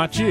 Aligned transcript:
Mati, 0.00 0.24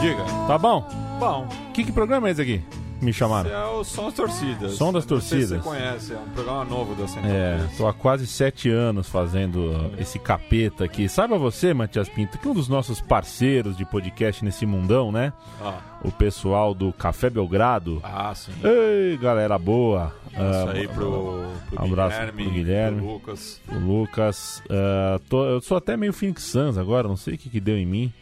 Diga. 0.00 0.24
tá 0.48 0.58
bom? 0.58 0.84
Bom, 1.20 1.46
Que, 1.72 1.84
que 1.84 1.92
programa 1.92 2.26
é 2.26 2.32
esse 2.32 2.42
aqui? 2.42 2.60
Me 3.00 3.10
esse 3.10 3.18
chamaram. 3.18 3.48
é 3.50 3.64
o 3.66 3.84
Som 3.84 4.06
das 4.06 4.14
Torcidas. 4.14 4.72
Som 4.74 4.92
das 4.92 5.04
sei 5.04 5.20
se 5.20 5.28
Torcidas. 5.30 5.62
você 5.62 5.68
conhece, 5.68 6.12
é 6.12 6.16
um 6.18 6.28
programa 6.30 6.64
novo 6.64 6.94
da 6.96 7.06
Central 7.06 7.32
É, 7.32 7.58
3. 7.58 7.76
tô 7.76 7.86
há 7.86 7.92
quase 7.94 8.26
sete 8.26 8.68
anos 8.68 9.08
fazendo 9.08 9.56
uh, 9.70 9.92
esse 9.96 10.18
capeta 10.18 10.84
aqui. 10.84 11.08
Saiba 11.08 11.38
você, 11.38 11.72
Matias 11.72 12.08
Pinto, 12.08 12.36
que 12.36 12.48
um 12.48 12.54
dos 12.54 12.68
nossos 12.68 13.00
parceiros 13.00 13.76
de 13.76 13.84
podcast 13.84 14.44
nesse 14.44 14.66
mundão, 14.66 15.12
né? 15.12 15.32
Ah, 15.60 15.78
O 16.02 16.10
pessoal 16.10 16.74
do 16.74 16.92
Café 16.92 17.30
Belgrado. 17.30 18.00
ah, 18.04 18.32
sim. 18.34 18.50
Ei, 18.64 19.16
galera 19.18 19.56
boa. 19.56 20.12
Isso 20.32 20.40
Ah, 20.40 20.70
aí 20.72 20.88
pro, 20.88 21.44
pro 21.70 21.84
abraço 21.84 22.16
Guilherme, 22.18 22.42
pro 22.44 22.52
Guilherme. 22.52 22.98
pro 23.02 23.12
Lucas. 23.12 23.60
O 23.70 23.78
Lucas. 23.78 24.62
ah, 24.68 25.20
tô- 25.28 25.44
eu 25.44 25.60
sou 25.60 25.76
até 25.76 25.96
meio 25.96 26.12
Phoenix 26.12 26.42
Suns 26.42 26.76
agora, 26.76 27.06
não 27.06 27.16
sei 27.16 27.34
o 27.34 27.38
que, 27.38 27.48
que 27.48 27.60
deu 27.60 27.76
em 27.76 27.86
mim. 27.86 28.12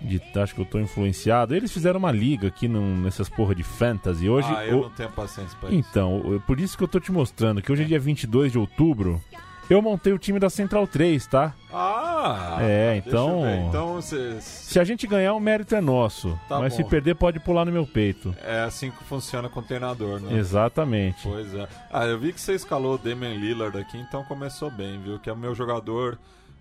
De, 0.00 0.20
acho 0.40 0.54
que 0.54 0.60
eu 0.60 0.64
tô 0.64 0.78
influenciado. 0.78 1.54
Eles 1.54 1.70
fizeram 1.72 1.98
uma 1.98 2.10
liga 2.12 2.48
aqui 2.48 2.66
num- 2.66 2.96
nessas 3.02 3.28
porra 3.28 3.54
de 3.54 3.62
fantasy. 3.62 4.28
Hoje, 4.28 4.48
ah, 4.50 4.64
eu 4.66 4.78
o- 4.78 4.82
não 4.82 4.90
tenho 4.90 5.10
paciência 5.10 5.56
pra 5.60 5.68
isso. 5.70 5.78
Então, 5.78 6.22
eu- 6.24 6.40
por 6.40 6.58
isso 6.58 6.76
que 6.78 6.84
eu 6.84 6.88
tô 6.88 6.98
te 6.98 7.12
mostrando 7.12 7.60
que 7.60 7.70
hoje 7.70 7.82
é 7.82 7.86
dia 7.86 8.00
22 8.00 8.50
de 8.52 8.58
outubro. 8.58 9.20
Eu 9.68 9.80
montei 9.80 10.12
o 10.12 10.18
time 10.18 10.40
da 10.40 10.50
Central 10.50 10.84
3, 10.84 11.28
tá? 11.28 11.54
Ah! 11.72 12.56
É, 12.60 12.96
então-. 12.96 13.46
Então. 13.68 14.00
Se 14.02 14.80
a 14.80 14.84
gente 14.84 15.06
ganhar, 15.06 15.32
o 15.34 15.38
mérito 15.38 15.76
é 15.76 15.80
nosso. 15.80 16.36
Tá 16.48 16.58
mas 16.58 16.72
bom. 16.72 16.82
se 16.82 16.90
perder, 16.90 17.14
pode 17.14 17.38
pular 17.38 17.64
no 17.64 17.70
meu 17.70 17.86
peito. 17.86 18.34
é 18.42 18.62
assim 18.62 18.90
que 18.90 19.04
funciona 19.04 19.48
com 19.48 19.60
o 19.60 19.62
treinador, 19.62 20.18
né? 20.18 20.36
Exatamente. 20.36 21.20
Pois 21.22 21.54
é. 21.54 21.68
Ah, 21.92 22.04
eu 22.04 22.18
vi 22.18 22.32
que 22.32 22.40
você 22.40 22.54
escalou 22.54 22.94
o 22.94 22.98
Damian 22.98 23.34
Lillard 23.34 23.78
aqui, 23.78 23.96
então 23.96 24.24
começou 24.24 24.70
bem, 24.72 24.98
viu? 25.00 25.20
Que 25.20 25.30
é 25.30 25.32
o 25.32 25.36
meu 25.36 25.54
jogador 25.54 26.18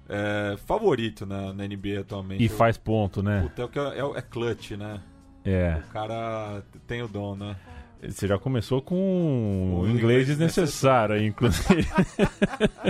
é, 0.10 0.58
favorito 0.66 1.26
na, 1.26 1.54
na 1.54 1.66
NBA 1.68 2.00
atualmente. 2.02 2.42
E 2.42 2.48
Eu- 2.48 2.58
faz 2.58 2.78
ponto, 2.78 3.22
né? 3.24 3.42
Puta, 3.44 3.62
é, 3.62 3.66
o 3.66 3.70
que 3.70 3.80
é, 3.80 4.00
é, 4.00 4.18
é 4.18 4.22
clutch, 4.22 4.72
né? 4.72 5.00
É. 5.46 5.78
O 5.88 5.92
cara 5.94 6.64
tem 6.88 7.02
o 7.02 7.08
dom, 7.08 7.36
né? 7.36 7.56
Você 8.02 8.28
já 8.28 8.38
começou 8.40 8.82
com 8.82 9.80
o 9.82 9.88
inglês 9.90 10.28
desnecessário 10.28 11.16
aí, 11.16 11.28
inclusive. 11.28 11.86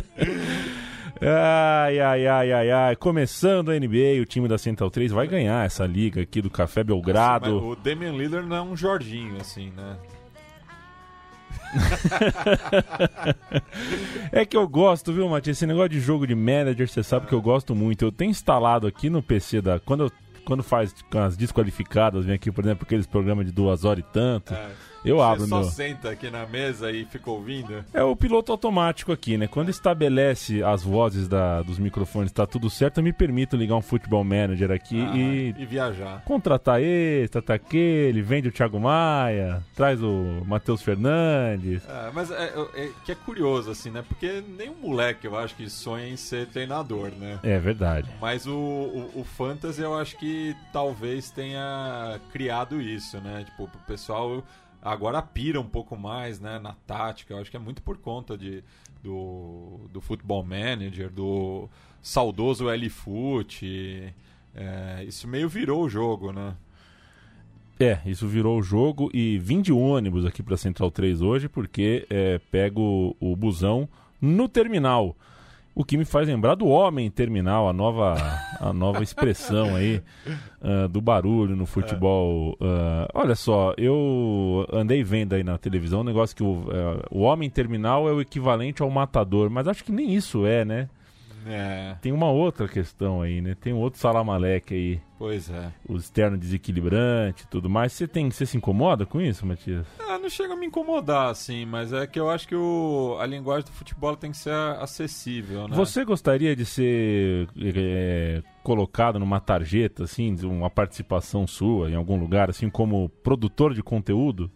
ai, 1.21 1.99
ai, 1.99 2.27
ai, 2.27 2.51
ai, 2.51 2.71
ai. 2.71 2.95
Começando 2.95 3.71
a 3.71 3.79
NBA, 3.79 4.21
o 4.21 4.25
time 4.25 4.47
da 4.47 4.57
Central 4.57 4.89
3 4.91 5.11
vai 5.11 5.27
ganhar 5.27 5.65
essa 5.65 5.85
liga 5.85 6.21
aqui 6.21 6.41
do 6.41 6.49
Café 6.49 6.81
Mas 6.81 6.87
Belgrado. 6.87 7.57
o 7.57 7.75
Damian 7.75 8.11
Lillard 8.11 8.47
não 8.47 8.55
é 8.55 8.61
um 8.61 8.77
Jorginho, 8.77 9.35
assim, 9.41 9.71
né? 9.75 9.97
É 14.31 14.45
que 14.45 14.55
eu 14.57 14.67
gosto, 14.67 15.11
viu, 15.13 15.27
Matias? 15.27 15.57
Esse 15.57 15.65
negócio 15.65 15.89
de 15.89 15.99
jogo 15.99 16.25
de 16.27 16.35
manager, 16.35 16.87
você 16.87 17.03
sabe 17.03 17.27
que 17.27 17.33
eu 17.33 17.41
gosto 17.41 17.75
muito. 17.75 18.03
Eu 18.05 18.11
tenho 18.11 18.31
instalado 18.31 18.87
aqui 18.87 19.09
no 19.09 19.21
PC 19.23 19.61
da. 19.61 19.79
Quando, 19.79 20.03
eu- 20.03 20.11
quando 20.45 20.63
faz 20.63 20.93
as 21.15 21.37
desqualificadas, 21.37 22.25
vem 22.25 22.35
aqui, 22.35 22.51
por 22.51 22.63
exemplo, 22.63 22.83
aqueles 22.85 23.05
programas 23.07 23.45
de 23.45 23.51
duas 23.51 23.85
horas 23.85 24.03
e 24.07 24.13
tanto. 24.13 24.53
É. 24.53 24.69
Eu 25.03 25.21
abro 25.21 25.43
Você 25.43 25.49
só 25.49 25.59
meu. 25.61 25.69
senta 25.69 26.09
aqui 26.09 26.29
na 26.29 26.45
mesa 26.45 26.91
e 26.91 27.05
fica 27.05 27.29
ouvindo. 27.31 27.83
É 27.93 28.03
o 28.03 28.15
piloto 28.15 28.51
automático 28.51 29.11
aqui, 29.11 29.37
né? 29.37 29.47
Quando 29.47 29.69
estabelece 29.69 30.61
as 30.63 30.83
vozes 30.83 31.27
da- 31.27 31.61
dos 31.61 31.79
microfones, 31.79 32.31
tá 32.31 32.45
tudo 32.45 32.69
certo, 32.69 32.97
eu 32.97 33.03
me 33.03 33.13
permito 33.13 33.55
ligar 33.55 33.75
um 33.75 33.81
futebol 33.81 34.23
manager 34.23 34.71
aqui 34.71 34.99
Ah, 35.01 35.15
e 35.15 35.55
e 35.57 35.65
viajar. 35.65 36.21
contratar 36.25 36.81
esse, 36.81 37.29
tratar 37.31 37.53
aquele, 37.55 38.21
vende 38.21 38.49
o 38.49 38.51
Thiago 38.51 38.79
Maia, 38.79 39.63
traz 39.75 40.01
o 40.03 40.43
Matheus 40.45 40.81
Fernandes. 40.81 41.81
É, 41.87 42.11
mas 42.13 42.29
é, 42.31 42.53
é- 42.75 42.89
que 43.05 43.11
é 43.11 43.15
curioso, 43.15 43.71
assim, 43.71 43.89
né? 43.89 44.03
Porque 44.07 44.43
nenhum 44.57 44.75
moleque, 44.81 45.25
eu 45.27 45.37
acho 45.37 45.55
que 45.55 45.69
sonha 45.69 46.07
em 46.07 46.17
ser 46.17 46.47
treinador, 46.47 47.11
né? 47.17 47.39
É 47.43 47.57
verdade. 47.57 48.09
Mas 48.21 48.45
o, 48.45 48.53
o, 48.53 49.11
o 49.15 49.23
Fantasy 49.23 49.81
eu 49.81 49.97
acho 49.97 50.17
que 50.17 50.55
talvez 50.73 51.29
tenha 51.31 52.19
criado 52.31 52.81
isso, 52.81 53.17
né? 53.21 53.43
Tipo, 53.45 53.63
o 53.63 53.69
pessoal 53.87 54.43
agora 54.81 55.21
pira 55.21 55.59
um 55.59 55.67
pouco 55.67 55.97
mais, 55.97 56.39
né? 56.39 56.59
Na 56.59 56.73
tática. 56.85 57.33
Eu 57.33 57.39
acho 57.39 57.51
que 57.51 57.57
é 57.57 57.59
muito 57.59 57.81
por 57.81 57.97
conta 57.97 58.37
de, 58.37 58.63
do, 59.03 59.87
do 59.91 60.01
Football 60.01 60.43
Manager, 60.43 61.09
do 61.09 61.69
saudoso 62.01 62.69
L-Foot. 62.69 64.13
É, 64.55 65.03
isso 65.07 65.27
meio 65.27 65.47
virou 65.49 65.83
o 65.83 65.89
jogo, 65.89 66.31
né? 66.31 66.55
É, 67.79 67.99
isso 68.05 68.27
virou 68.27 68.59
o 68.59 68.61
jogo 68.61 69.09
e 69.13 69.39
vim 69.39 69.61
de 69.61 69.71
ônibus 69.71 70.25
aqui 70.25 70.43
pra 70.43 70.57
Central 70.57 70.91
3 70.91 71.21
hoje 71.21 71.47
porque 71.47 72.05
é, 72.09 72.37
pego 72.51 73.15
o 73.21 73.35
busão 73.37 73.87
no 74.21 74.49
terminal. 74.49 75.15
O 75.79 75.85
que 75.85 75.95
me 75.95 76.03
faz 76.03 76.27
lembrar 76.27 76.55
do 76.55 76.67
homem 76.67 77.09
terminal, 77.09 77.69
a 77.69 77.71
nova, 77.71 78.13
a 78.59 78.73
nova 78.73 79.01
expressão 79.01 79.77
aí 79.77 80.01
ah, 80.61 80.89
do 80.89 80.99
barulho 80.99 81.55
no 81.55 81.65
futebol. 81.65 82.57
Ah, 82.59 83.07
olha 83.13 83.33
só, 83.33 83.73
eu 83.77 84.67
andei 84.73 85.05
vendo 85.05 85.35
aí 85.35 85.41
na 85.41 85.57
televisão 85.57 86.01
um 86.01 86.03
negócio 86.03 86.35
que 86.35 86.43
o, 86.43 86.65
eh, 86.69 87.05
o 87.09 87.21
homem 87.21 87.49
terminal 87.49 88.09
é 88.09 88.11
o 88.11 88.19
equivalente 88.19 88.81
ao 88.81 88.89
matador, 88.89 89.49
mas 89.49 89.69
acho 89.69 89.85
que 89.85 89.91
nem 89.93 90.13
isso 90.13 90.45
é, 90.45 90.65
né? 90.65 90.89
É, 91.45 91.95
Tem 92.01 92.11
uma 92.11 92.29
outra 92.31 92.67
questão 92.67 93.21
aí, 93.21 93.41
né? 93.41 93.55
Tem 93.59 93.73
um 93.73 93.79
outro 93.79 93.99
salamaleque 93.99 94.73
aí, 94.73 95.01
pois 95.17 95.49
é. 95.49 95.71
o 95.87 95.95
externo 95.97 96.37
desequilibrante 96.37 97.43
e 97.43 97.47
tudo 97.47 97.69
mais. 97.69 97.93
Você 97.93 98.07
tem, 98.07 98.29
você 98.29 98.45
se 98.45 98.57
incomoda 98.57 99.05
com 99.05 99.21
isso, 99.21 99.45
Matias? 99.45 99.85
Ah, 99.99 100.17
não 100.17 100.29
chega 100.29 100.53
a 100.53 100.55
me 100.55 100.65
incomodar, 100.65 101.29
assim, 101.29 101.65
mas 101.65 101.93
é 101.93 102.05
que 102.07 102.19
eu 102.19 102.29
acho 102.29 102.47
que 102.47 102.55
o, 102.55 103.17
a 103.19 103.25
linguagem 103.25 103.65
do 103.65 103.71
futebol 103.71 104.15
tem 104.15 104.31
que 104.31 104.37
ser 104.37 104.53
acessível, 104.53 105.67
né? 105.67 105.75
Você 105.75 106.03
gostaria 106.03 106.55
de 106.55 106.65
ser 106.65 107.47
eh, 107.57 108.41
colocado 108.63 109.19
numa 109.19 109.39
tarjeta, 109.39 110.03
assim, 110.03 110.33
de 110.33 110.45
uma 110.45 110.69
participação 110.69 111.47
sua 111.47 111.89
em 111.89 111.95
algum 111.95 112.17
lugar, 112.17 112.49
assim, 112.49 112.69
como 112.69 113.09
produtor 113.09 113.73
de 113.73 113.81
conteúdo? 113.83 114.51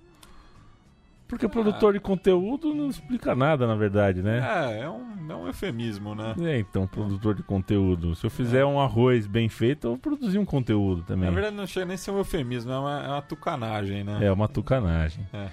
Porque 1.28 1.48
produtor 1.48 1.94
de 1.94 2.00
conteúdo 2.00 2.74
não 2.76 2.90
explica 2.90 3.34
nada, 3.34 3.66
na 3.66 3.76
verdade, 3.76 4.22
né? 4.22 4.40
É, 4.40 4.82
é 4.82 4.90
um, 4.90 5.32
é 5.32 5.36
um 5.36 5.48
eufemismo, 5.48 6.14
né? 6.14 6.36
É, 6.42 6.60
então, 6.60 6.86
produtor 6.86 7.34
de 7.34 7.42
conteúdo. 7.42 8.16
Se 8.16 8.26
eu 8.26 8.30
fizer 8.30 8.66
um 8.66 8.80
arroz 8.80 9.26
bem 9.26 9.50
feito, 9.50 9.88
eu 9.88 9.92
vou 9.92 10.00
produzir 10.00 10.38
um 10.38 10.46
conteúdo 10.46 11.02
também. 11.04 11.30
Na 11.30 11.34
verdade, 11.34 11.56
não 11.56 11.66
chega 11.66 11.86
nem 11.86 11.96
a 11.96 11.98
ser 11.98 12.12
um 12.12 12.18
eufemismo, 12.18 12.72
é 12.72 12.78
uma, 12.78 13.04
é 13.04 13.08
uma 13.08 13.22
tucanagem, 13.22 14.04
né? 14.04 14.20
É 14.22 14.32
uma 14.32 14.48
tucanagem. 14.48 15.26
É. 15.34 15.48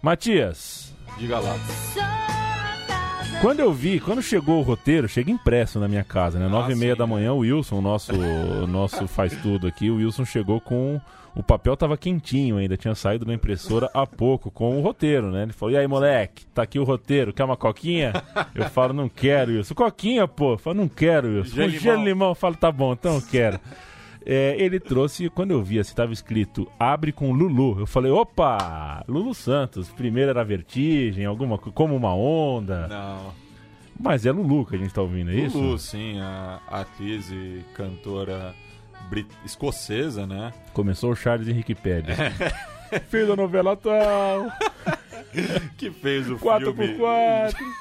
Matias, 0.00 0.94
Diga 1.16 1.38
lá. 1.38 1.56
Quando 3.40 3.60
eu 3.60 3.72
vi, 3.72 4.00
quando 4.00 4.20
chegou 4.20 4.58
o 4.58 4.62
roteiro, 4.62 5.08
chega 5.08 5.30
impresso 5.30 5.78
na 5.78 5.88
minha 5.88 6.04
casa, 6.04 6.38
né? 6.38 6.48
Nove 6.48 6.72
e 6.72 6.76
meia 6.76 6.94
sim, 6.94 6.98
da 6.98 7.06
né? 7.06 7.12
manhã, 7.12 7.32
o 7.32 7.38
Wilson, 7.38 7.78
o 7.78 7.82
nosso, 7.82 8.12
o 8.12 8.66
nosso 8.66 9.06
faz 9.06 9.36
tudo 9.42 9.66
aqui, 9.66 9.90
o 9.90 9.96
Wilson 9.96 10.24
chegou 10.24 10.60
com... 10.60 11.00
O 11.36 11.42
papel 11.42 11.76
tava 11.76 11.96
quentinho 11.96 12.56
ainda, 12.56 12.76
tinha 12.76 12.94
saído 12.94 13.24
da 13.24 13.32
impressora 13.32 13.88
há 13.94 14.04
pouco, 14.06 14.50
com 14.50 14.76
o 14.78 14.82
roteiro, 14.82 15.30
né? 15.30 15.42
Ele 15.44 15.52
falou, 15.52 15.72
e 15.74 15.78
aí, 15.78 15.86
moleque, 15.86 16.44
tá 16.46 16.62
aqui 16.62 16.78
o 16.80 16.84
roteiro, 16.84 17.32
quer 17.32 17.44
uma 17.44 17.56
coquinha? 17.56 18.12
Eu 18.54 18.64
falo, 18.70 18.92
não 18.92 19.08
quero, 19.08 19.52
Wilson. 19.52 19.74
Coquinha, 19.74 20.26
pô? 20.26 20.54
Eu 20.54 20.58
falo, 20.58 20.76
não 20.78 20.88
quero, 20.88 21.28
Wilson. 21.28 21.54
Gelo 21.54 21.66
Com 21.68 21.70
limão. 21.78 21.80
gelo 21.82 22.04
limão, 22.04 22.28
eu 22.30 22.34
falo, 22.34 22.56
tá 22.56 22.72
bom, 22.72 22.92
então 22.92 23.14
eu 23.14 23.22
quero. 23.22 23.60
É, 24.26 24.56
ele 24.58 24.78
trouxe, 24.80 25.30
quando 25.30 25.52
eu 25.52 25.62
vi, 25.62 25.78
assim, 25.78 25.94
tava 25.94 26.12
escrito 26.12 26.68
Abre 26.78 27.12
com 27.12 27.32
Lulu. 27.32 27.78
Eu 27.80 27.86
falei, 27.86 28.10
opa, 28.10 29.02
Lulu 29.08 29.32
Santos. 29.32 29.88
Primeiro 29.90 30.30
era 30.30 30.44
Vertigem, 30.44 31.24
alguma 31.24 31.56
co- 31.56 31.72
como 31.72 31.94
uma 31.96 32.14
onda. 32.14 32.88
Não. 32.88 33.32
Mas 33.98 34.26
é 34.26 34.32
Lulu 34.32 34.66
que 34.66 34.74
a 34.76 34.78
gente 34.78 34.92
tá 34.92 35.00
ouvindo, 35.00 35.30
é 35.30 35.34
isso? 35.34 35.56
Lulu, 35.58 35.78
sim, 35.78 36.20
a 36.20 36.60
atriz 36.70 37.30
e 37.30 37.64
cantora 37.74 38.54
brit... 39.08 39.28
escocesa, 39.44 40.26
né? 40.26 40.52
Começou 40.72 41.12
o 41.12 41.16
Charles 41.16 41.48
Henrique 41.48 41.74
Pérez. 41.74 42.16
Filho 43.10 43.28
da 43.28 43.36
novela 43.36 43.76
tal, 43.76 44.50
Que 45.76 45.90
fez 45.90 46.30
o 46.30 46.36
4x4. 46.38 46.74
filme 46.74 47.78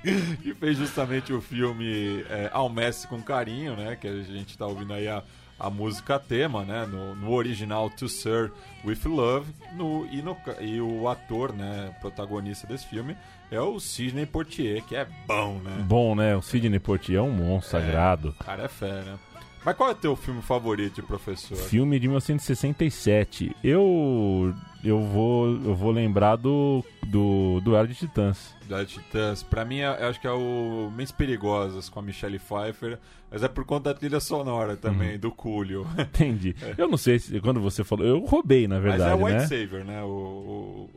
que 0.42 0.54
fez 0.54 0.78
justamente 0.78 1.32
o 1.32 1.40
filme 1.40 2.24
é, 2.30 2.48
Ao 2.52 2.68
Messi 2.68 3.06
com 3.06 3.20
Carinho, 3.20 3.76
né? 3.76 3.96
Que 3.96 4.06
a 4.06 4.22
gente 4.22 4.56
tá 4.56 4.66
ouvindo 4.66 4.92
aí 4.92 5.08
a, 5.08 5.22
a 5.58 5.68
música 5.68 6.18
tema, 6.18 6.64
né? 6.64 6.86
No, 6.86 7.14
no 7.14 7.32
original 7.32 7.90
To 7.90 8.08
Sir 8.08 8.52
With 8.84 9.00
Love. 9.04 9.52
No, 9.74 10.06
e, 10.10 10.22
no, 10.22 10.36
e 10.60 10.80
o 10.80 11.08
ator, 11.08 11.52
né? 11.52 11.94
Protagonista 12.00 12.66
desse 12.66 12.86
filme 12.86 13.16
é 13.50 13.60
o 13.60 13.80
Sidney 13.80 14.26
Poitier, 14.26 14.82
que 14.84 14.94
é 14.94 15.06
bom, 15.26 15.58
né? 15.58 15.84
Bom, 15.86 16.14
né? 16.14 16.36
O 16.36 16.42
Sidney 16.42 16.78
Poitier 16.78 17.18
é 17.18 17.22
um 17.22 17.30
monstro 17.30 17.72
sagrado. 17.72 18.34
O 18.40 18.44
cara 18.44 18.64
é 18.64 18.68
fera. 18.68 19.18
Mas 19.64 19.76
qual 19.76 19.90
é 19.90 19.92
o 19.92 19.96
teu 19.96 20.16
filme 20.16 20.40
favorito 20.40 20.94
de 20.96 21.02
professor? 21.02 21.56
Filme 21.56 21.98
de 21.98 22.08
1967. 22.08 23.54
Eu 23.62 24.54
eu 24.84 25.00
vou 25.00 25.46
eu 25.64 25.74
vou 25.74 25.90
lembrar 25.90 26.36
do 26.36 26.84
do 27.06 27.60
Duelo 27.62 27.88
de 27.88 27.94
Titãs. 27.94 28.54
da 28.68 28.84
Titãs. 28.84 29.42
Pra 29.42 29.64
mim, 29.64 29.78
é- 29.80 29.96
eu 30.02 30.08
acho 30.08 30.20
que 30.20 30.26
é 30.26 30.30
o 30.30 30.90
Mentes 30.94 31.12
Perigosas 31.12 31.88
com 31.88 31.98
a 31.98 32.02
Michelle 32.02 32.38
Pfeiffer, 32.38 32.98
mas 33.30 33.42
é 33.42 33.48
por 33.48 33.64
conta 33.64 33.92
da 33.92 33.98
trilha 33.98 34.20
sonora 34.20 34.76
também, 34.76 35.12
Uhum. 35.14 35.18
do 35.18 35.30
Coolio. 35.32 35.86
Entendi. 35.98 36.54
Eu 36.76 36.86
não 36.88 36.96
sei 36.98 37.18
se 37.18 37.40
quando 37.40 37.60
você 37.60 37.82
falou, 37.82 38.06
eu 38.06 38.20
roubei 38.20 38.68
na 38.68 38.76
mas 38.76 38.84
é 38.84 38.88
verdade, 38.90 39.22
White 39.22 39.36
né? 39.38 39.46
Savior, 39.46 39.84
né? 39.84 40.02
O, 40.02 40.06
o, 40.06 40.90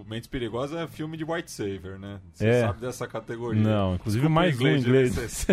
o 0.00 0.04
Mentes 0.08 0.28
Perigosas 0.28 0.78
é 0.80 0.86
filme 0.86 1.16
de 1.16 1.24
White 1.24 1.50
Savior, 1.50 1.98
né? 1.98 2.20
Você 2.32 2.46
É. 2.46 2.60
sabe 2.66 2.80
dessa 2.80 3.06
categoria. 3.06 3.62
Não, 3.62 3.94
inclusive 3.94 4.22
Desculpa 4.26 4.28
o 4.28 4.44
mais 4.44 4.54
um 4.60 4.76
de 4.76 4.88
inglês. 4.88 5.46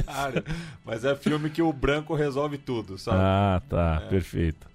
mas 0.86 1.03
é 1.06 1.15
filme 1.15 1.50
que 1.50 1.62
o 1.62 1.71
branco 1.74 2.13
resolve 2.15 2.57
tudo, 2.57 2.97
sabe? 2.97 3.18
Ah, 3.19 3.62
tá, 3.69 4.01
É. 4.06 4.09
perfeito. 4.09 4.68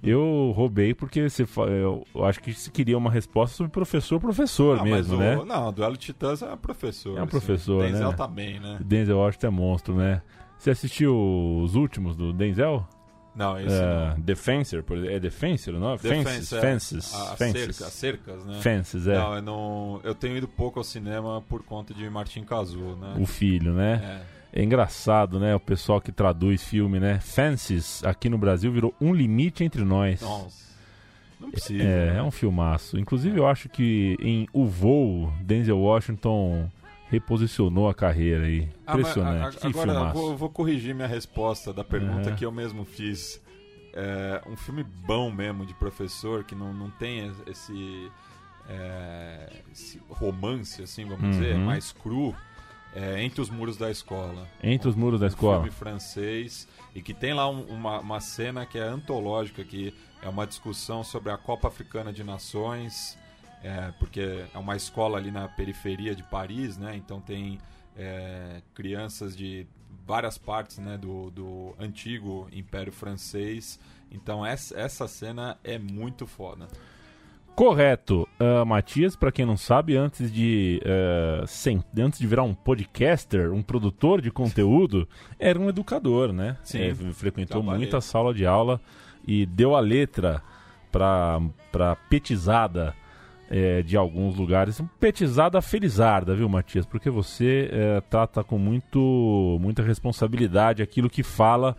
Eu 0.00 0.52
roubei 0.54 0.94
porque 0.94 1.28
você 1.28 1.44
eu 1.66 2.06
eu 2.14 2.24
acho 2.24 2.40
que 2.40 2.52
se 2.52 2.70
queria 2.70 2.96
uma 2.96 3.10
resposta 3.10 3.56
sobre 3.56 3.72
professor 3.72 4.20
professor 4.20 4.78
Ah, 4.78 4.84
mesmo, 4.84 5.16
mas 5.16 5.26
né? 5.26 5.36
o, 5.38 5.44
Não, 5.44 5.68
o 5.68 5.72
Duelo 5.72 5.94
de 5.94 6.06
Titãs 6.06 6.40
é 6.40 6.54
professor. 6.54 7.16
É 7.18 7.20
um 7.20 7.24
assim. 7.24 7.30
professor, 7.30 7.82
Denzel 7.82 8.10
né? 8.10 8.16
tá 8.16 8.26
bem, 8.28 8.60
né? 8.60 8.78
Denzel 8.80 9.18
Washington 9.18 9.46
é 9.46 9.50
monstro, 9.50 9.94
né? 9.96 10.22
Você 10.56 10.70
assistiu 10.70 11.16
os 11.62 11.74
últimos 11.74 12.14
do 12.16 12.32
Denzel? 12.32 12.86
Não, 13.38 13.58
esse 13.60 13.72
É, 13.74 14.08
não. 14.16 14.20
Defensor, 14.20 14.82
por 14.82 14.96
exemplo. 14.96 15.14
É 15.14 15.20
Defensor, 15.20 15.74
não? 15.74 15.96
Fences, 15.96 16.24
Defense, 16.24 16.56
é. 16.56 16.60
Fences, 16.60 17.14
A- 17.14 17.32
a 17.32 17.36
Fences. 17.36 17.76
cerca- 17.76 17.86
as 17.86 17.92
cercas, 17.92 18.44
né? 18.44 18.60
Fences, 18.60 19.06
é. 19.06 19.14
Não, 19.16 19.34
eu 19.36 19.42
não. 19.42 20.00
Eu 20.02 20.14
tenho 20.14 20.36
ido 20.36 20.48
pouco 20.48 20.80
ao 20.80 20.84
cinema 20.84 21.40
por 21.48 21.62
conta 21.62 21.94
de 21.94 22.10
Martin 22.10 22.42
Cazu, 22.42 22.96
né? 23.00 23.14
O 23.18 23.24
filho, 23.26 23.72
né? 23.72 24.22
É. 24.34 24.38
É 24.60 24.64
engraçado, 24.64 25.38
né? 25.38 25.54
O 25.54 25.60
pessoal 25.60 26.00
que 26.00 26.10
traduz 26.10 26.64
filme, 26.64 26.98
né? 26.98 27.20
Fences, 27.20 28.02
aqui 28.04 28.28
no 28.28 28.38
Brasil, 28.38 28.72
virou 28.72 28.92
Um 29.00 29.14
Limite 29.14 29.62
Entre 29.62 29.84
Nós. 29.84 30.20
Nossa. 30.20 30.66
Não 31.38 31.50
precisa. 31.52 31.82
É, 31.82 32.10
né? 32.14 32.18
é 32.18 32.22
um 32.22 32.30
filmaço. 32.32 32.98
Inclusive, 32.98 33.38
eu 33.38 33.46
acho 33.46 33.68
que 33.68 34.16
em 34.20 34.48
O 34.52 34.66
Voo, 34.66 35.32
Denzel 35.42 35.78
Washington 35.78 36.68
reposicionou 37.10 37.88
a 37.88 37.94
carreira 37.94 38.44
aí. 38.44 38.68
Ah, 38.86 38.92
Impressionante. 38.92 39.42
a- 39.44 39.48
a- 39.48 39.52
que 39.52 39.66
agora 39.66 39.92
filmaço. 39.92 40.14
vou, 40.18 40.36
vou 40.36 40.50
corrigir 40.50 40.94
minha 40.94 41.08
resposta 41.08 41.72
da 41.72 41.82
pergunta 41.84 42.30
Uhum. 42.30 42.36
que 42.36 42.44
eu 42.44 42.52
mesmo 42.52 42.84
fiz. 42.84 43.40
É, 43.94 44.42
um 44.46 44.56
filme 44.56 44.84
bom 44.84 45.30
mesmo 45.30 45.64
de 45.66 45.74
professor 45.74 46.44
que 46.44 46.54
não, 46.54 46.72
não 46.72 46.90
tem 46.90 47.32
esse, 47.46 48.10
é, 48.68 49.50
esse 49.72 50.00
romance, 50.08 50.82
assim, 50.82 51.04
vamos 51.06 51.30
dizer, 51.30 51.54
Uhum. 51.56 51.64
mais 51.64 51.92
cru. 51.92 52.34
É, 52.94 53.22
Entre 53.22 53.40
os 53.40 53.50
Muros 53.50 53.76
da 53.76 53.90
Escola. 53.90 54.46
Entre 54.62 54.88
os 54.88 54.94
muros 54.94 55.20
da 55.20 55.26
um 55.26 55.28
escola. 55.28 55.56
filme 55.56 55.70
francês 55.70 56.66
e 56.94 57.02
que 57.02 57.12
tem 57.12 57.34
lá 57.34 57.48
um- 57.48 57.64
uma, 57.66 58.00
uma 58.00 58.20
cena 58.20 58.64
que 58.64 58.78
é 58.78 58.82
antológica, 58.82 59.62
que 59.62 59.92
é 60.22 60.28
uma 60.28 60.46
discussão 60.46 61.04
sobre 61.04 61.30
a 61.30 61.36
Copa 61.36 61.68
Africana 61.68 62.12
de 62.12 62.24
Nações, 62.24 63.17
é, 63.62 63.92
porque 63.98 64.44
é 64.54 64.58
uma 64.58 64.76
escola 64.76 65.18
ali 65.18 65.30
na 65.30 65.48
periferia 65.48 66.14
de 66.14 66.22
Paris, 66.22 66.76
né? 66.78 66.96
Então 66.96 67.20
tem 67.20 67.58
é, 67.96 68.62
crianças 68.74 69.36
de 69.36 69.66
várias 70.06 70.38
partes 70.38 70.78
né, 70.78 70.96
do, 70.96 71.30
do 71.30 71.74
antigo 71.78 72.48
Império 72.52 72.92
Francês. 72.92 73.78
Então 74.10 74.44
essa, 74.44 74.78
essa 74.78 75.06
cena 75.08 75.58
é 75.62 75.78
muito 75.78 76.26
foda. 76.26 76.66
Correto. 77.54 78.26
Ah, 78.38 78.64
Matias, 78.64 79.16
pra 79.16 79.32
quem 79.32 79.44
não 79.44 79.56
sabe, 79.56 79.96
antes 79.96 80.30
de, 80.32 80.80
ah, 80.86 81.44
sem- 81.46 81.82
antes 81.98 82.18
de 82.20 82.26
virar 82.26 82.44
um 82.44 82.54
podcaster, 82.54 83.52
um 83.52 83.62
produtor 83.62 84.20
de 84.22 84.30
conteúdo, 84.30 85.08
era 85.38 85.58
um 85.58 85.68
educador, 85.68 86.32
né? 86.32 86.56
Sim. 86.62 86.82
É, 86.82 86.94
frequentou 86.94 87.58
Trabalhei. 87.60 87.78
muita 87.80 88.00
sala 88.00 88.32
de 88.32 88.46
aula 88.46 88.80
e 89.26 89.44
deu 89.44 89.74
a 89.74 89.80
letra 89.80 90.40
pra 90.92 91.96
petizada 92.08 92.94
é, 93.50 93.82
de 93.82 93.96
alguns 93.96 94.36
lugares. 94.36 94.80
Petizada 95.00 95.60
felizarda, 95.62 96.34
viu, 96.34 96.48
Matias? 96.48 96.86
Porque 96.86 97.10
você 97.10 97.68
é, 97.72 98.00
trata 98.02 98.44
com 98.44 98.58
muito, 98.58 99.58
muita 99.60 99.82
responsabilidade 99.82 100.82
aquilo 100.82 101.08
que 101.10 101.22
fala. 101.22 101.76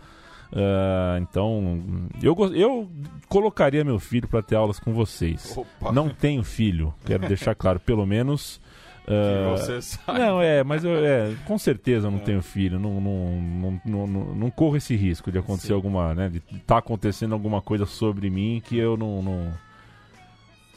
Ah, 0.52 1.18
então, 1.20 1.80
eu, 2.22 2.36
eu 2.54 2.90
colocaria 3.28 3.84
meu 3.84 3.98
filho 4.00 4.26
para 4.26 4.42
ter 4.42 4.56
aulas 4.56 4.80
com 4.80 4.92
vocês. 4.92 5.56
Opa, 5.56 5.92
Não 5.92 6.08
tenho 6.08 6.42
filho, 6.42 6.92
quero 7.04 7.26
deixar 7.28 7.54
claro, 7.54 7.78
pelo 7.78 8.04
menos. 8.04 8.60
ah, 9.06 9.52
você 9.56 9.80
sabe. 9.80 10.18
não, 10.18 10.42
é, 10.42 10.64
mas 10.64 10.84
eu, 10.84 11.04
é, 11.04 11.32
com 11.46 11.56
certeza 11.56 12.08
eu 12.08 12.10
não 12.10 12.18
tenho 12.18 12.42
filho, 12.42 12.80
não, 12.80 13.00
não, 13.00 13.80
não, 13.84 14.06
não, 14.06 14.34
não, 14.34 14.50
corro 14.50 14.76
esse 14.76 14.96
risco 14.96 15.30
de 15.30 15.38
acontecer 15.38 15.68
Sim. 15.68 15.74
alguma, 15.74 16.14
né, 16.14 16.28
de 16.28 16.42
estar 16.56 16.78
acontecendo 16.78 17.32
alguma 17.32 17.62
coisa 17.62 17.86
sobre 17.86 18.28
mim 18.28 18.60
que 18.64 18.76
eu 18.76 18.96
não, 18.96 19.22
não- 19.22 19.69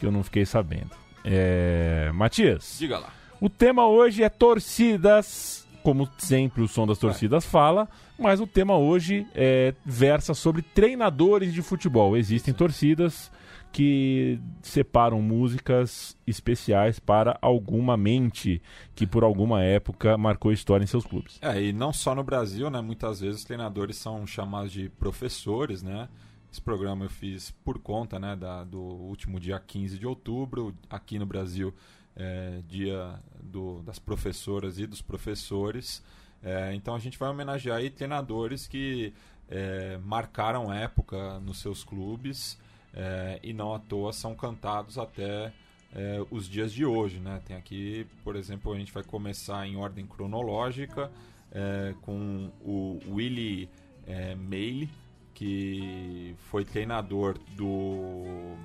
que 0.03 0.07
eu 0.07 0.11
não 0.11 0.21
fiquei 0.21 0.45
sabendo. 0.45 0.91
É, 1.23 2.11
Matias, 2.13 2.75
Diga 2.77 2.99
lá. 2.99 3.13
o 3.39 3.49
tema 3.49 3.87
hoje 3.87 4.21
é 4.21 4.27
torcidas, 4.27 5.65
como 5.81 6.09
sempre 6.17 6.61
o 6.61 6.67
som 6.67 6.85
das 6.85 6.97
torcidas 6.97 7.45
fala, 7.45 7.87
mas 8.19 8.41
o 8.41 8.45
tema 8.45 8.77
hoje 8.77 9.25
é, 9.33 9.73
versa 9.85 10.33
sobre 10.33 10.61
treinadores 10.61 11.53
de 11.53 11.61
futebol. 11.61 12.17
Existem 12.17 12.53
torcidas 12.53 13.31
que 13.71 14.41
separam 14.61 15.21
músicas 15.21 16.17
especiais 16.27 16.99
para 16.99 17.39
alguma 17.41 17.95
mente 17.95 18.61
que 18.93 19.07
por 19.07 19.23
alguma 19.23 19.63
época 19.63 20.17
marcou 20.17 20.51
história 20.51 20.83
em 20.83 20.87
seus 20.87 21.05
clubes. 21.05 21.39
É, 21.41 21.63
e 21.63 21.71
não 21.71 21.93
só 21.93 22.13
no 22.13 22.25
Brasil, 22.25 22.69
né? 22.69 22.81
Muitas 22.81 23.21
vezes 23.21 23.37
os 23.37 23.45
treinadores 23.45 23.95
são 23.95 24.27
chamados 24.27 24.73
de 24.73 24.89
professores, 24.89 25.81
né? 25.81 26.09
Esse 26.53 26.61
programa 26.61 27.03
eu 27.05 27.09
fiz 27.09 27.49
por 27.65 27.79
conta, 27.79 28.19
né, 28.19 28.35
da, 28.35 28.63
do 28.63 28.79
último 28.79 29.39
dia 29.39 29.59
15 29.59 29.97
de 29.97 30.05
outubro, 30.05 30.71
aqui 30.87 31.17
no 31.17 31.25
Brasil, 31.25 31.73
é, 32.15 32.61
dia 32.67 33.19
do, 33.41 33.81
das 33.81 33.97
professoras 33.97 34.77
e 34.77 34.85
dos 34.85 35.01
professores. 35.01 36.03
É, 36.43 36.71
então 36.75 36.93
a 36.93 36.99
gente 36.99 37.17
vai 37.17 37.27
homenagear 37.27 37.77
aí 37.77 37.89
treinadores 37.89 38.67
que 38.67 39.11
é, 39.49 39.97
marcaram 39.97 40.71
época 40.71 41.39
nos 41.39 41.57
seus 41.57 41.83
clubes 41.83 42.55
é, 42.93 43.39
e 43.41 43.51
não 43.51 43.73
à 43.73 43.79
toa 43.79 44.13
são 44.13 44.35
cantados 44.35 44.99
até 44.99 45.51
é, 45.91 46.23
os 46.29 46.47
dias 46.47 46.71
de 46.71 46.85
hoje, 46.85 47.19
né? 47.19 47.41
Tem 47.47 47.57
aqui, 47.57 48.05
por 48.23 48.35
exemplo, 48.35 48.71
a 48.71 48.77
gente 48.77 48.93
vai 48.93 49.03
começar 49.03 49.65
em 49.65 49.75
ordem 49.75 50.05
cronológica 50.05 51.11
é, 51.51 51.95
com 52.03 52.51
o 52.61 52.99
Willie 53.09 53.67
é, 54.05 54.35
Mayle, 54.35 54.87
que 55.33 56.35
foi 56.49 56.63
treinador 56.63 57.37
do 57.55 58.55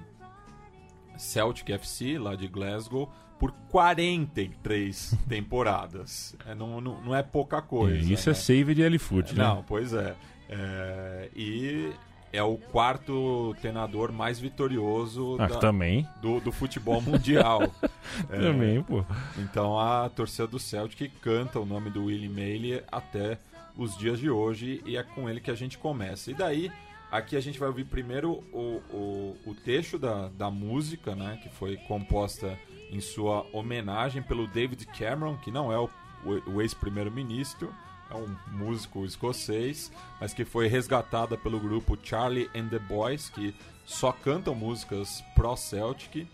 Celtic 1.17 1.71
FC, 1.71 2.19
lá 2.19 2.35
de 2.35 2.47
Glasgow, 2.47 3.11
por 3.39 3.53
43 3.71 5.15
temporadas. 5.29 6.37
É, 6.47 6.55
não, 6.55 6.81
não, 6.81 7.01
não 7.03 7.15
é 7.15 7.23
pouca 7.23 7.61
coisa. 7.63 8.13
isso 8.13 8.29
né? 8.29 8.33
é 8.33 8.35
save 8.35 8.75
de 8.75 8.83
L-Foot, 8.83 9.35
né? 9.35 9.45
Não, 9.45 9.63
pois 9.63 9.93
é. 9.93 10.15
É, 10.49 11.29
E 11.35 11.93
é 12.33 12.43
o 12.43 12.57
quarto 12.57 13.55
treinador 13.61 14.13
mais 14.13 14.39
vitorioso 14.39 15.37
Ah, 15.39 15.47
da- 15.47 15.57
também. 15.59 16.07
do, 16.21 16.41
do 16.41 16.53
futebol 16.53 17.01
mundial. 17.01 17.63
É, 18.31 18.39
Também, 18.41 18.83
pô. 18.83 19.05
então 19.39 19.79
a 19.79 20.09
torcida 20.09 20.47
do 20.47 20.59
Celtic 20.59 21.13
canta 21.21 21.61
o 21.61 21.67
nome 21.67 21.89
do 21.91 22.07
Willie 22.07 22.29
Mayle 22.29 22.83
até 22.91 23.39
os 23.79 23.97
dias 23.97 24.19
de 24.19 24.29
hoje 24.29 24.83
e 24.85 24.97
é 24.97 25.03
com 25.05 25.31
ele 25.31 25.41
que 25.41 25.51
a 25.51 25.55
gente 25.55 25.79
começa. 25.79 26.31
E 26.33 26.35
daí, 26.35 26.71
aqui 27.11 27.37
a 27.37 27.41
gente 27.41 27.59
vai 27.59 27.69
ouvir 27.69 27.85
primeiro 27.85 28.45
o, 28.53 28.83
o, 28.93 29.37
o 29.47 29.55
texto 29.55 29.99
da, 29.99 30.29
da 30.29 30.51
música, 30.51 31.15
né, 31.15 31.39
que 31.41 31.49
foi 31.49 31.77
composta 31.77 32.59
em 32.91 33.01
sua 33.01 33.47
homenagem 33.53 34.21
pelo 34.21 34.49
David 34.49 34.85
Cameron, 34.87 35.37
que 35.37 35.53
não 35.53 35.73
é 35.73 35.79
o, 35.79 35.89
o, 36.25 36.55
o 36.55 36.63
ex-primeiro-ministro, 36.63 37.73
é 38.11 38.15
um 38.15 38.37
músico 38.49 39.05
escocês, 39.05 39.93
mas 40.21 40.35
que 40.35 40.45
foi 40.45 40.67
resgatada 40.67 41.37
pelo 41.37 41.61
grupo 41.61 41.97
Charlie 42.03 42.51
and 42.55 42.69
the 42.69 42.79
Boys, 42.79 43.29
que 43.29 43.55
só 43.85 44.11
cantam 44.11 44.55
músicas 44.55 45.23
pró-Celtic. 45.35 46.27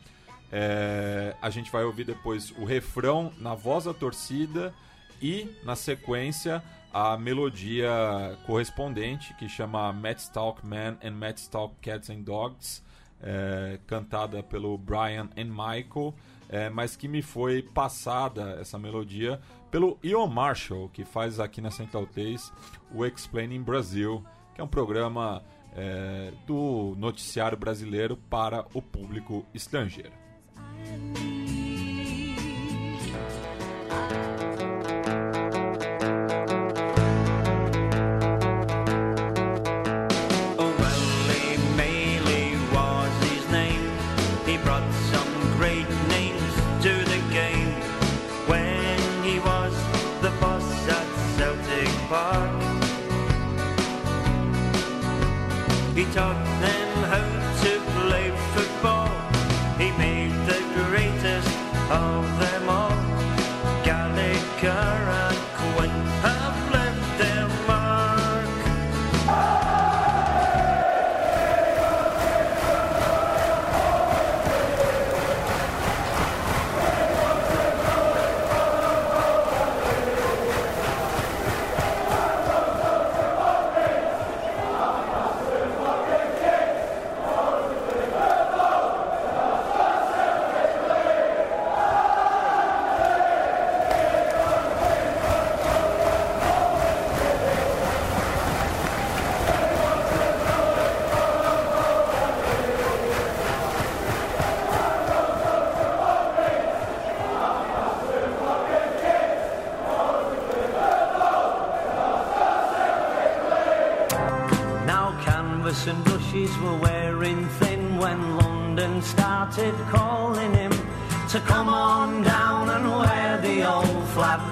É, 0.53 1.35
a 1.43 1.51
gente 1.51 1.71
vai 1.71 1.85
ouvir 1.85 2.05
depois 2.05 2.53
o 2.53 2.65
refrão 2.65 3.33
na 3.39 3.55
voz 3.55 3.85
da 3.85 3.93
torcida 3.93 4.73
e, 5.21 5.51
na 5.65 5.75
sequência, 5.75 6.63
a 6.95 7.19
melodia 7.19 8.39
correspondente, 8.47 9.35
que 9.35 9.49
chama 9.49 9.93
Mad 9.93 10.21
Talk 10.33 10.65
Man 10.65 10.97
and 11.03 11.11
Mad 11.11 11.37
Talk 11.51 11.75
Cats 11.83 12.09
and 12.09 12.21
Dogs, 12.21 12.85
é, 13.21 13.81
cantada 13.85 14.45
pelo 14.45 14.79
Brian 14.79 15.29
and 15.37 15.47
Michael. 15.47 16.15
é, 16.49 16.71
mas 16.71 16.95
que 16.95 17.09
me 17.09 17.21
foi 17.21 17.63
passada 17.63 18.59
essa 18.61 18.79
melodia 18.79 19.41
pelo 19.73 19.99
Ian 20.05 20.27
Marshall, 20.29 20.89
que 20.89 21.05
faz 21.05 21.41
aqui 21.41 21.61
na 21.61 21.71
Central 21.71 22.07
3 22.07 22.53
o 22.95 23.05
Explaining 23.05 23.63
Brasil, 23.63 24.25
que 24.55 24.61
é 24.61 24.65
um 24.65 24.69
programa 24.69 25.43
é, 25.75 26.33
do 26.47 26.95
noticiário 26.97 27.59
brasileiro 27.59 28.17
para 28.31 28.65
o 28.73 28.81
público 28.81 29.45
estrangeiro. 29.53 30.13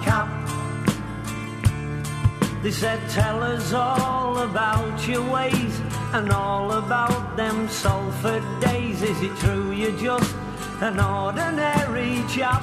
Cap. 0.02 0.28
They 2.62 2.70
said, 2.70 3.00
Tell 3.10 3.42
us 3.42 3.72
all 3.72 4.38
about 4.38 5.08
your 5.08 5.28
ways 5.30 5.80
and 6.12 6.30
all 6.30 6.72
about 6.72 7.36
them 7.36 7.68
Salford 7.68 8.44
days. 8.60 9.02
Is 9.02 9.20
it 9.22 9.36
true 9.36 9.72
you're 9.72 9.98
just? 9.98 10.41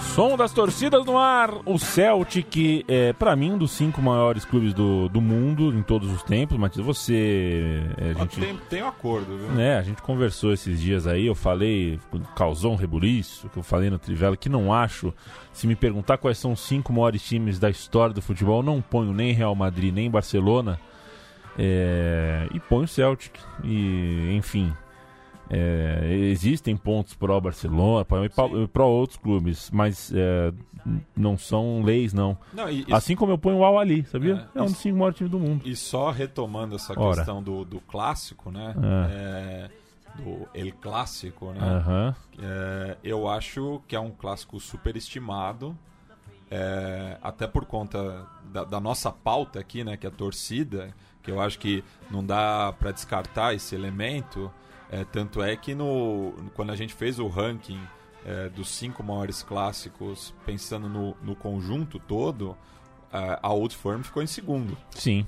Som 0.01 0.35
das 0.35 0.51
torcidas 0.51 1.05
no 1.05 1.17
ar, 1.17 1.51
o 1.65 1.77
Celtic 1.79 2.83
é, 2.87 3.13
para 3.13 3.35
mim, 3.35 3.51
um 3.53 3.57
dos 3.57 3.71
cinco 3.71 4.01
maiores 4.01 4.43
clubes 4.43 4.73
do, 4.73 5.07
do 5.07 5.21
mundo 5.21 5.73
em 5.73 5.81
todos 5.81 6.11
os 6.11 6.21
tempos. 6.23 6.57
Matias, 6.57 6.85
você. 6.85 7.81
é, 7.97 8.11
a 8.11 8.13
gente, 8.15 8.39
Tem, 8.39 8.57
tem 8.69 8.83
um 8.83 8.87
acordo, 8.87 9.37
viu? 9.37 9.47
né, 9.51 9.77
a 9.77 9.81
gente 9.81 10.01
conversou 10.01 10.51
esses 10.51 10.81
dias 10.81 11.07
aí, 11.07 11.25
eu 11.27 11.35
falei, 11.35 11.99
causou 12.35 12.73
um 12.73 12.75
rebuliço, 12.75 13.47
que 13.49 13.57
eu 13.57 13.63
falei 13.63 13.89
no 13.89 13.97
Trivela, 13.99 14.35
que 14.35 14.49
não 14.49 14.73
acho. 14.73 15.13
Se 15.53 15.65
me 15.67 15.75
perguntar 15.75 16.17
quais 16.17 16.37
são 16.37 16.51
os 16.53 16.59
cinco 16.61 16.91
maiores 16.91 17.21
times 17.23 17.57
da 17.59 17.69
história 17.69 18.13
do 18.13 18.21
futebol, 18.21 18.59
eu 18.59 18.63
não 18.63 18.81
ponho 18.81 19.13
nem 19.13 19.31
Real 19.33 19.55
Madrid, 19.55 19.93
nem 19.93 20.09
Barcelona. 20.09 20.79
é, 21.57 22.47
e 22.53 22.59
ponho 22.59 22.83
o 22.83 22.87
Celtic. 22.87 23.33
E, 23.63 24.33
enfim. 24.35 24.73
É, 25.49 26.07
existem 26.31 26.77
pontos 26.77 27.13
pró 27.15 27.39
Barcelona, 27.39 28.05
pró 28.71 28.87
outros 28.87 29.17
clubes, 29.17 29.69
mas 29.71 30.11
é, 30.13 30.53
não 31.15 31.37
são 31.37 31.81
leis, 31.83 32.13
não. 32.13 32.37
Não, 32.53 32.69
e, 32.69 32.85
e- 32.87 32.93
Assim 32.93 33.15
como 33.15 33.31
eu 33.31 33.37
ponho 33.37 33.57
o 33.57 33.63
Al 33.65 33.79
Ali, 33.79 34.05
sabia? 34.05 34.47
É, 34.55 34.59
É, 34.59 34.61
um 34.61 34.65
dos 34.67 34.77
cinco 34.77 34.97
maiores 34.97 35.17
times 35.17 35.31
do 35.31 35.39
mundo. 35.39 35.61
E 35.67 35.75
só 35.75 36.11
retomando 36.11 36.75
essa 36.75 36.93
Ora. 36.99 37.15
questão 37.17 37.41
do, 37.41 37.65
do 37.65 37.79
clássico, 37.81 38.51
né? 38.51 38.75
É, 39.11 39.69
do 40.21 40.47
El 40.53 40.71
Clássico, 40.73 41.51
né? 41.53 42.13
É, 42.39 42.97
eu 43.03 43.27
acho 43.27 43.81
que 43.87 43.95
é 43.95 43.99
um 43.99 44.11
clássico 44.11 44.59
superestimado. 44.59 45.75
é, 46.51 47.17
até 47.21 47.45
por 47.47 47.65
conta 47.65 48.25
da, 48.51 48.63
da 48.63 48.79
nossa 48.79 49.11
pauta 49.11 49.59
aqui, 49.59 49.83
né? 49.83 49.97
Que 49.97 50.05
é 50.07 50.09
a 50.09 50.11
torcida. 50.11 50.93
Que 51.21 51.29
eu 51.31 51.39
acho 51.39 51.59
que 51.59 51.83
não 52.09 52.25
dá 52.25 52.73
para 52.79 52.91
descartar 52.91 53.53
esse 53.53 53.75
elemento. 53.75 54.51
É, 54.91 55.03
tanto 55.03 55.41
é 55.41 55.55
que 55.55 55.75
no, 55.75 56.33
quando 56.55 56.71
a 56.71 56.75
gente 56.75 56.93
fez 56.93 57.19
o 57.19 57.27
ranking 57.27 57.79
é, 58.25 58.49
dos 58.49 58.69
cinco 58.69 59.03
maiores 59.03 59.43
clássicos, 59.43 60.33
pensando 60.45 60.89
no, 60.89 61.15
no 61.21 61.35
conjunto 61.35 61.99
todo, 61.99 62.57
é, 63.11 63.39
a 63.41 63.53
Old 63.53 63.75
Firm 63.75 64.01
ficou 64.01 64.21
em 64.21 64.27
segundo 64.27 64.77
Sim. 64.91 65.25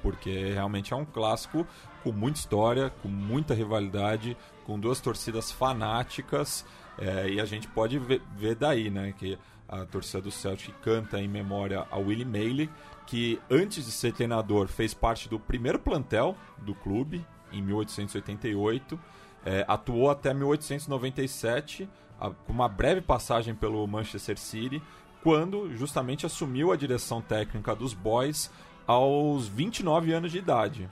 porque 0.00 0.52
realmente 0.52 0.92
é 0.92 0.96
um 0.96 1.04
clássico 1.04 1.66
com 2.02 2.12
muita 2.12 2.38
história, 2.38 2.90
com 3.02 3.08
muita 3.08 3.54
rivalidade, 3.54 4.36
com 4.64 4.78
duas 4.78 5.00
torcidas 5.00 5.50
fanáticas, 5.50 6.64
é, 6.98 7.28
e 7.28 7.40
a 7.40 7.44
gente 7.44 7.68
pode 7.68 7.98
ver, 7.98 8.22
ver 8.36 8.54
daí, 8.54 8.90
né, 8.90 9.14
que 9.16 9.38
a 9.68 9.86
torcida 9.86 10.20
do 10.20 10.30
Celtic 10.30 10.74
canta 10.82 11.18
em 11.18 11.28
memória 11.28 11.86
a 11.90 11.96
Willie 11.96 12.24
Mayley, 12.24 12.68
que 13.06 13.40
antes 13.50 13.86
de 13.86 13.90
ser 13.90 14.12
treinador 14.12 14.68
fez 14.68 14.92
parte 14.92 15.28
do 15.28 15.40
primeiro 15.40 15.78
plantel 15.78 16.36
do 16.58 16.74
clube, 16.74 17.24
em 17.52 17.62
1888, 17.62 18.98
é, 19.44 19.64
atuou 19.68 20.10
até 20.10 20.32
1897, 20.34 21.88
a- 22.20 22.30
com 22.30 22.52
uma 22.52 22.68
breve 22.68 23.00
passagem 23.00 23.54
pelo 23.54 23.86
Manchester 23.86 24.38
City, 24.38 24.82
quando 25.22 25.74
justamente 25.76 26.26
assumiu 26.26 26.72
a 26.72 26.76
direção 26.76 27.20
técnica 27.20 27.74
dos 27.74 27.94
Boys 27.94 28.50
aos 28.86 29.46
29 29.48 30.12
anos 30.12 30.32
de 30.32 30.38
idade. 30.38 30.88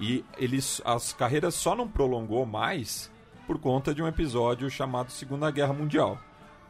E 0.00 0.24
eles, 0.38 0.80
as 0.84 1.12
carreiras 1.12 1.54
só 1.54 1.74
não 1.74 1.86
prolongou 1.88 2.44
mais 2.46 3.10
por 3.46 3.58
conta 3.58 3.94
de 3.94 4.02
um 4.02 4.06
episódio 4.08 4.70
chamado 4.70 5.10
Segunda 5.10 5.50
Guerra 5.50 5.72
Mundial, 5.72 6.18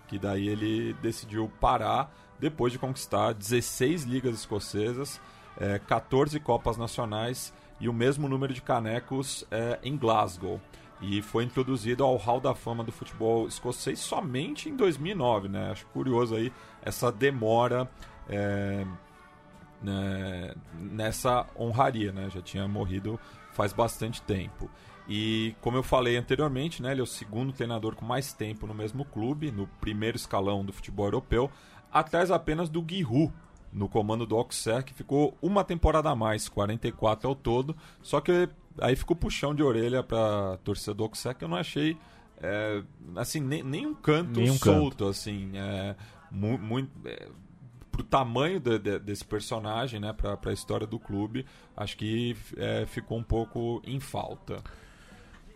que 0.09 0.19
daí 0.19 0.49
ele 0.49 0.95
decidiu 0.95 1.51
parar 1.61 2.13
depois 2.39 2.73
de 2.73 2.79
conquistar 2.79 3.33
16 3.35 4.03
ligas 4.05 4.35
escocesas, 4.35 5.21
eh, 5.61 5.79
14 5.87 6.41
Copas 6.41 6.77
Nacionais 6.77 7.53
e 7.83 7.89
o 7.89 7.93
mesmo 7.93 8.29
número 8.29 8.55
de 8.55 8.63
canecos 8.63 9.45
eh, 9.51 9.77
em 9.83 9.97
Glasgow. 9.97 10.61
E 11.01 11.21
foi 11.21 11.43
introduzido 11.43 12.05
ao 12.05 12.17
Hall 12.17 12.41
da 12.41 12.55
Fama 12.55 12.85
do 12.85 12.93
futebol 12.93 13.49
escocês 13.49 13.99
somente 13.99 14.69
em 14.69 14.77
2009, 14.77 15.49
né? 15.49 15.73
Acho 15.73 15.85
curioso 15.87 16.37
aí 16.37 16.53
essa 16.81 17.11
demora 17.11 17.91
eh, 18.29 18.87
né, 19.83 20.55
nessa 20.75 21.45
honraria, 21.59 22.13
né? 22.13 22.31
Já 22.31 22.41
tinha 22.41 22.69
morrido 22.69 23.19
faz 23.51 23.73
bastante 23.73 24.23
tempo. 24.23 24.71
E 25.09 25.57
como 25.61 25.77
eu 25.77 25.83
falei 25.83 26.17
anteriormente, 26.17 26.81
né, 26.81 26.93
ele 26.93 27.01
é 27.01 27.05
o 27.05 27.07
segundo 27.07 27.53
treinador 27.53 27.97
com 27.97 28.05
mais 28.05 28.33
tempo 28.33 28.65
no 28.65 28.75
mesmo 28.75 29.05
clube, 29.05 29.51
no 29.51 29.67
primeiro 29.81 30.17
escalão 30.17 30.65
do 30.65 30.73
futebol 30.73 31.07
europeu, 31.07 31.51
atrás 31.93 32.31
apenas 32.31 32.69
do 32.69 32.85
Giroud, 32.89 33.33
no 33.73 33.89
comando 33.89 34.27
do 34.27 34.37
Auxerre, 34.37 34.85
que 34.85 34.93
ficou 34.95 35.37
uma 35.41 35.65
temporada 35.65 36.11
a 36.11 36.15
mais, 36.17 36.49
44 36.49 37.29
ao 37.29 37.35
todo. 37.35 37.75
Só 38.03 38.21
que 38.21 38.49
aí 38.79 38.95
ficou 38.97 39.17
puxão 39.17 39.55
de 39.55 39.63
orelha 39.63 40.03
para 40.03 40.59
torcida 40.65 40.95
do 40.95 41.05
Auxerre, 41.05 41.35
que 41.37 41.45
eu 41.45 41.49
não 41.49 41.57
achei 41.57 41.97
é, 42.43 42.83
assim 43.17 43.41
nem, 43.41 43.63
nem 43.63 43.87
um 43.87 43.95
canto 43.95 44.41
Nem 44.41 44.51
um 44.51 44.55
solto, 44.55 45.07
assim, 45.07 45.53
é, 45.55 45.95
mu- 46.31 46.59
muito 46.59 46.91
é, 47.07 47.29
pro 47.91 48.03
tamanho 48.03 48.59
de- 48.59 48.79
de- 48.79 48.99
desse 48.99 49.25
personagem, 49.25 50.01
né, 50.01 50.13
pra, 50.13 50.37
pra 50.37 50.53
história 50.53 50.87
do 50.87 50.99
clube, 50.99 51.47
acho 51.77 51.97
que 51.97 52.37
é, 52.57 52.85
ficou 52.87 53.17
um 53.19 53.23
pouco 53.23 53.81
em 53.87 54.01
falta. 54.01 54.63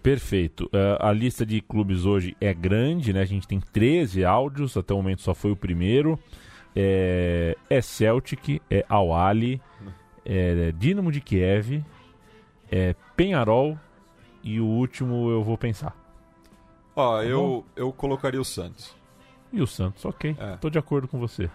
Perfeito. 0.02 0.68
Eh, 0.73 0.99
a 1.00 1.11
lista 1.12 1.44
de 1.44 1.61
clubes 1.61 2.04
hoje 2.04 2.37
é 2.40 2.54
grande, 2.54 3.12
né? 3.12 3.23
A 3.23 3.25
gente 3.25 3.49
tem 3.49 3.58
13 3.58 4.25
áudios, 4.25 4.76
até 4.76 4.94
o 4.94 4.99
momento 4.99 5.20
só 5.23 5.35
foi 5.35 5.50
o 5.50 5.56
primeiro. 5.56 6.16
É, 6.78 7.56
é 7.71 7.80
Celtic, 7.80 8.61
é 8.71 8.85
Al 8.88 9.14
Ali, 9.14 9.62
é 10.25 10.73
Dinamo 10.76 11.11
de 11.11 11.21
Kiev, 11.23 11.83
é 12.71 12.95
Penharol 13.16 13.78
e 14.45 14.61
o 14.61 14.66
último 14.66 15.30
eu 15.30 15.42
vou 15.42 15.56
pensar. 15.56 15.97
Ó, 16.95 17.18
Tá 17.18 17.25
eu, 17.25 17.64
eu 17.75 17.90
colocaria 17.92 18.40
o 18.40 18.45
Santos. 18.45 18.95
E 19.52 19.62
o 19.62 19.66
Santos, 19.66 20.04
ok. 20.04 20.37
É. 20.38 20.56
Tô 20.56 20.68
de 20.68 20.78
acordo 20.78 21.09
com 21.09 21.18
você. 21.18 21.49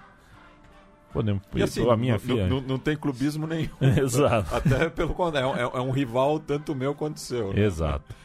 Podemos. 1.14 1.44
E 1.54 1.62
assim, 1.62 1.88
a 1.90 1.96
minha 1.98 2.14
não- 2.14 2.20
filha. 2.20 2.48
não, 2.48 2.78
tem 2.80 2.96
clubismo 2.96 3.46
nenhum. 3.46 3.70
Exato. 4.02 4.56
Até 4.56 4.90
pelo 4.90 5.14
contrário, 5.14 5.50
é, 5.60 5.68
um- 5.68 5.78
é 5.78 5.82
um 5.82 5.92
rival 5.92 6.40
tanto 6.40 6.74
meu 6.74 6.96
quanto 6.96 7.20
seu. 7.20 7.54
né? 7.54 7.62
Exato. 7.62 8.16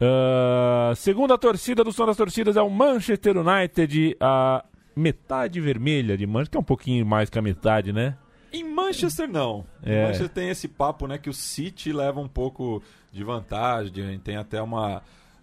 Ah, 0.00 0.92
segunda 0.96 1.36
torcida 1.38 1.84
do 1.84 1.92
som 1.92 2.06
das 2.06 2.16
torcidas 2.16 2.56
é 2.56 2.62
o 2.62 2.70
Manchester 2.70 3.36
United, 3.36 4.16
a 4.20 4.64
metade 4.94 5.60
vermelha 5.60 6.16
de 6.16 6.26
Manchester, 6.26 6.50
que 6.52 6.56
é 6.56 6.60
um 6.60 6.64
pouquinho 6.64 7.06
mais 7.06 7.28
que 7.28 7.38
a 7.38 7.42
metade, 7.42 7.92
né? 7.92 8.16
Em 8.52 8.62
Manchester, 8.62 9.28
não. 9.28 9.66
É. 9.82 9.92
Em 9.92 10.02
Manchester 10.02 10.28
tem 10.28 10.48
esse 10.48 10.68
papo, 10.68 11.06
né, 11.06 11.18
que 11.18 11.28
o 11.28 11.34
City 11.34 11.92
leva 11.92 12.20
um 12.20 12.28
pouco 12.28 12.82
de 13.12 13.24
vantagem. 13.24 14.18
Tem 14.20 14.36
até 14.36 14.62
uma, 14.62 15.02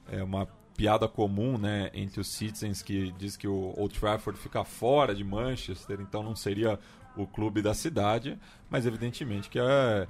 é, 0.09 0.23
uma 0.23 0.47
piada 0.77 1.07
comum, 1.07 1.57
né, 1.57 1.91
entre 1.93 2.21
os 2.21 2.31
citizens 2.31 2.81
que 2.81 3.11
diz 3.17 3.35
que 3.35 3.47
o 3.47 3.73
Old 3.77 3.99
Trafford 3.99 4.39
fica 4.39 4.63
fora 4.63 5.13
de 5.13 5.23
Manchester, 5.23 5.99
então 5.99 6.23
não 6.23 6.35
seria 6.35 6.79
o 7.15 7.27
clube 7.27 7.61
da 7.61 7.73
cidade, 7.73 8.39
mas 8.69 8.85
evidentemente 8.85 9.49
que 9.49 9.59
é 9.59 10.07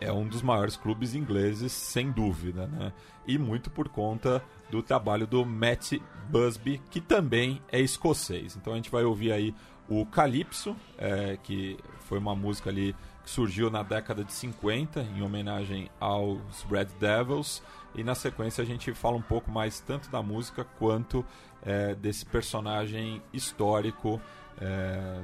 é 0.00 0.12
um 0.12 0.26
dos 0.26 0.42
maiores 0.42 0.76
clubes 0.76 1.14
ingleses, 1.14 1.72
sem 1.72 2.10
dúvida, 2.10 2.66
né? 2.66 2.92
E 3.26 3.38
muito 3.38 3.70
por 3.70 3.88
conta 3.88 4.42
do 4.70 4.82
trabalho 4.82 5.26
do 5.26 5.44
Matt 5.44 5.94
Busby, 6.28 6.80
que 6.90 7.00
também 7.00 7.60
é 7.70 7.80
escocês. 7.80 8.56
Então 8.56 8.72
a 8.72 8.76
gente 8.76 8.90
vai 8.90 9.04
ouvir 9.04 9.32
aí 9.32 9.54
o 9.88 10.04
Calypso, 10.06 10.76
é, 10.96 11.38
que 11.42 11.78
foi 12.00 12.18
uma 12.18 12.34
música 12.34 12.70
ali 12.70 12.94
que 13.22 13.30
surgiu 13.30 13.70
na 13.70 13.82
década 13.82 14.22
de 14.22 14.32
50, 14.32 15.00
em 15.00 15.22
homenagem 15.22 15.90
aos 15.98 16.62
Red 16.70 16.88
Devils. 17.00 17.62
E 17.94 18.02
na 18.04 18.14
sequência 18.14 18.62
a 18.62 18.66
gente 18.66 18.92
fala 18.92 19.16
um 19.16 19.22
pouco 19.22 19.50
mais 19.50 19.80
tanto 19.80 20.10
da 20.10 20.22
música 20.22 20.64
quanto 20.78 21.24
é, 21.62 21.94
desse 21.94 22.26
personagem 22.26 23.22
histórico 23.32 24.20
é, 24.60 25.22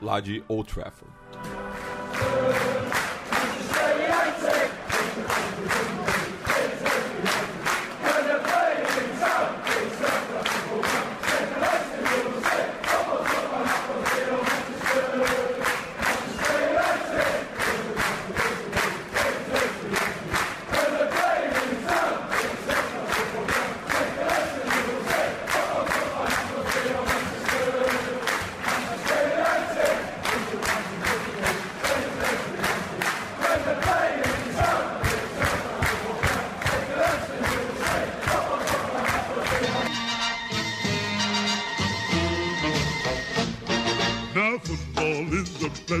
lá 0.00 0.20
de 0.20 0.44
Old 0.48 0.72
Trafford. 0.72 1.12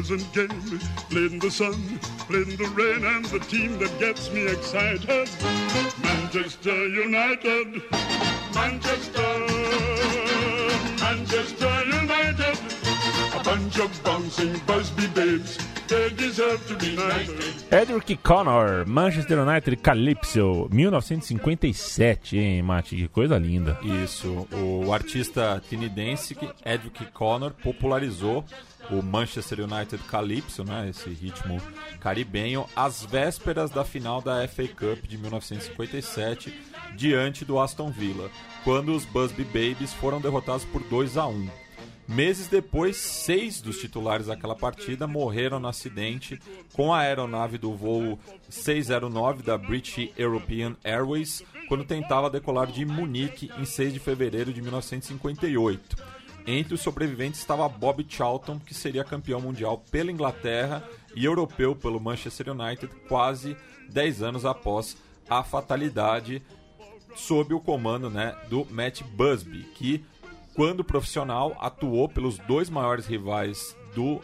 Pleasant 0.08 0.32
game, 0.32 0.78
played 1.10 1.32
in 1.32 1.38
the 1.38 1.50
sun, 1.50 1.74
played 2.28 2.48
in 2.48 2.56
the 2.56 2.68
rain, 2.68 3.04
and 3.04 3.24
the 3.26 3.38
team 3.40 3.78
that 3.78 3.92
gets 3.98 4.30
me 4.32 4.46
excited, 4.46 5.28
Manchester 6.02 6.88
United, 6.88 7.82
Manchester, 8.54 9.46
Manchester 11.00 11.84
United, 11.84 12.58
a 13.34 13.44
bunch 13.44 13.78
of 13.78 14.02
bouncing 14.02 14.58
Busby 14.66 15.06
babes, 15.08 15.58
they 15.88 16.08
deserve 16.10 16.66
to 16.68 16.76
be 16.76 16.96
knighted. 16.96 17.54
Edric 17.70 18.22
Connor, 18.22 18.86
Manchester 18.86 19.40
United 19.40 19.76
Calypso, 19.82 20.68
1957, 20.70 22.38
hein, 22.38 22.62
Mate? 22.62 22.96
Que 22.96 23.08
coisa 23.08 23.38
linda. 23.38 23.78
Isso, 23.82 24.46
o 24.52 24.90
artista 24.90 25.62
tinidense 25.68 26.34
que 26.34 26.48
Edric 26.64 27.10
Connor 27.12 27.52
popularizou 27.62 28.44
o 28.90 29.02
Manchester 29.02 29.60
United 29.60 30.02
Calypso, 30.04 30.64
né, 30.64 30.88
esse 30.88 31.10
ritmo 31.10 31.60
caribenho, 32.00 32.66
às 32.74 33.04
vésperas 33.04 33.70
da 33.70 33.84
final 33.84 34.20
da 34.20 34.46
FA 34.48 34.68
Cup 34.68 35.06
de 35.06 35.18
1957, 35.18 36.52
diante 36.96 37.44
do 37.44 37.60
Aston 37.60 37.90
Villa, 37.90 38.30
quando 38.64 38.94
os 38.94 39.04
Busby 39.04 39.44
Babies 39.44 39.92
foram 39.92 40.20
derrotados 40.20 40.64
por 40.64 40.82
2 40.82 41.16
a 41.16 41.26
1. 41.26 41.48
Meses 42.08 42.48
depois, 42.48 42.96
seis 42.96 43.60
dos 43.60 43.78
titulares 43.78 44.28
daquela 44.28 44.56
partida 44.56 45.06
morreram 45.06 45.60
no 45.60 45.68
acidente 45.68 46.40
com 46.72 46.94
a 46.94 47.00
aeronave 47.00 47.58
do 47.58 47.74
voo 47.74 48.18
609 48.48 49.42
da 49.42 49.58
British 49.58 50.10
European 50.16 50.74
Airways 50.82 51.44
quando 51.68 51.84
tentava 51.84 52.30
decolar 52.30 52.68
de 52.68 52.86
Munique 52.86 53.50
em 53.58 53.66
6 53.66 53.92
de 53.92 53.98
fevereiro 53.98 54.54
de 54.54 54.62
1958. 54.62 56.17
Entre 56.50 56.72
os 56.72 56.80
sobreviventes 56.80 57.40
estava 57.40 57.68
Bob 57.68 58.06
Charlton, 58.08 58.58
que 58.58 58.72
seria 58.72 59.04
campeão 59.04 59.38
mundial 59.38 59.84
pela 59.90 60.10
Inglaterra 60.10 60.82
e 61.14 61.26
europeu 61.26 61.76
pelo 61.76 62.00
Manchester 62.00 62.48
United 62.58 62.90
quase 63.06 63.54
10 63.90 64.22
anos 64.22 64.46
após 64.46 64.96
a 65.28 65.44
fatalidade 65.44 66.42
sob 67.14 67.52
o 67.52 67.60
comando 67.60 68.08
né, 68.08 68.34
do 68.48 68.66
Matt 68.70 69.02
Busby, 69.02 69.64
que, 69.74 70.02
quando 70.54 70.82
profissional, 70.82 71.54
atuou 71.60 72.08
pelos 72.08 72.38
dois 72.38 72.70
maiores 72.70 73.04
rivais 73.04 73.76
do, 73.94 74.22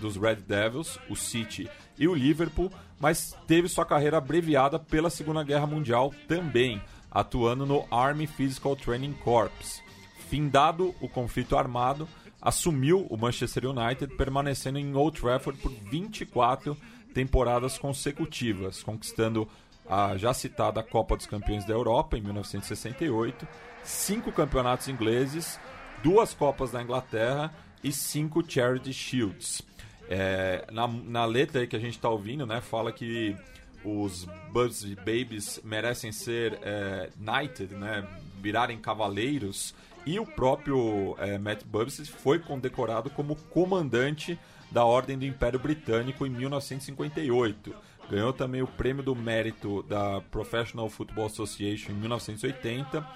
dos 0.00 0.16
Red 0.16 0.36
Devils, 0.36 0.98
o 1.10 1.14
City 1.14 1.68
e 1.98 2.08
o 2.08 2.14
Liverpool, 2.14 2.72
mas 2.98 3.36
teve 3.46 3.68
sua 3.68 3.84
carreira 3.84 4.16
abreviada 4.16 4.78
pela 4.78 5.10
Segunda 5.10 5.44
Guerra 5.44 5.66
Mundial 5.66 6.14
também, 6.26 6.80
atuando 7.10 7.66
no 7.66 7.86
Army 7.90 8.26
Physical 8.26 8.74
Training 8.74 9.12
Corps. 9.12 9.81
Findado 10.32 10.94
o 10.98 11.10
conflito 11.10 11.58
armado, 11.58 12.08
assumiu 12.40 13.06
o 13.10 13.18
Manchester 13.18 13.66
United, 13.66 14.16
permanecendo 14.16 14.78
em 14.78 14.94
Old 14.94 15.20
Trafford 15.20 15.60
por 15.60 15.70
24 15.70 16.74
temporadas 17.12 17.76
consecutivas, 17.76 18.82
conquistando 18.82 19.46
a 19.86 20.16
já 20.16 20.32
citada 20.32 20.82
Copa 20.82 21.18
dos 21.18 21.26
Campeões 21.26 21.66
da 21.66 21.74
Europa 21.74 22.16
em 22.16 22.22
1968, 22.22 23.46
cinco 23.84 24.32
campeonatos 24.32 24.88
ingleses, 24.88 25.60
duas 26.02 26.32
Copas 26.32 26.70
da 26.70 26.82
Inglaterra 26.82 27.52
e 27.84 27.92
cinco 27.92 28.42
Charity 28.42 28.90
Shields. 28.90 29.60
É, 30.08 30.64
na, 30.72 30.88
na 30.88 31.26
letra 31.26 31.60
aí 31.60 31.66
que 31.66 31.76
a 31.76 31.78
gente 31.78 31.96
está 31.96 32.08
ouvindo, 32.08 32.46
né, 32.46 32.62
fala 32.62 32.90
que 32.90 33.36
os 33.84 34.26
Buzz 34.50 34.82
Babies 34.94 35.60
merecem 35.62 36.10
ser 36.10 36.58
é, 36.62 37.10
knighted, 37.18 37.74
né, 37.74 38.08
virarem 38.40 38.78
cavaleiros, 38.78 39.74
e 40.04 40.18
o 40.18 40.26
próprio 40.26 41.16
é, 41.18 41.38
Matt 41.38 41.64
Bubbs 41.64 42.08
foi 42.08 42.38
condecorado 42.38 43.10
como 43.10 43.36
comandante 43.36 44.38
da 44.70 44.84
Ordem 44.84 45.18
do 45.18 45.24
Império 45.24 45.58
Britânico 45.58 46.26
em 46.26 46.30
1958. 46.30 47.74
Ganhou 48.10 48.32
também 48.32 48.62
o 48.62 48.66
prêmio 48.66 49.02
do 49.02 49.14
mérito 49.14 49.82
da 49.84 50.20
Professional 50.22 50.88
Football 50.88 51.26
Association 51.26 51.92
em 51.92 51.96
1980 51.96 53.06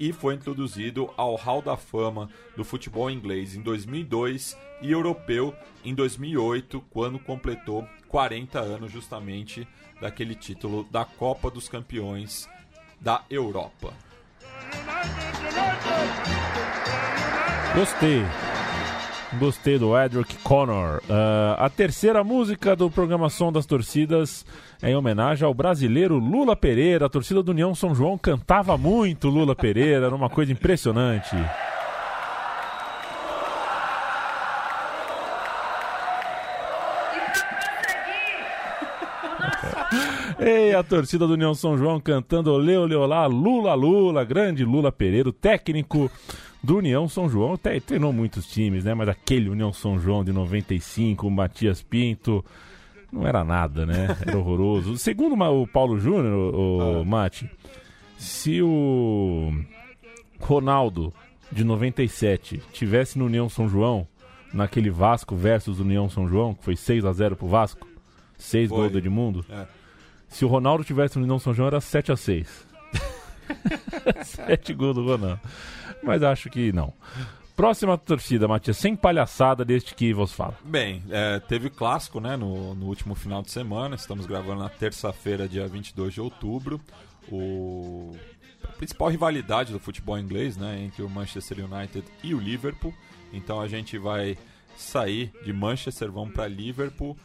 e 0.00 0.12
foi 0.12 0.34
introduzido 0.34 1.10
ao 1.16 1.36
Hall 1.36 1.62
da 1.62 1.76
Fama 1.76 2.28
do 2.56 2.64
futebol 2.64 3.10
inglês 3.10 3.54
em 3.54 3.62
2002 3.62 4.56
e 4.80 4.90
europeu 4.90 5.54
em 5.84 5.94
2008, 5.94 6.80
quando 6.90 7.18
completou 7.18 7.86
40 8.08 8.58
anos 8.58 8.90
justamente 8.90 9.66
daquele 10.00 10.34
título 10.34 10.84
da 10.90 11.04
Copa 11.04 11.50
dos 11.50 11.68
Campeões 11.68 12.48
da 13.00 13.24
Europa. 13.30 13.94
Gostei. 17.74 18.22
Gostei 19.38 19.78
do 19.78 19.98
Edric 19.98 20.36
Connor. 20.42 21.00
Ah, 21.08 21.56
a 21.58 21.70
terceira 21.70 22.22
música 22.22 22.76
do 22.76 22.90
programação 22.90 23.50
das 23.50 23.64
torcidas 23.64 24.44
é 24.82 24.90
em 24.90 24.96
homenagem 24.96 25.46
ao 25.46 25.54
brasileiro 25.54 26.18
Lula 26.18 26.54
Pereira. 26.54 27.06
A 27.06 27.08
torcida 27.08 27.42
do 27.42 27.50
União 27.50 27.74
São 27.74 27.94
João 27.94 28.18
cantava 28.18 28.76
muito 28.76 29.28
Lula 29.28 29.56
Pereira, 29.56 30.06
era 30.06 30.14
uma 30.14 30.28
coisa 30.28 30.52
impressionante. 30.52 31.34
Ei, 40.44 40.74
a 40.74 40.82
torcida 40.82 41.26
do 41.26 41.34
União 41.34 41.54
São 41.54 41.78
João 41.78 42.00
cantando 42.00 42.52
Olê, 42.52 42.76
olê, 42.76 42.94
olá, 42.96 43.26
Lula, 43.26 43.74
Lula, 43.74 44.24
grande 44.24 44.64
Lula 44.64 44.90
Pereira, 44.90 45.28
o 45.28 45.32
técnico 45.32 46.10
do 46.62 46.78
União 46.78 47.08
São 47.08 47.28
João. 47.28 47.54
Até 47.54 47.78
treinou 47.78 48.12
muitos 48.12 48.46
times, 48.46 48.84
né? 48.84 48.92
Mas 48.94 49.08
aquele 49.08 49.48
União 49.48 49.72
São 49.72 49.98
João 50.00 50.24
de 50.24 50.32
95, 50.32 51.26
o 51.26 51.30
Matias 51.30 51.82
Pinto, 51.82 52.44
não 53.12 53.26
era 53.26 53.44
nada, 53.44 53.86
né? 53.86 54.16
Era 54.26 54.36
horroroso. 54.36 54.96
Segundo 54.98 55.34
o 55.34 55.66
Paulo 55.66 55.98
Júnior, 55.98 56.54
o, 56.54 57.02
o 57.02 57.04
Mate, 57.04 57.48
se 58.18 58.60
o 58.62 59.52
Ronaldo 60.40 61.12
de 61.50 61.62
97 61.62 62.60
tivesse 62.72 63.18
no 63.18 63.26
União 63.26 63.48
São 63.48 63.68
João, 63.68 64.08
naquele 64.52 64.90
Vasco 64.90 65.36
versus 65.36 65.78
União 65.78 66.08
São 66.08 66.26
João, 66.26 66.54
que 66.54 66.64
foi 66.64 66.74
6 66.76 67.04
a 67.04 67.12
0 67.12 67.36
pro 67.36 67.46
Vasco, 67.46 67.86
6 68.38 68.68
Foi. 68.68 68.78
gols 68.78 68.92
do 68.92 68.98
Edmundo, 68.98 69.44
É. 69.48 69.66
se 70.32 70.44
o 70.44 70.48
Ronaldo 70.48 70.82
tivesse 70.82 71.18
no 71.18 71.24
União 71.24 71.38
São 71.38 71.54
João 71.54 71.68
era 71.68 71.80
7 71.80 72.12
a 72.12 72.16
6 72.16 72.66
7 74.24 74.72
gols 74.74 74.94
do 74.94 75.04
Ronaldo. 75.04 75.40
Mas 76.02 76.22
acho 76.22 76.50
que 76.50 76.72
não. 76.72 76.92
Próxima 77.54 77.98
torcida, 77.98 78.48
Matias, 78.48 78.78
sem 78.78 78.96
palhaçada 78.96 79.64
deste 79.64 79.94
que 79.94 80.12
vos 80.12 80.32
fala. 80.32 80.56
Bem, 80.64 81.02
é, 81.10 81.38
teve 81.38 81.68
clássico 81.68 82.18
né, 82.18 82.36
no, 82.36 82.74
no 82.74 82.86
último 82.86 83.14
final 83.14 83.42
de 83.42 83.50
semana. 83.50 83.94
Estamos 83.94 84.26
gravando 84.26 84.62
na 84.62 84.68
terça-feira, 84.68 85.46
dia 85.46 85.68
22 85.68 86.14
de 86.14 86.20
outubro. 86.20 86.80
O 87.30 88.16
a 88.64 88.72
principal 88.72 89.08
rivalidade 89.08 89.72
do 89.72 89.78
futebol 89.80 90.18
inglês 90.18 90.56
né, 90.56 90.80
entre 90.82 91.02
o 91.02 91.10
Manchester 91.10 91.58
United 91.64 92.04
e 92.22 92.34
o 92.34 92.38
Liverpool. 92.38 92.94
Então 93.32 93.60
a 93.60 93.68
gente 93.68 93.98
vai 93.98 94.38
sair 94.76 95.32
de 95.44 95.52
Manchester, 95.52 96.10
vamos 96.10 96.32
para 96.32 96.46
Liverpool 96.48 97.16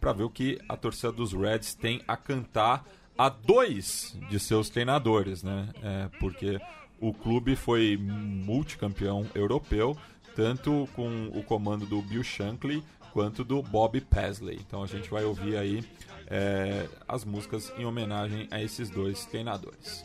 para 0.00 0.12
ver 0.12 0.24
o 0.24 0.30
que 0.30 0.58
a 0.68 0.76
torcida 0.76 1.12
dos 1.12 1.32
Reds 1.32 1.74
tem 1.74 2.00
a 2.06 2.16
cantar 2.16 2.84
a 3.16 3.28
dois 3.28 4.16
de 4.28 4.38
seus 4.38 4.68
treinadores, 4.68 5.42
né? 5.42 5.68
É, 5.82 6.08
porque 6.18 6.60
o 7.00 7.12
clube 7.12 7.56
foi 7.56 7.98
multicampeão 8.00 9.26
europeu, 9.34 9.96
tanto 10.34 10.88
com 10.94 11.30
o 11.34 11.42
comando 11.42 11.84
do 11.84 12.00
Bill 12.00 12.22
Shankly 12.22 12.82
quanto 13.12 13.44
do 13.44 13.62
Bob 13.62 14.00
Paisley. 14.00 14.58
Então 14.66 14.82
a 14.82 14.86
gente 14.86 15.10
vai 15.10 15.24
ouvir 15.24 15.56
aí 15.56 15.84
é, 16.26 16.88
as 17.06 17.24
músicas 17.24 17.72
em 17.76 17.84
homenagem 17.84 18.48
a 18.50 18.62
esses 18.62 18.88
dois 18.88 19.26
treinadores. 19.26 20.04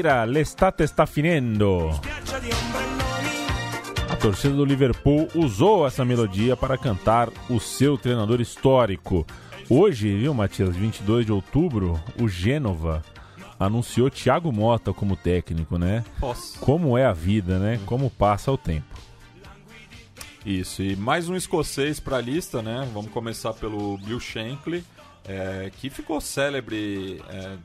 Rigueira, 0.00 0.24
l'estate 0.24 0.82
está 0.82 1.06
finendo. 1.06 1.90
A 4.08 4.16
torcida 4.16 4.54
do 4.54 4.64
Liverpool 4.64 5.28
usou 5.34 5.86
essa 5.86 6.06
melodia 6.06 6.56
para 6.56 6.78
cantar 6.78 7.28
o 7.50 7.60
seu 7.60 7.98
treinador 7.98 8.40
histórico. 8.40 9.26
Hoje, 9.68 10.16
viu, 10.16 10.32
Matias, 10.32 10.74
22 10.74 11.26
de 11.26 11.32
outubro, 11.32 12.02
o 12.18 12.26
Gênova 12.26 13.02
anunciou 13.58 14.10
Thiago 14.10 14.50
Mota 14.50 14.94
como 14.94 15.16
técnico, 15.16 15.76
né? 15.76 16.02
Nossa. 16.18 16.58
Como 16.60 16.96
é 16.96 17.04
a 17.04 17.12
vida, 17.12 17.58
né? 17.58 17.78
Como 17.84 18.08
passa 18.08 18.50
o 18.50 18.56
tempo. 18.56 18.98
Isso, 20.46 20.82
e 20.82 20.96
mais 20.96 21.28
um 21.28 21.36
escocês 21.36 22.00
para 22.00 22.16
a 22.16 22.20
lista, 22.22 22.62
né? 22.62 22.88
Vamos 22.94 23.12
começar 23.12 23.52
pelo 23.52 23.98
Bill 23.98 24.18
Shankly, 24.18 24.82
é, 25.28 25.70
que 25.78 25.90
ficou 25.90 26.22
célebre 26.22 27.22
é, 27.28 27.56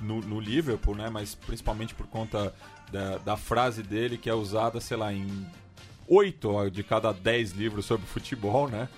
no, 0.00 0.20
no 0.20 0.40
Liverpool, 0.40 0.94
né? 0.94 1.08
Mas 1.10 1.34
principalmente 1.34 1.94
por 1.94 2.06
conta 2.06 2.54
da, 2.90 3.18
da 3.18 3.36
frase 3.36 3.82
dele 3.82 4.18
que 4.18 4.28
é 4.28 4.34
usada, 4.34 4.80
sei 4.80 4.96
lá, 4.96 5.12
em 5.12 5.46
oito 6.08 6.70
de 6.70 6.82
cada 6.82 7.12
dez 7.12 7.52
livros 7.52 7.86
sobre 7.86 8.06
futebol, 8.06 8.68
né? 8.68 8.88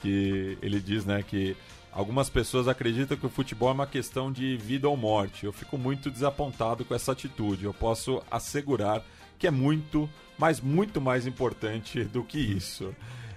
Que 0.00 0.58
ele 0.62 0.80
diz, 0.80 1.04
né, 1.04 1.22
que 1.22 1.56
algumas 1.92 2.28
pessoas 2.28 2.66
acreditam 2.66 3.16
que 3.16 3.26
o 3.26 3.30
futebol 3.30 3.68
é 3.68 3.72
uma 3.72 3.86
questão 3.86 4.32
de 4.32 4.56
vida 4.56 4.88
ou 4.88 4.96
morte. 4.96 5.44
Eu 5.44 5.52
fico 5.52 5.76
muito 5.78 6.10
desapontado 6.10 6.84
com 6.84 6.94
essa 6.94 7.12
atitude. 7.12 7.64
Eu 7.64 7.74
posso 7.74 8.22
assegurar 8.30 9.04
que 9.38 9.46
é 9.46 9.50
muito, 9.50 10.08
mas 10.38 10.60
muito 10.60 11.00
mais 11.00 11.26
importante 11.26 12.04
do 12.04 12.24
que 12.24 12.38
isso. 12.38 12.94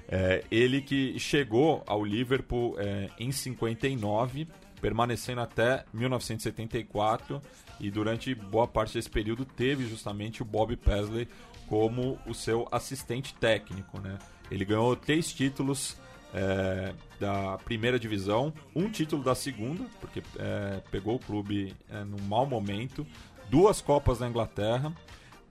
É, 0.08 0.44
ele 0.52 0.82
que 0.82 1.18
chegou 1.20 1.84
ao 1.86 2.06
Liverpool 2.06 2.76
é, 2.80 3.10
em 3.20 3.32
59, 3.32 4.48
permanecendo 4.86 5.42
até 5.42 5.84
1974 5.92 7.42
e 7.80 7.90
durante 7.90 8.36
boa 8.36 8.68
parte 8.68 8.94
desse 8.94 9.10
período 9.10 9.44
teve 9.44 9.88
justamente 9.88 10.44
o 10.44 10.46
Bob 10.46 10.78
Paisley 10.78 11.28
como 11.68 12.20
o 12.28 12.36
seu 12.36 12.68
assistente 12.72 13.34
técnico, 13.34 14.00
né? 14.00 14.20
Ele 14.52 14.64
ganhou 14.64 14.96
três 14.96 15.34
títulos 15.34 15.98
é, 16.32 16.94
da 17.20 17.58
primeira 17.66 17.98
divisão, 17.98 18.54
um 18.76 18.88
título 18.88 19.24
da 19.24 19.34
segunda, 19.34 19.84
porque 20.00 20.22
é, 20.38 20.84
pegou 20.92 21.16
o 21.16 21.20
clube 21.20 21.76
é, 21.90 22.04
num 22.04 22.22
mau 22.22 22.46
momento, 22.46 23.08
duas 23.50 23.82
Copas 23.82 24.20
da 24.20 24.30
Inglaterra, 24.30 24.94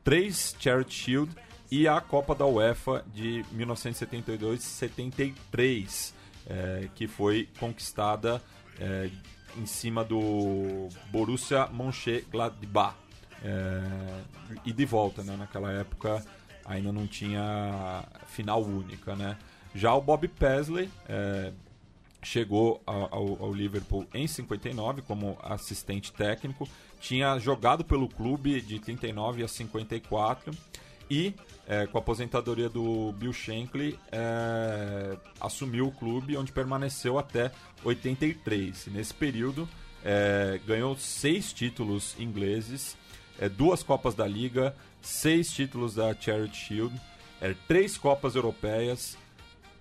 três 0.04 0.54
Charity 0.60 0.94
Shield 0.94 1.34
e 1.72 1.88
a 1.88 2.00
Copa 2.00 2.36
da 2.36 2.46
UEFA 2.46 3.04
de 3.12 3.44
1972-73, 3.52 6.14
é, 6.46 6.88
que 6.94 7.08
foi 7.08 7.48
conquistada 7.58 8.40
é, 8.80 9.10
em 9.56 9.66
cima 9.66 10.04
do 10.04 10.88
Borussia 11.10 11.66
Mönchengladbach. 11.68 12.96
É, 13.42 13.80
e 14.64 14.72
de 14.72 14.86
volta, 14.86 15.22
né? 15.22 15.36
Naquela 15.36 15.70
época 15.70 16.24
ainda 16.64 16.90
não 16.90 17.06
tinha 17.06 18.04
final 18.26 18.62
única, 18.62 19.14
né? 19.14 19.36
Já 19.74 19.92
o 19.94 20.00
Bob 20.00 20.26
Paisley 20.28 20.88
é, 21.08 21.52
chegou 22.22 22.82
ao, 22.86 23.42
ao 23.42 23.52
Liverpool 23.52 24.06
em 24.14 24.26
59 24.26 25.02
como 25.02 25.36
assistente 25.42 26.12
técnico, 26.12 26.68
tinha 27.00 27.38
jogado 27.38 27.84
pelo 27.84 28.08
clube 28.08 28.60
de 28.60 28.78
39 28.78 29.44
a 29.44 29.48
54 29.48 30.54
e 31.10 31.34
é, 31.66 31.86
com 31.86 31.98
a 31.98 32.00
aposentadoria 32.00 32.68
do 32.68 33.12
Bill 33.12 33.32
Shankly 33.32 33.98
é, 34.12 35.16
assumiu 35.40 35.88
o 35.88 35.92
clube 35.92 36.36
onde 36.36 36.52
permaneceu 36.52 37.18
até 37.18 37.50
83. 37.82 38.88
Nesse 38.88 39.14
período 39.14 39.68
é, 40.04 40.60
ganhou 40.66 40.96
seis 40.96 41.52
títulos 41.52 42.14
ingleses, 42.18 42.96
é, 43.38 43.48
duas 43.48 43.82
Copas 43.82 44.14
da 44.14 44.26
Liga, 44.26 44.74
seis 45.00 45.50
títulos 45.50 45.94
da 45.94 46.14
Charity 46.14 46.56
Shield, 46.56 47.00
é, 47.40 47.54
três 47.66 47.96
Copas 47.96 48.34
Europeias, 48.34 49.16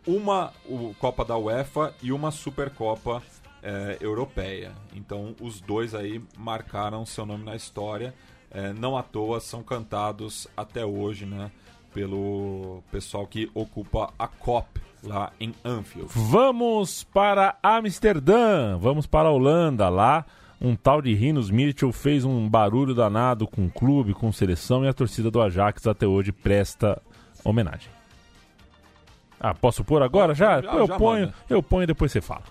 uma 0.06 0.54
o, 0.66 0.94
Copa 1.00 1.24
da 1.26 1.38
UEFA 1.38 1.94
e 2.02 2.12
uma 2.12 2.32
Supercopa 2.32 3.22
eh, 3.66 3.98
Europeia. 4.02 4.74
Então 4.94 5.34
os 5.40 5.62
dois 5.62 5.96
aí 5.96 6.22
marcaram 6.38 7.06
seu 7.06 7.26
nome 7.26 7.46
na 7.46 7.56
história. 7.56 8.14
Eh, 8.54 8.74
não 8.74 8.96
à 8.96 9.04
toa 9.04 9.40
são 9.40 9.64
cantados 9.64 10.48
até 10.56 10.86
hoje, 10.86 11.26
né? 11.26 11.52
Pelo 11.94 12.84
pessoal 12.92 13.26
que 13.28 13.50
ocupa 13.54 14.12
a 14.18 14.28
COP 14.28 14.82
lá 15.04 15.32
em 15.40 15.54
Anfield. 15.64 16.10
Vamos 16.14 17.04
para 17.04 17.56
Amsterdã, 17.62 18.78
vamos 18.78 19.06
para 19.06 19.30
a 19.30 19.32
Holanda. 19.32 19.90
Lá, 19.90 20.26
um 20.62 20.76
tal 20.76 21.02
de 21.02 21.14
Rinos 21.14 21.52
Mitchell 21.52 21.92
fez 21.92 22.24
um 22.26 22.48
barulho 22.50 22.96
danado 22.96 23.48
com 23.48 23.66
o 23.66 23.70
clube, 23.70 24.14
com 24.14 24.32
seleção 24.32 24.86
e 24.86 24.88
a 24.88 24.94
torcida 24.94 25.30
do 25.30 25.42
Ajax 25.42 25.86
até 25.88 26.08
hoje 26.08 26.32
presta 26.32 27.02
homenagem. 27.44 27.92
Ah, 29.40 29.54
posso 29.54 29.84
pôr 29.84 30.02
agora 30.02 30.34
já? 30.34 30.62
Já, 30.62 30.74
eu 30.74 30.88
já 30.88 30.98
ponho, 30.98 31.26
manda. 31.26 31.36
eu 31.50 31.62
ponho 31.62 31.84
e 31.84 31.88
depois 31.88 32.12
você 32.12 32.22
fala. 32.22 32.44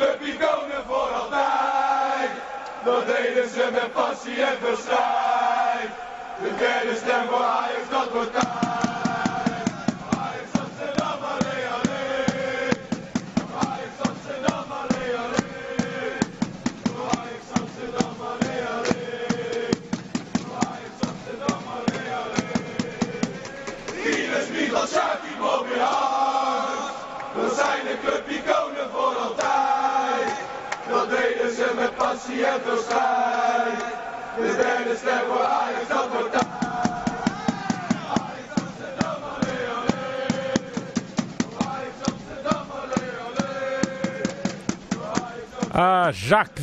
club 0.00 0.20
hier 0.20 0.82
voor 0.86 1.08
altijd. 1.20 2.30
Dat 2.84 3.06
deden 3.06 3.48
ze 3.48 3.68
met 3.72 3.92
passie 3.92 4.42
en 4.42 4.58
verschijn. 4.62 5.88
De 6.42 6.56
derde 6.58 6.96
stem 6.96 7.28
voor 7.28 7.44
Ajax, 7.44 7.88
dat 7.90 8.10
wordt 8.10 8.32
tijd. 8.32 8.89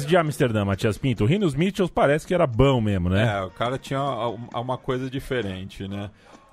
De 0.06 0.18
Amsterdã, 0.18 0.66
Matias 0.66 0.98
Pinto. 0.98 1.24
O 1.24 1.28
Rinos 1.28 1.56
Mitchells 1.56 1.92
parece 1.94 2.26
que 2.26 2.34
era 2.34 2.48
bom 2.48 2.80
mesmo, 2.80 3.10
né? 3.10 3.38
É, 3.38 3.42
o 3.42 3.52
cara 3.52 3.78
tinha 3.78 4.02
uma 4.02 4.78
coisa 4.78 5.10
diferente, 5.10 5.88
né? 5.88 6.10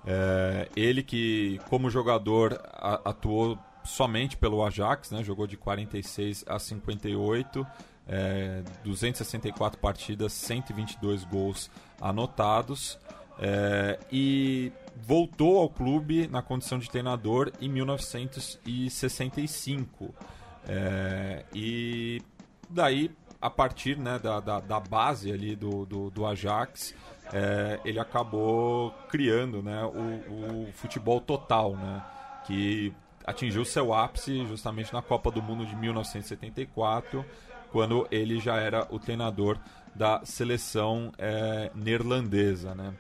É, 0.07 0.69
ele 0.77 1.03
que, 1.03 1.61
como 1.69 1.89
jogador, 1.89 2.61
atuou 3.05 3.59
somente 3.85 4.37
pelo 4.37 4.65
Ajax, 4.65 5.11
né? 5.11 5.23
Jogou 5.23 5.47
de 5.47 5.57
46 5.57 6.45
a 6.47 6.59
58, 6.59 7.67
é, 8.09 8.63
264 8.85 9.79
partidas, 9.79 10.33
122 10.33 11.25
gols 11.25 11.71
anotados. 12.01 12.99
é, 13.39 13.99
e 14.13 14.73
voltou 14.97 15.59
ao 15.59 15.69
clube 15.69 16.29
na 16.29 16.41
condição 16.43 16.79
de 16.79 16.89
treinador 16.89 17.51
em 17.61 17.69
1965. 17.69 20.15
É, 20.67 21.45
e 21.55 22.23
daí, 22.75 23.11
a 23.41 23.49
partir 23.49 23.97
né, 23.97 24.19
da, 24.19 24.41
da, 24.41 24.61
da 24.61 24.81
base 24.81 25.33
ali 25.33 25.55
do, 25.55 25.87
do, 25.87 26.11
do 26.11 26.27
Ajax, 26.27 26.95
é, 27.33 27.81
ele 27.85 27.99
acabou 27.99 28.91
criando 29.09 29.63
né, 29.63 29.83
o, 29.85 30.67
o 30.67 30.73
futebol 30.73 31.21
total, 31.21 31.77
né, 31.77 32.03
que 32.47 32.93
atingiu 33.25 33.65
seu 33.65 33.95
ápice 33.95 34.47
justamente 34.47 34.93
na 34.93 35.01
Copa 35.01 35.31
do 35.31 35.43
Mundo 35.43 35.65
de 35.65 35.75
1974, 35.77 37.25
quando 37.73 38.07
ele 38.11 38.39
já 38.39 38.57
era 38.57 38.87
o 38.91 38.99
treinador 38.99 39.59
da 39.95 40.25
seleção 40.25 41.13
é, 41.17 41.71
neerlandesa. 41.75 42.75
Né. 42.75 42.93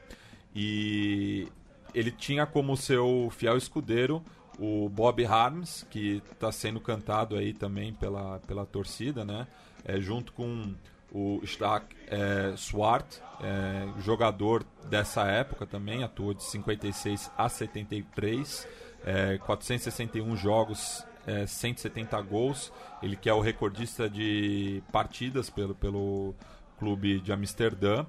E 0.54 1.48
ele 1.94 2.10
tinha 2.10 2.46
como 2.46 2.76
seu 2.76 3.28
fiel 3.30 3.56
escudeiro 3.56 4.22
o 4.58 4.88
Bob 4.88 5.24
Harms, 5.24 5.86
que 5.90 6.22
está 6.32 6.50
sendo 6.52 6.80
cantado 6.80 7.36
aí 7.36 7.52
também 7.52 7.92
pela, 7.92 8.38
pela 8.40 8.64
torcida, 8.64 9.24
né? 9.24 9.46
É, 9.84 10.00
junto 10.00 10.32
com 10.32 10.74
o 11.12 11.40
Stark 11.44 11.94
é, 12.08 12.54
Swart, 12.56 13.18
é, 13.40 14.00
jogador 14.00 14.64
dessa 14.88 15.24
época 15.26 15.66
também, 15.66 16.02
atuou 16.02 16.34
de 16.34 16.42
56 16.44 17.30
a 17.36 17.48
73, 17.48 18.66
é, 19.04 19.38
461 19.38 20.36
jogos, 20.36 21.04
é, 21.26 21.46
170 21.46 22.20
gols. 22.22 22.72
Ele 23.02 23.16
que 23.16 23.28
é 23.28 23.34
o 23.34 23.40
recordista 23.40 24.08
de 24.08 24.82
partidas 24.90 25.50
pelo, 25.50 25.74
pelo 25.74 26.34
clube 26.78 27.20
de 27.20 27.32
Amsterdã. 27.32 28.06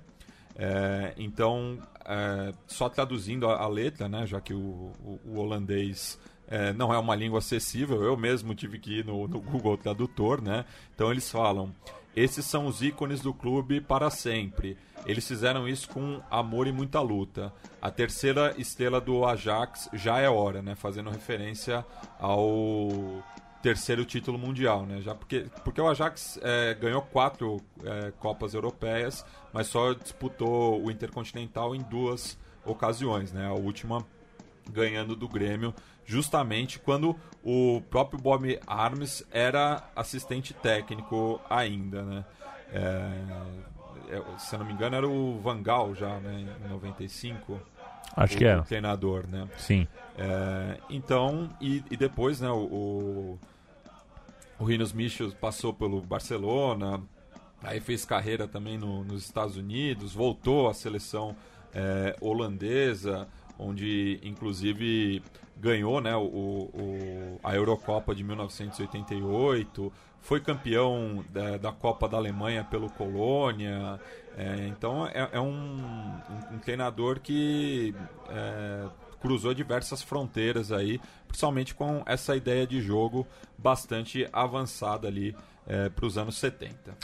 É, 0.57 1.13
então, 1.17 1.77
é, 2.05 2.53
só 2.65 2.87
traduzindo 2.87 3.47
a, 3.49 3.57
a 3.61 3.67
letra, 3.67 4.07
né, 4.07 4.25
já 4.25 4.39
que 4.39 4.53
o, 4.53 4.57
o- 5.03 5.19
o 5.25 5.37
holandês 5.37 6.17
é, 6.47 6.73
não 6.73 6.93
é 6.93 6.97
uma 6.97 7.15
língua 7.15 7.39
acessível, 7.39 8.03
eu 8.03 8.15
mesmo 8.15 8.53
tive 8.53 8.79
que 8.79 8.99
ir 8.99 9.05
no, 9.05 9.27
no 9.27 9.39
Google 9.39 9.77
Tradutor, 9.77 10.41
né? 10.41 10.65
Então 10.93 11.11
eles 11.11 11.29
falam: 11.29 11.73
esses 12.15 12.45
são 12.45 12.65
os 12.65 12.81
ícones 12.81 13.19
do 13.19 13.33
clube 13.33 13.81
para 13.81 14.09
sempre. 14.09 14.77
Eles 15.05 15.27
fizeram 15.27 15.67
isso 15.67 15.89
com 15.89 16.21
amor 16.31 16.65
e 16.65 16.71
muita 16.71 17.01
luta. 17.01 17.53
A 17.81 17.91
terceira 17.91 18.55
estrela 18.57 19.01
do 19.01 19.25
Ajax 19.25 19.89
já 19.93 20.19
é 20.19 20.29
hora, 20.29 20.61
né? 20.61 20.75
Fazendo 20.75 21.09
referência 21.09 21.85
ao 22.19 23.23
terceiro 23.61 24.05
título 24.05 24.37
mundial, 24.37 24.85
né? 24.85 25.01
Já 25.01 25.13
porque, 25.13 25.47
porque 25.63 25.81
o 25.81 25.87
Ajax 25.87 26.39
é, 26.41 26.73
ganhou 26.75 27.01
quatro 27.01 27.59
é, 27.83 28.11
Copas 28.19 28.53
Europeias, 28.53 29.25
mas 29.51 29.67
só 29.67 29.93
disputou 29.93 30.83
o 30.83 30.89
Intercontinental 30.89 31.75
em 31.75 31.81
duas 31.81 32.37
ocasiões, 32.63 33.33
né? 33.33 33.45
A 33.47 33.53
última 33.53 34.05
ganhando 34.71 35.15
do 35.15 35.27
Grêmio, 35.27 35.73
justamente 36.05 36.79
quando 36.79 37.15
o 37.43 37.81
próprio 37.89 38.19
Bob 38.19 38.59
Arms 38.67 39.23
era 39.31 39.83
assistente 39.95 40.53
técnico 40.53 41.39
ainda, 41.49 42.03
né? 42.03 42.25
É, 42.71 44.15
é, 44.15 44.21
se 44.39 44.53
eu 44.55 44.59
não 44.59 44.65
me 44.65 44.73
engano 44.73 44.95
era 44.95 45.07
o 45.07 45.39
Vangal 45.39 45.93
já, 45.95 46.19
né? 46.19 46.45
Em 46.65 46.69
95. 46.69 47.59
Acho 48.15 48.37
que 48.37 48.45
era. 48.45 48.61
o 48.61 48.63
treinador, 48.63 49.25
né? 49.27 49.47
Sim. 49.57 49.87
É, 50.17 50.79
então, 50.89 51.49
e, 51.59 51.83
e 51.91 51.97
depois, 51.97 52.39
né, 52.39 52.49
o, 52.49 52.63
o, 52.63 53.39
o 54.59 54.63
Rinos 54.63 54.93
Michels 54.93 55.33
passou 55.33 55.73
pelo 55.73 56.01
Barcelona, 56.01 57.01
aí 57.61 57.79
fez 57.81 58.05
carreira 58.05 58.47
também 58.47 58.77
no- 58.77 59.03
nos 59.03 59.23
Estados 59.25 59.57
Unidos, 59.57 60.13
voltou 60.13 60.69
à 60.69 60.73
seleção 60.73 61.35
é, 61.73 62.15
holandesa, 62.21 63.27
onde 63.57 64.19
inclusive 64.23 65.21
ganhou 65.57 66.01
né, 66.01 66.15
o, 66.15 66.21
o- 66.21 67.39
a 67.43 67.55
Eurocopa 67.55 68.13
de 68.13 68.23
1988, 68.23 69.91
foi 70.21 70.39
campeão 70.41 71.23
da, 71.29 71.57
da 71.57 71.71
Copa 71.71 72.07
da 72.09 72.17
Alemanha 72.17 72.63
pelo 72.63 72.89
Colônia. 72.89 73.99
é, 74.37 74.67
então 74.67 75.07
é, 75.07 75.29
é 75.33 75.39
um, 75.39 75.47
um- 75.53 76.55
um 76.55 76.59
treinador 76.59 77.19
que 77.19 77.93
é, 78.29 78.85
cruzou 79.21 79.53
diversas 79.53 80.01
fronteiras 80.01 80.71
aí, 80.71 80.99
principalmente 81.27 81.73
com 81.73 82.03
essa 82.05 82.35
ideia 82.35 82.65
de 82.67 82.81
jogo 82.81 83.25
bastante 83.57 84.27
avançada 84.33 85.07
ali 85.07 85.35
para 85.95 86.05
os 86.05 86.15
anos 86.17 86.37
70. 86.37 86.95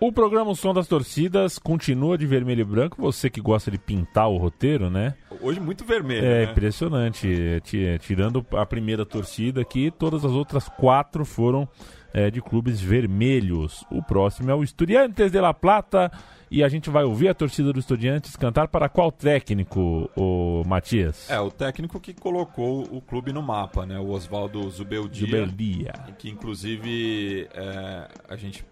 O 0.00 0.12
programa 0.12 0.50
O 0.50 0.56
Som 0.56 0.74
das 0.74 0.86
Torcidas 0.86 1.58
continua 1.58 2.18
de 2.18 2.26
vermelho 2.26 2.60
e 2.60 2.64
branco. 2.64 3.00
Você 3.00 3.30
que 3.30 3.40
gosta 3.40 3.70
de 3.70 3.78
pintar 3.78 4.28
o 4.28 4.36
roteiro, 4.36 4.90
né? 4.90 5.14
Hoje 5.40 5.60
muito 5.60 5.84
vermelho, 5.84 6.26
É 6.26 6.44
né? 6.46 6.52
impressionante. 6.52 7.60
Ti- 7.64 7.98
Tirando 8.00 8.44
a 8.52 8.66
primeira 8.66 9.06
torcida 9.06 9.62
aqui, 9.62 9.90
todas 9.90 10.24
as 10.24 10.32
outras 10.32 10.68
quatro 10.68 11.24
foram 11.24 11.66
é, 12.12 12.30
de 12.30 12.42
clubes 12.42 12.80
vermelhos. 12.80 13.84
O 13.90 14.02
próximo 14.02 14.50
é 14.50 14.54
o 14.54 14.62
Estudiantes 14.62 15.30
de 15.30 15.40
La 15.40 15.54
Plata. 15.54 16.10
E 16.50 16.62
a 16.62 16.68
gente 16.68 16.88
vai 16.88 17.02
ouvir 17.02 17.28
a 17.28 17.34
torcida 17.34 17.72
do 17.72 17.80
Estudiantes 17.80 18.36
cantar 18.36 18.68
para 18.68 18.88
qual 18.88 19.10
técnico, 19.10 20.08
o 20.14 20.62
Matias? 20.66 21.28
É, 21.28 21.40
o 21.40 21.50
técnico 21.50 21.98
que 21.98 22.12
colocou 22.14 22.82
o 22.92 23.00
clube 23.00 23.32
no 23.32 23.42
mapa, 23.42 23.84
né? 23.84 23.98
O 23.98 24.10
Oswaldo 24.10 24.68
Zubeldia. 24.70 25.26
Zubeldia. 25.26 25.92
Que 26.18 26.28
inclusive 26.30 27.48
é, 27.54 28.08
a 28.28 28.36
gente 28.36 28.64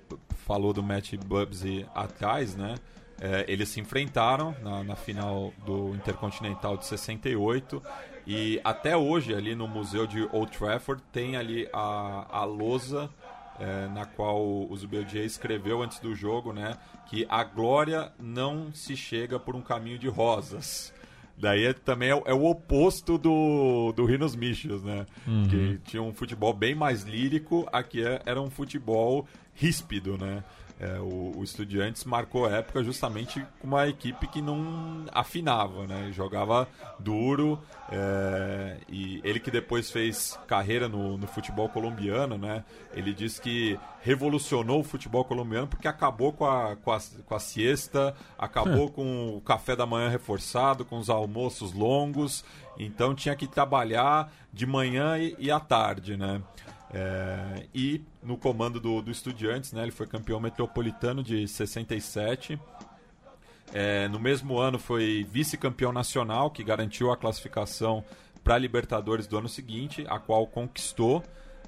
falou 0.46 0.72
do 0.72 0.82
Matt 0.82 1.14
Bubsy 1.16 1.86
atrás, 1.94 2.56
né? 2.56 2.74
É, 3.20 3.44
eles 3.46 3.68
se 3.68 3.78
enfrentaram 3.80 4.54
na, 4.62 4.82
na 4.82 4.96
final 4.96 5.52
do 5.64 5.94
Intercontinental 5.94 6.76
de 6.76 6.86
68 6.86 7.80
e 8.26 8.60
até 8.64 8.96
hoje 8.96 9.32
ali 9.34 9.54
no 9.54 9.68
museu 9.68 10.06
de 10.06 10.28
Old 10.32 10.50
Trafford 10.56 11.00
tem 11.12 11.36
ali 11.36 11.68
a, 11.72 12.26
a 12.30 12.44
lousa 12.44 13.08
é, 13.60 13.86
na 13.88 14.04
qual 14.06 14.42
o 14.42 14.76
Zubeldia 14.76 15.24
escreveu 15.24 15.82
antes 15.82 16.00
do 16.00 16.14
jogo, 16.14 16.52
né? 16.52 16.76
Que 17.08 17.24
a 17.28 17.44
glória 17.44 18.10
não 18.18 18.72
se 18.72 18.96
chega 18.96 19.38
por 19.38 19.54
um 19.54 19.60
caminho 19.60 19.98
de 19.98 20.08
rosas. 20.08 20.92
Daí 21.38 21.64
é- 21.66 21.72
também 21.72 22.08
é, 22.10 22.14
o- 22.14 22.22
é 22.26 22.32
o 22.34 22.44
oposto 22.44 23.18
do, 23.18 23.92
do 23.94 24.04
Rinos 24.04 24.34
Michels, 24.34 24.82
né? 24.82 25.06
Que 25.48 25.78
tinha 25.84 26.02
um 26.02 26.12
futebol 26.12 26.52
bem 26.52 26.74
mais 26.74 27.02
lírico, 27.04 27.68
aqui 27.72 28.04
é- 28.04 28.20
era 28.26 28.40
um 28.40 28.50
futebol 28.50 29.26
ríspido, 29.54 30.16
né? 30.18 30.42
É, 30.82 30.98
o, 30.98 31.34
o 31.36 31.44
Estudiantes 31.44 32.02
marcou 32.02 32.50
época 32.50 32.82
justamente 32.82 33.46
com 33.60 33.68
uma 33.68 33.86
equipe 33.86 34.26
que 34.26 34.42
não 34.42 35.04
afinava, 35.12 35.86
né? 35.86 36.10
Jogava 36.10 36.68
duro 36.98 37.56
é, 37.88 38.78
e 38.88 39.20
ele 39.22 39.38
que 39.38 39.48
depois 39.48 39.92
fez 39.92 40.36
carreira 40.48 40.88
no, 40.88 41.16
no 41.16 41.28
futebol 41.28 41.68
colombiano, 41.68 42.36
né? 42.36 42.64
Ele 42.94 43.14
diz 43.14 43.38
que 43.38 43.78
revolucionou 44.00 44.80
o 44.80 44.84
futebol 44.84 45.24
colombiano 45.24 45.68
porque 45.68 45.86
acabou 45.86 46.32
com 46.32 46.46
a, 46.46 46.74
com 46.74 46.90
a, 46.90 46.98
com 47.26 47.34
a 47.36 47.38
siesta, 47.38 48.12
acabou 48.36 48.90
com 48.90 49.36
o 49.36 49.40
café 49.40 49.76
da 49.76 49.86
manhã 49.86 50.08
reforçado, 50.08 50.84
com 50.84 50.98
os 50.98 51.08
almoços 51.08 51.72
longos, 51.72 52.44
então 52.76 53.14
tinha 53.14 53.36
que 53.36 53.46
trabalhar 53.46 54.32
de 54.52 54.66
manhã 54.66 55.16
e, 55.16 55.36
e 55.38 55.48
à 55.48 55.60
tarde, 55.60 56.16
né? 56.16 56.42
É, 56.92 57.66
e 57.74 58.02
no 58.22 58.36
comando 58.36 58.78
do, 58.78 59.00
do 59.00 59.10
Estudiantes, 59.10 59.72
né, 59.72 59.82
ele 59.82 59.90
foi 59.90 60.06
campeão 60.06 60.38
metropolitano 60.38 61.22
de 61.22 61.48
67. 61.48 62.60
É, 63.72 64.06
no 64.08 64.20
mesmo 64.20 64.58
ano 64.58 64.78
foi 64.78 65.26
vice-campeão 65.30 65.92
nacional, 65.92 66.50
que 66.50 66.62
garantiu 66.62 67.10
a 67.10 67.16
classificação 67.16 68.04
para 68.44 68.56
a 68.56 68.58
Libertadores 68.58 69.26
do 69.26 69.38
ano 69.38 69.48
seguinte, 69.48 70.04
a 70.08 70.18
qual 70.18 70.46
conquistou. 70.46 71.22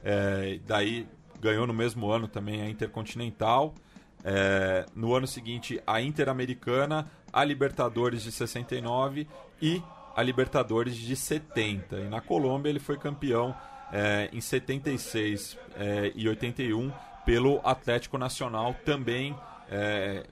É, 0.04 0.58
daí 0.66 1.06
ganhou 1.40 1.66
no 1.66 1.72
mesmo 1.72 2.10
ano 2.10 2.28
também 2.28 2.60
a 2.60 2.68
Intercontinental. 2.68 3.74
É, 4.22 4.84
no 4.94 5.14
ano 5.14 5.26
seguinte, 5.26 5.80
a 5.86 6.00
Interamericana, 6.00 7.10
a 7.32 7.42
Libertadores 7.44 8.22
de 8.22 8.32
69 8.32 9.26
e 9.60 9.82
a 10.14 10.22
Libertadores 10.22 10.96
de 10.96 11.16
70. 11.16 12.00
E 12.00 12.08
na 12.08 12.20
Colômbia 12.20 12.68
ele 12.68 12.78
foi 12.78 12.98
campeão 12.98 13.54
é, 13.92 14.28
em 14.32 14.40
76 14.40 15.56
é, 15.76 16.12
e 16.14 16.28
81 16.28 16.90
pelo 17.24 17.60
Atlético 17.64 18.18
Nacional, 18.18 18.74
também 18.84 19.34
é, 19.70 20.24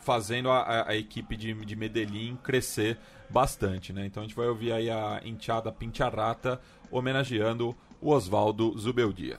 fazendo 0.00 0.50
a, 0.50 0.88
a- 0.88 0.96
equipe 0.96 1.36
de, 1.36 1.52
de 1.64 1.76
Medellín 1.76 2.38
crescer 2.42 2.98
bastante. 3.28 3.92
Né? 3.92 4.06
Então 4.06 4.22
a 4.22 4.26
gente 4.26 4.34
vai 4.36 4.46
ouvir 4.46 4.72
aí 4.72 4.90
a 4.90 5.20
enteada 5.24 5.70
Pincharrata 5.70 6.60
homenageando 6.90 7.76
o 8.00 8.10
Oswaldo 8.10 8.76
Zubeldia. 8.78 9.38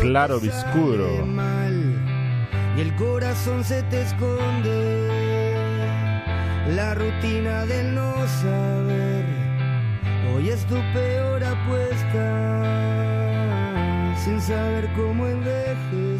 Claro 0.00 0.38
te 0.38 0.48
obscuro. 0.48 1.16
sale 1.16 1.24
mal, 1.24 1.96
y 2.76 2.80
el 2.82 2.94
corazón 2.96 3.64
se 3.64 3.82
te 3.84 4.02
esconde. 4.02 5.08
La 6.68 6.94
rutina 6.94 7.64
del 7.66 7.94
no 7.94 8.14
saber. 8.42 9.24
Hoy 10.34 10.50
es 10.50 10.64
tu 10.66 10.76
peor 10.92 11.42
apuesta. 11.42 12.62
Sin 14.22 14.40
saber 14.40 14.88
cómo 14.94 15.26
envejecer. 15.26 16.13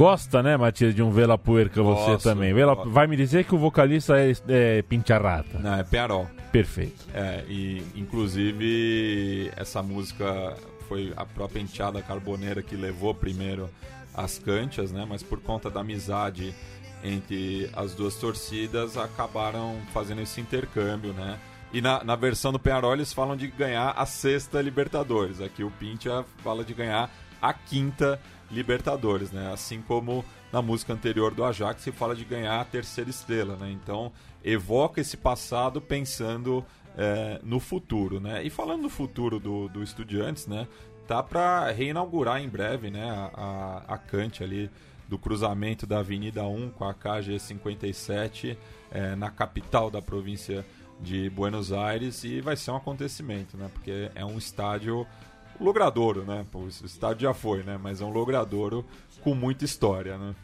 Gosta, 0.00 0.42
né, 0.42 0.56
Matias, 0.56 0.94
de 0.94 1.02
um 1.02 1.10
Vela 1.10 1.36
Puerca 1.36 1.82
você 1.82 2.12
Gosto, 2.12 2.24
também. 2.24 2.54
Vela... 2.54 2.74
gosto. 2.74 2.88
Vai 2.88 3.06
me 3.06 3.14
dizer 3.18 3.44
que 3.44 3.54
o 3.54 3.58
vocalista 3.58 4.18
é, 4.18 4.32
é 4.48 4.80
Pincharrata. 4.80 5.58
Não, 5.58 5.74
é 5.74 5.84
Penarol. 5.84 6.26
Perfeito. 6.50 7.04
É, 7.12 7.44
e 7.46 7.84
inclusive 7.94 9.52
essa 9.54 9.82
música 9.82 10.56
foi 10.88 11.12
a 11.14 11.26
própria 11.26 11.60
enteada 11.60 12.00
carboneira 12.00 12.62
que 12.62 12.76
levou 12.76 13.14
primeiro 13.14 13.68
as 14.14 14.38
cantias, 14.38 14.90
né? 14.90 15.04
Mas 15.06 15.22
por 15.22 15.38
conta 15.38 15.68
da 15.68 15.80
amizade 15.80 16.54
entre 17.04 17.68
as 17.74 17.94
duas 17.94 18.14
torcidas 18.14 18.96
acabaram 18.96 19.76
fazendo 19.92 20.22
esse 20.22 20.40
intercâmbio, 20.40 21.12
né? 21.12 21.38
E 21.74 21.82
na, 21.82 22.02
na 22.02 22.16
versão 22.16 22.50
do 22.50 22.58
Penarol 22.58 22.94
eles 22.94 23.12
falam 23.12 23.36
de 23.36 23.48
ganhar 23.48 23.90
a 23.90 24.06
sexta 24.06 24.62
Libertadores. 24.62 25.42
Aqui 25.42 25.62
o 25.62 25.70
Pincha 25.70 26.24
fala 26.42 26.64
de 26.64 26.72
ganhar 26.72 27.10
a 27.40 27.52
quinta 27.52 28.18
Libertadores, 28.18 28.39
né? 29.32 29.52
Assim 29.52 29.80
como 29.80 30.24
na 30.52 30.60
música 30.60 30.92
anterior 30.92 31.34
do 31.34 31.44
Ajax 31.44 31.82
se 31.82 31.92
fala 31.92 32.14
de 32.14 32.24
ganhar 32.24 32.60
a 32.60 32.64
terceira 32.64 33.08
estrela, 33.08 33.56
né? 33.56 33.70
Então 33.70 34.12
evoca 34.44 35.00
esse 35.00 35.16
passado 35.16 35.80
pensando 35.80 36.64
é, 36.96 37.40
no 37.42 37.60
futuro, 37.60 38.20
né? 38.20 38.42
E 38.42 38.50
falando 38.50 38.82
no 38.82 38.90
futuro 38.90 39.38
do, 39.38 39.68
do 39.68 39.82
Estudiantes, 39.82 40.46
né? 40.46 40.66
Tá 41.06 41.22
para 41.22 41.70
reinaugurar 41.70 42.40
em 42.40 42.48
breve, 42.48 42.90
né? 42.90 43.10
A, 43.10 43.84
a, 43.88 43.94
a 43.94 43.98
Cante 43.98 44.42
ali 44.42 44.70
do 45.08 45.18
cruzamento 45.18 45.86
da 45.86 45.98
Avenida 45.98 46.44
1 46.44 46.70
com 46.70 46.84
a 46.84 46.94
KG 46.94 47.38
57 47.38 48.56
é, 48.92 49.16
na 49.16 49.28
capital 49.28 49.90
da 49.90 50.00
província 50.00 50.64
de 51.00 51.28
Buenos 51.30 51.72
Aires 51.72 52.22
e 52.24 52.40
vai 52.40 52.56
ser 52.56 52.70
um 52.70 52.76
acontecimento, 52.76 53.56
né? 53.56 53.68
Porque 53.72 54.10
é 54.14 54.24
um 54.24 54.38
estádio 54.38 55.06
logradouro, 55.60 56.24
né? 56.24 56.44
O 56.52 56.66
estádio 56.66 57.28
já 57.28 57.34
foi, 57.34 57.62
né? 57.62 57.78
Mas 57.80 58.00
é 58.00 58.04
um 58.04 58.10
logradouro 58.10 58.84
com 59.22 59.34
muita 59.34 59.64
história, 59.64 60.16
né? 60.16 60.34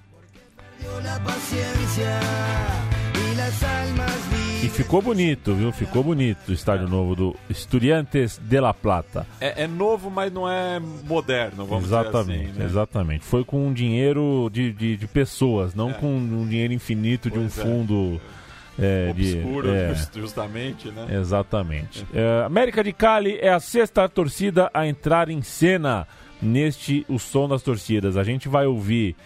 E 4.63 4.69
ficou 4.69 5.01
bonito, 5.01 5.55
viu? 5.55 5.73
Ficou 5.73 6.03
bonito 6.03 6.49
o 6.49 6.53
estádio 6.53 6.89
novo 6.89 7.15
do 7.15 7.37
Estudiantes 7.49 8.39
de 8.39 8.61
La 8.61 8.75
Plata. 8.75 9.27
É, 9.41 9.65
é 9.65 9.67
novo, 9.67 10.11
mas 10.11 10.33
não 10.33 10.49
é 10.49 10.81
moderno, 10.81 11.65
vamos 11.65 11.85
exatamente, 11.85 12.39
dizer 12.39 12.51
assim, 12.51 12.59
né? 12.59 12.65
exatamente. 12.65 13.25
Foi 13.25 13.45
com 13.45 13.67
um 13.67 13.73
dinheiro 13.73 14.51
de, 14.53 14.73
de, 14.73 14.97
de 14.97 15.07
pessoas, 15.07 15.75
não 15.75 15.93
com 15.93 16.17
um 16.17 16.47
dinheiro 16.47 16.73
infinito 16.73 17.31
de 17.31 17.39
um 17.39 17.49
Pois 17.49 17.59
é. 17.59 18.36
É, 18.79 19.13
de- 19.13 19.37
Obscuro, 19.39 19.71
é. 19.71 19.95
just- 19.95 20.15
justamente, 20.19 20.89
né? 20.91 21.07
Exatamente. 21.11 22.07
É, 22.15 22.45
América 22.45 22.83
de 22.85 22.93
Cali 22.93 23.39
é 23.41 23.49
a 23.51 23.61
sexta 23.61 24.09
torcida 24.09 24.71
a 24.75 24.87
entrar 24.87 25.29
em 25.31 25.41
cena 25.43 26.07
neste 26.43 27.05
O 27.09 27.19
Som 27.19 27.49
das 27.49 27.63
Torcidas. 27.63 28.17
A 28.17 28.25
gente 28.25 28.49
vai 28.49 28.67
ouvir 28.67 29.17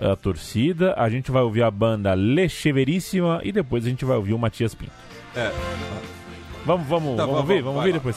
a 0.00 0.16
torcida, 0.16 0.94
a 0.96 1.10
gente 1.10 1.30
vai 1.30 1.42
ouvir 1.42 1.62
a 1.62 1.70
banda 1.70 2.14
Lecheveríssima 2.14 3.40
e 3.44 3.52
depois 3.52 3.84
a 3.84 3.88
gente 3.88 4.04
vai 4.04 4.16
ouvir 4.16 4.32
o 4.32 4.38
Matias 4.38 4.74
Pinto. 4.74 4.92
É. 5.36 5.50
Vamos, 6.64 6.86
vamos, 6.86 7.16
Tá, 7.16 7.24
vamos 7.26 7.36
vamos, 7.36 7.38
ouvir? 7.50 7.62
Vamos 7.62 7.76
ouvir 7.78 7.90
lá. 7.92 7.96
depois. 7.98 8.16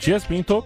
Matias 0.00 0.24
Pinto. 0.24 0.64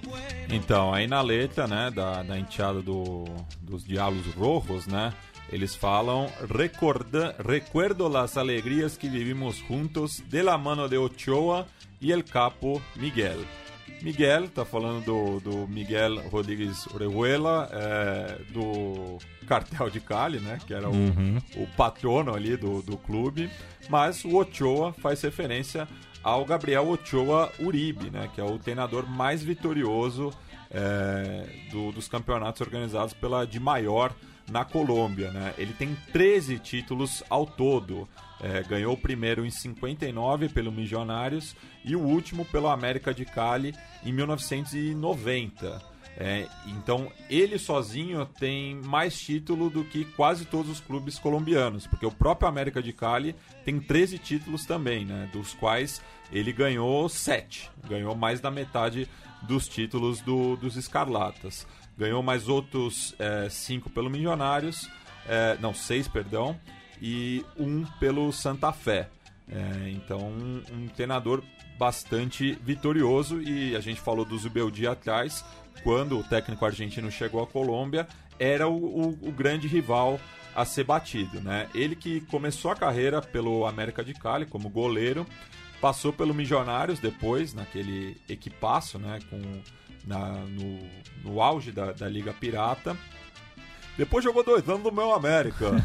Então, 0.49 0.95
aí 0.95 1.09
na 1.09 1.21
letra, 1.21 1.67
né, 1.67 1.91
da, 1.91 2.23
da 2.23 2.39
enteada 2.39 2.81
do, 2.81 3.25
dos 3.61 3.85
Diablos 3.85 4.25
Rojos, 4.37 4.87
né, 4.87 5.13
eles 5.51 5.75
falam 5.75 6.31
Recorda, 6.49 7.35
Recuerdo 7.45 8.09
las 8.09 8.37
alegrias 8.37 8.97
que 8.97 9.09
vivimos 9.09 9.57
juntos 9.57 10.23
de 10.29 10.41
la 10.45 10.57
mano 10.57 10.89
de 10.89 10.99
Ochoa 10.99 11.67
e 12.01 12.13
el 12.13 12.23
capo 12.23 12.81
Miguel. 12.95 13.45
Miguel, 14.03 14.51
tá 14.51 14.65
falando 14.65 15.05
do, 15.05 15.41
do 15.41 15.67
Miguel 15.67 16.29
Rodrigues 16.29 16.87
Orejuela, 16.95 17.69
é, 17.73 18.39
do 18.53 19.19
Cartel 19.49 19.91
de 19.91 19.99
Cali, 19.99 20.39
né, 20.39 20.61
que 20.65 20.73
era 20.73 20.89
o, 20.89 20.95
o 21.57 21.67
patrono 21.77 22.33
ali 22.33 22.57
do, 22.57 22.83
do 22.83 22.97
clube, 22.97 23.51
mas 23.89 24.25
o 24.25 24.37
Ochoa 24.37 24.93
faz 24.93 25.21
referência 25.23 25.89
ao 26.25 26.45
Gabriel 26.45 26.89
Ochoa 26.89 27.53
Uribe, 27.61 28.11
né, 28.11 28.29
que 28.35 28.41
é 28.41 28.45
o 28.45 28.59
treinador 28.59 29.07
mais 29.09 29.43
vitorioso 29.43 30.33
é, 30.71 31.47
do- 31.71 31.93
dos 31.93 32.09
campeonatos 32.09 32.61
organizados 32.63 33.13
pela 33.15 33.45
de 33.47 33.61
maior 33.61 34.13
na 34.51 34.65
Colômbia. 34.65 35.31
Né? 35.31 35.55
Ele 35.57 35.73
tem 35.73 35.97
13 36.13 36.59
títulos 36.59 37.23
ao 37.31 37.47
todo. 37.47 38.09
É, 38.41 38.63
ganhou 38.63 38.93
o 38.95 38.97
primeiro 38.97 39.47
em 39.47 39.51
59 39.51 40.49
pelo 40.49 40.73
Milionários 40.73 41.55
e 41.85 41.95
o 41.95 42.01
último 42.01 42.45
pelo 42.45 42.69
América 42.69 43.15
de 43.15 43.25
Cali 43.25 43.73
em 44.05 44.13
1990. 44.13 45.81
É, 46.17 46.47
então 46.67 47.11
ele 47.29 47.59
sozinho 47.59 48.25
tem 48.25 48.77
mais 48.77 49.19
título 49.19 49.69
do 49.69 49.83
que 49.85 50.05
quase 50.05 50.45
todos 50.45 50.71
os 50.71 50.81
clubes 50.81 51.19
colombianos, 51.19 51.89
porque 51.89 52.07
o 52.07 52.11
próprio 52.13 52.49
América 52.49 52.81
de 52.81 52.93
Cali 52.93 53.35
tem 53.65 53.81
13 53.81 54.19
títulos 54.19 54.65
também, 54.65 55.05
né, 55.05 55.29
dos 55.33 55.55
quais 55.55 56.01
ele 56.31 56.53
ganhou 56.53 57.09
7, 57.09 57.69
ganhou 57.89 58.15
mais 58.15 58.41
da 58.41 58.49
metade 58.51 59.09
dos 59.43 59.67
títulos 59.69 60.21
do- 60.21 60.57
dos 60.57 60.77
Escarlatas. 60.77 61.67
Ganhou 61.99 62.23
mais 62.23 62.49
outros 62.49 63.15
5 63.51 63.91
pelo 63.91 64.09
Milionários, 64.11 64.89
é, 65.27 65.57
não, 65.61 65.75
6, 65.75 66.07
perdão, 66.09 66.59
e 67.03 67.45
um 67.59 67.85
pelo 68.01 68.33
Santa 68.33 68.73
Fé. 68.73 69.09
É, 69.49 69.91
então, 69.91 70.19
um, 70.21 70.63
um 70.73 70.89
treinador 70.89 71.43
bastante 71.79 72.53
vitorioso 72.63 73.41
e 73.43 73.75
a 73.77 73.81
gente 73.81 74.01
falou 74.01 74.25
do 74.25 74.37
Zubeldia 74.39 74.93
atrás, 74.93 75.45
quando 75.83 76.19
o 76.19 76.23
técnico 76.25 76.65
argentino 76.65 77.11
chegou 77.11 77.43
à 77.43 77.47
Colômbia, 77.47 78.07
era 78.39 78.69
o, 78.69 78.75
o- 78.77 79.19
o 79.29 79.33
grande 79.33 79.67
rival 79.69 80.21
a 80.55 80.65
ser 80.65 80.85
batido, 80.85 81.41
né? 81.41 81.69
Ele 81.75 81.97
que 81.97 82.21
começou 82.23 82.71
a 82.71 82.77
carreira 82.77 83.21
pelo 83.21 83.67
América 83.67 84.05
de 84.05 84.15
Cali 84.15 84.47
como 84.47 84.69
goleiro, 84.69 85.27
passou 85.81 86.13
pelo 86.13 86.33
Milionários 86.33 87.01
depois, 87.01 87.53
naquele 87.53 88.17
equipaço, 88.29 88.99
né? 88.99 89.19
Com, 89.29 89.41
na- 90.07 90.45
no, 90.45 90.79
no 91.25 91.41
auge 91.43 91.73
da, 91.73 91.93
da 91.93 92.09
Liga 92.09 92.33
Pirata. 92.33 92.97
Depois 93.97 94.25
jogou 94.25 94.43
dois 94.43 94.69
anos 94.69 94.83
no 94.83 94.93
meu 94.93 95.13
América. 95.13 95.71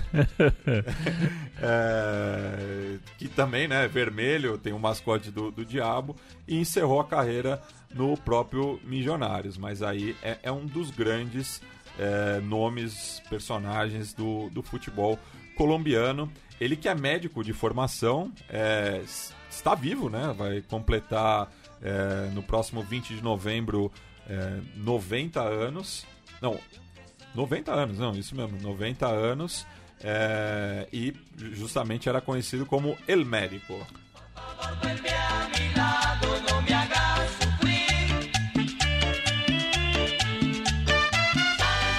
É, 1.61 2.97
que 3.17 3.27
também, 3.27 3.67
né, 3.67 3.85
vermelho, 3.85 4.57
tem 4.57 4.71
o 4.71 4.79
mascote 4.79 5.29
do, 5.29 5.51
do 5.51 5.65
diabo, 5.65 6.15
e 6.47 6.57
encerrou 6.57 7.01
a 7.01 7.05
carreira 7.05 7.61
no 7.93 8.15
próprio 8.15 8.79
Milionários. 8.85 9.57
Mas 9.57 9.83
aí 9.83 10.15
é, 10.23 10.37
é 10.43 10.51
um 10.53 10.65
dos 10.65 10.89
grandes 10.89 11.61
é, 11.99 12.39
nomes, 12.39 13.21
personagens 13.29 14.13
do, 14.13 14.49
do 14.51 14.63
futebol 14.63 15.19
colombiano. 15.57 16.31
Ele 16.61 16.77
que 16.77 16.87
é 16.87 16.95
médico 16.95 17.43
de 17.43 17.51
formação, 17.51 18.31
é, 18.49 19.01
está 19.49 19.75
vivo, 19.75 20.09
né? 20.09 20.33
Vai 20.37 20.61
completar 20.61 21.51
é, 21.81 22.29
no 22.33 22.41
próximo 22.41 22.81
20 22.81 23.15
de 23.15 23.21
novembro 23.21 23.91
é, 24.29 24.59
90 24.77 25.41
anos. 25.41 26.05
Não, 26.41 26.57
90 27.35 27.71
anos, 27.71 27.99
não, 27.99 28.11
isso 28.15 28.35
mesmo, 28.35 28.59
90 28.61 29.07
anos. 29.07 29.65
é, 30.03 30.87
e 30.93 31.13
justamente 31.37 32.07
era 32.07 32.21
conhecido 32.21 32.65
como 32.65 32.97
El 33.07 33.25
Médico. 33.25 33.85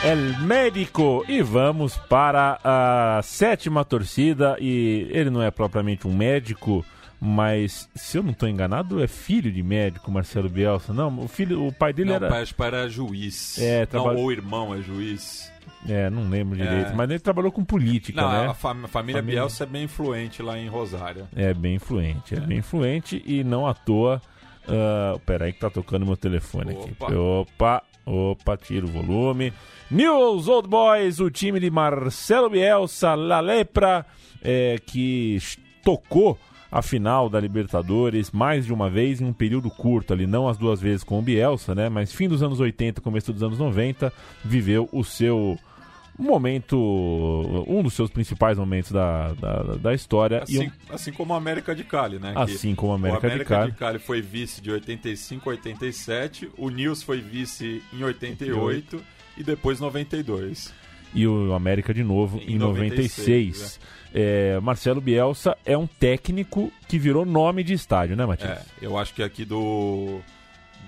El 0.03 0.39
Médico. 0.41 1.24
E 1.28 1.43
vamos 1.43 1.97
para 2.09 2.59
a 2.64 3.20
sétima 3.22 3.85
torcida. 3.85 4.57
E 4.59 5.07
ele 5.11 5.31
não 5.31 5.43
é 5.43 5.51
propriamente 5.51 6.09
um 6.09 6.16
médico, 6.16 6.85
mas 7.21 7.89
se 7.95 8.16
eu 8.18 8.23
não 8.23 8.31
estou 8.31 8.49
enganado, 8.49 9.03
é 9.03 9.07
filho 9.07 9.53
de 9.53 9.62
médico, 9.62 10.11
Marcelo 10.11 10.49
Bielsa. 10.49 10.93
Não, 10.93 11.21
o 11.21 11.29
filho, 11.29 11.66
o 11.66 11.73
pai 11.73 11.93
dele 11.93 12.09
Não, 12.11 12.16
era. 12.16 12.29
pai, 12.29 12.43
acho 12.43 12.55
que 12.55 12.62
era 12.62 12.89
juiz. 12.89 13.59
É, 13.59 13.81
não, 13.81 13.87
traba- 13.87 14.12
ou 14.12 14.33
irmão 14.33 14.75
é 14.75 14.81
juiz. 14.81 15.53
É, 15.89 16.11
não 16.11 16.29
lembro 16.29 16.57
direito, 16.59 16.91
É. 16.91 16.95
mas 16.95 17.09
ele 17.09 17.18
trabalhou 17.21 17.51
com 17.53 17.64
política, 17.64 18.21
Não, 18.21 18.31
né? 18.31 18.47
a, 18.49 18.55
fam- 18.55 18.85
a 18.85 18.89
família 18.89 19.21
Família- 19.23 19.41
Bielsa 19.43 19.64
é 19.64 19.66
bem 19.66 19.85
influente 19.85 20.43
lá 20.43 20.59
em 20.59 20.68
Rosário. 20.68 21.27
É 21.35 21.55
bem 21.55 21.75
influente, 21.77 22.35
é, 22.35 22.41
bem 22.41 22.59
influente 22.59 23.23
e 23.27 23.43
não 23.45 23.66
à 23.66 23.75
toa. 23.75 24.21
Uh, 24.68 25.18
peraí 25.21 25.53
que 25.55 25.59
tá 25.61 25.71
tocando 25.71 26.05
meu 26.07 26.16
telefone 26.18 26.73
aqui. 26.73 26.93
Opa. 26.93 27.12
Opa, 27.14 27.83
opa, 28.07 28.57
tira 28.59 28.85
o 28.87 28.91
volume. 28.91 29.53
News 29.91 30.47
Old 30.49 30.68
Boys, 30.68 31.18
o 31.18 31.31
time 31.31 31.59
de 31.59 31.71
Marcelo 31.71 32.51
Bielsa, 32.51 33.14
La 33.14 33.41
Lepra, 33.41 34.05
é, 34.43 34.77
que 34.87 35.39
tocou 35.83 36.39
a 36.73 36.83
final 36.83 37.29
da 37.29 37.41
Libertadores 37.41 38.31
mais 38.31 38.64
de 38.66 38.73
uma 38.73 38.89
vez 38.89 39.21
em 39.21 39.25
um 39.25 39.33
período 39.33 39.68
curto 39.71 40.12
ali, 40.12 40.27
não 40.27 40.49
as 40.49 40.57
duas 40.57 40.81
vezes 40.81 41.03
com 41.03 41.18
o 41.18 41.23
Bielsa, 41.23 41.75
né? 41.75 41.89
Mas 41.89 42.12
fim 42.12 42.29
dos 42.29 42.43
anos 42.43 42.61
80, 42.61 43.01
começo 43.01 43.33
dos 43.33 43.43
anos 43.43 43.59
90, 43.59 44.12
viveu 44.45 44.89
o 44.93 45.03
seu 45.05 45.59
momento, 46.18 46.77
um 47.66 47.83
dos 47.83 47.95
seus 47.95 48.11
principais 48.11 48.59
momentos 48.59 48.93
da, 48.93 49.33
da, 49.33 49.62
da 49.77 49.95
história. 49.95 50.45
e 50.49 50.59
um- 50.59 50.62
Assim, 50.62 50.71
assim 50.91 51.12
como 51.12 51.33
a 51.35 51.37
América 51.39 51.75
de 51.75 51.83
Cali, 51.83 52.18
né? 52.18 52.33
que 52.35 52.39
Assim 52.39 52.75
como 52.75 52.93
a 52.93 52.97
América 52.97 53.18
o 53.18 53.21
de 53.23 53.27
América 53.27 53.55
Cali. 53.57 53.73
de 53.73 53.79
Cali 53.79 53.99
foi 53.99 54.21
vice 54.21 54.61
de 54.61 54.71
85 54.71 55.49
a 55.49 55.53
87, 55.53 56.51
o 56.59 56.68
Nils 56.68 57.03
foi 57.03 57.21
vice 57.21 57.83
em 57.93 58.03
88 58.05 59.03
e 59.39 59.43
depois 59.43 59.81
92. 59.81 60.73
E 61.14 61.26
o 61.26 61.52
América 61.54 61.92
de 61.94 62.02
novo 62.04 62.38
em, 62.38 62.54
Em 62.54 62.58
96. 62.58 63.18
96, 63.18 63.80
É, 64.12 64.58
Marcelo 64.61 65.00
Bielsa 65.00 65.56
é 65.64 65.76
um 65.78 65.86
técnico 65.86 66.72
que 66.88 66.98
virou 66.98 67.24
nome 67.24 67.62
de 67.62 67.72
estádio, 67.74 68.16
né, 68.16 68.26
Matias? 68.26 68.50
É, 68.50 68.62
eu 68.82 68.98
acho 68.98 69.14
que 69.14 69.22
aqui 69.22 69.44
do, 69.44 70.20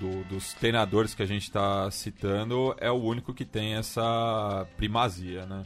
do- 0.00 0.24
dos 0.24 0.52
treinadores 0.54 1.14
que 1.14 1.22
a 1.22 1.26
gente 1.26 1.42
está 1.44 1.88
citando 1.92 2.74
é 2.80 2.90
o 2.90 2.94
único 2.96 3.32
que 3.32 3.44
tem 3.44 3.74
essa 3.74 4.66
primazia, 4.76 5.46
né? 5.46 5.62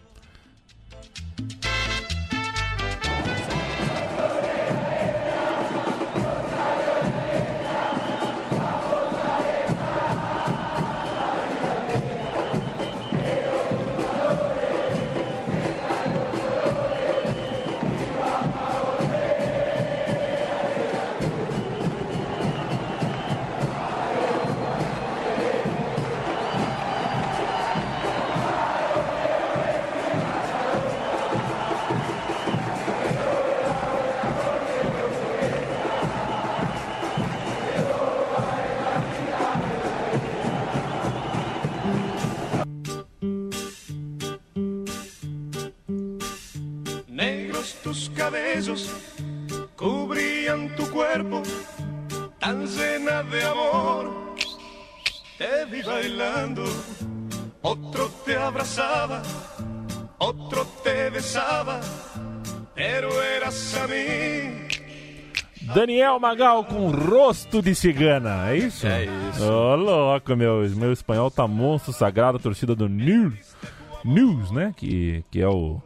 Daniel 65.77 66.19
Magal 66.19 66.65
com 66.65 66.89
rosto 66.89 67.61
de 67.61 67.75
cigana, 67.75 68.49
é 68.51 68.57
isso? 68.57 68.87
É 68.87 69.05
isso. 69.05 69.45
Ô, 69.45 69.77
louco, 69.77 70.35
meu, 70.35 70.67
meu 70.71 70.91
espanhol 70.91 71.31
tá 71.31 71.47
monstro 71.47 71.93
sagrado, 71.93 72.39
torcida 72.39 72.75
do 72.75 72.89
News, 72.89 73.55
News, 74.03 74.51
né? 74.51 74.73
Que, 74.75 75.23
que 75.31 75.39
é 75.39 75.47
o 75.47 75.79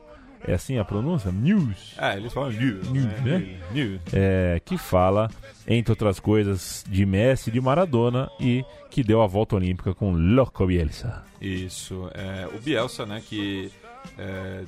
É 0.47 0.55
assim 0.55 0.79
a 0.79 0.85
pronúncia? 0.85 1.33
News. 1.33 1.97
É, 1.99 2.17
eles 2.17 2.33
falam 2.33 2.53
news, 2.53 2.89
News, 2.89 3.05
né? 3.05 3.39
né? 3.39 3.61
News. 3.73 4.01
é, 4.13 4.61
que 4.65 4.79
fala, 4.79 5.29
entre 5.67 5.91
outras 5.91 6.21
coisas, 6.21 6.85
de 6.89 7.05
Messi, 7.05 7.51
de 7.51 7.61
Maradona 7.61 8.31
e 8.39 8.65
que 8.91 9.03
deu 9.03 9.21
a 9.21 9.27
volta 9.27 9.57
olímpica 9.57 9.93
com 9.93 10.13
Loco 10.13 10.67
Bielsa. 10.67 11.25
Isso. 11.41 12.09
É, 12.15 12.47
o 12.47 12.61
Bielsa, 12.61 13.05
né, 13.05 13.21
que 13.29 13.73
é, 14.17 14.63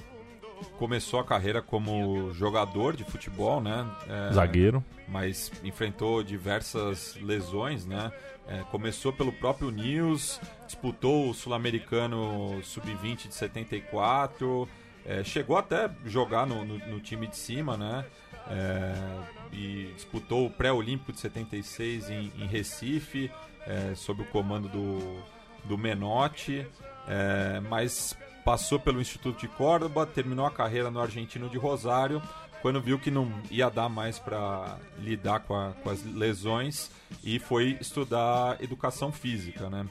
começou 0.79 1.21
a 1.21 1.25
carreira 1.25 1.61
como 1.63 2.33
jogador 2.33 2.97
de 2.97 3.05
futebol, 3.05 3.61
né? 3.61 3.87
é, 4.09 4.33
Zagueiro. 4.33 4.85
Mas 5.09 5.51
enfrentou 5.63 6.23
diversas 6.23 7.17
lesões, 7.21 7.85
né? 7.87 8.11
É, 8.49 8.59
começou 8.71 9.13
pelo 9.13 9.33
próprio 9.33 9.71
News, 9.71 10.41
disputou 10.67 11.31
o 11.31 11.35
Sul-Americano 11.35 12.61
Sub-20 12.65 13.29
de 13.29 13.35
74, 13.35 14.69
é, 15.07 15.23
chegou 15.25 15.57
até 15.57 15.91
jogar 16.07 16.47
no, 16.47 16.65
no- 16.65 16.79
no 16.79 17.01
time 17.01 17.27
de 17.27 17.37
cima, 17.37 17.77
né? 17.77 18.05
É, 18.49 18.95
e 19.53 19.93
disputou 19.95 20.47
o 20.47 20.51
pré-olímpico 20.51 21.13
de 21.13 21.21
76 21.21 22.11
em, 22.11 22.33
em 22.39 22.47
Recife, 22.47 23.31
é, 23.67 23.95
sob 23.95 24.23
o 24.23 24.25
comando 24.27 24.69
do, 24.69 25.23
do 25.65 25.79
Menotti, 25.79 26.67
é, 27.07 27.61
mas 27.61 28.17
passou 28.45 28.79
pelo 28.79 29.01
Instituto 29.01 29.39
de 29.41 29.49
Córdoba, 29.49 30.05
terminou 30.07 30.45
a 30.47 30.51
carreira 30.51 30.91
no 30.91 31.01
Argentino 31.01 31.49
de 31.49 31.57
Rosário, 31.59 32.23
quando 32.61 32.81
viu 32.81 32.99
que 32.99 33.11
não 33.11 33.31
ia 33.51 33.69
dar 33.69 33.89
mais 33.89 34.19
para 34.19 34.79
lidar 34.99 35.41
com, 35.41 35.55
a- 35.55 35.73
com 35.83 35.91
as 35.91 36.05
lesões 36.05 36.91
e 37.25 37.39
foi 37.39 37.77
estudar 37.81 38.63
educação 38.63 39.11
física, 39.13 39.69
né? 39.69 39.87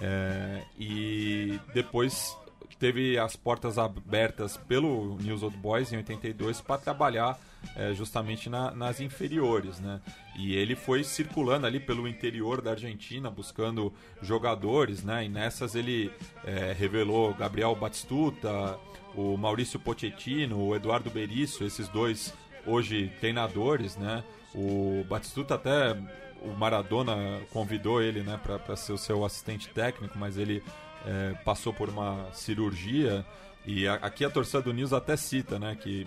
É, 0.00 0.62
e 0.78 1.58
depois 1.72 2.36
teve 2.78 3.16
as 3.18 3.36
portas 3.36 3.78
abertas 3.78 4.56
pelo 4.56 5.16
News 5.20 5.42
Old 5.42 5.56
Boys 5.56 5.92
em 5.92 5.96
82 5.98 6.60
para 6.60 6.78
trabalhar 6.78 7.38
é, 7.76 7.92
justamente 7.94 8.48
na- 8.50 8.70
nas 8.72 9.00
inferiores, 9.00 9.78
né? 9.80 10.00
E 10.36 10.54
ele 10.54 10.74
foi 10.76 11.04
circulando 11.04 11.66
ali 11.66 11.78
pelo 11.80 12.06
interior 12.08 12.60
da 12.60 12.72
Argentina 12.72 13.30
buscando 13.30 13.92
jogadores, 14.22 15.02
né? 15.04 15.24
E 15.24 15.28
nessas 15.28 15.74
ele 15.74 16.10
é, 16.44 16.72
revelou 16.76 17.32
Gabriel 17.34 17.74
Batistuta, 17.74 18.78
o 19.14 19.36
Maurício 19.36 19.78
Pochettino, 19.78 20.58
o 20.58 20.74
Eduardo 20.74 21.10
Berizzo, 21.10 21.64
esses 21.64 21.88
dois 21.88 22.34
hoje 22.66 23.12
treinadores, 23.20 23.96
né? 23.96 24.24
O 24.54 25.04
Batistuta 25.08 25.54
até 25.54 25.96
o 26.42 26.48
Maradona 26.56 27.40
convidou 27.52 28.02
ele, 28.02 28.22
né, 28.22 28.38
para 28.42 28.76
ser 28.76 28.92
o 28.92 28.98
seu 28.98 29.24
assistente 29.24 29.68
técnico, 29.70 30.18
mas 30.18 30.36
ele 30.36 30.62
é, 31.06 31.34
passou 31.44 31.72
por 31.72 31.88
uma 31.88 32.28
cirurgia 32.32 33.24
e 33.66 33.86
a- 33.88 33.94
aqui 33.94 34.24
a 34.24 34.30
torcida 34.30 34.60
do 34.62 34.72
News 34.72 34.92
até 34.92 35.16
cita, 35.16 35.58
né, 35.58 35.74
que 35.74 36.06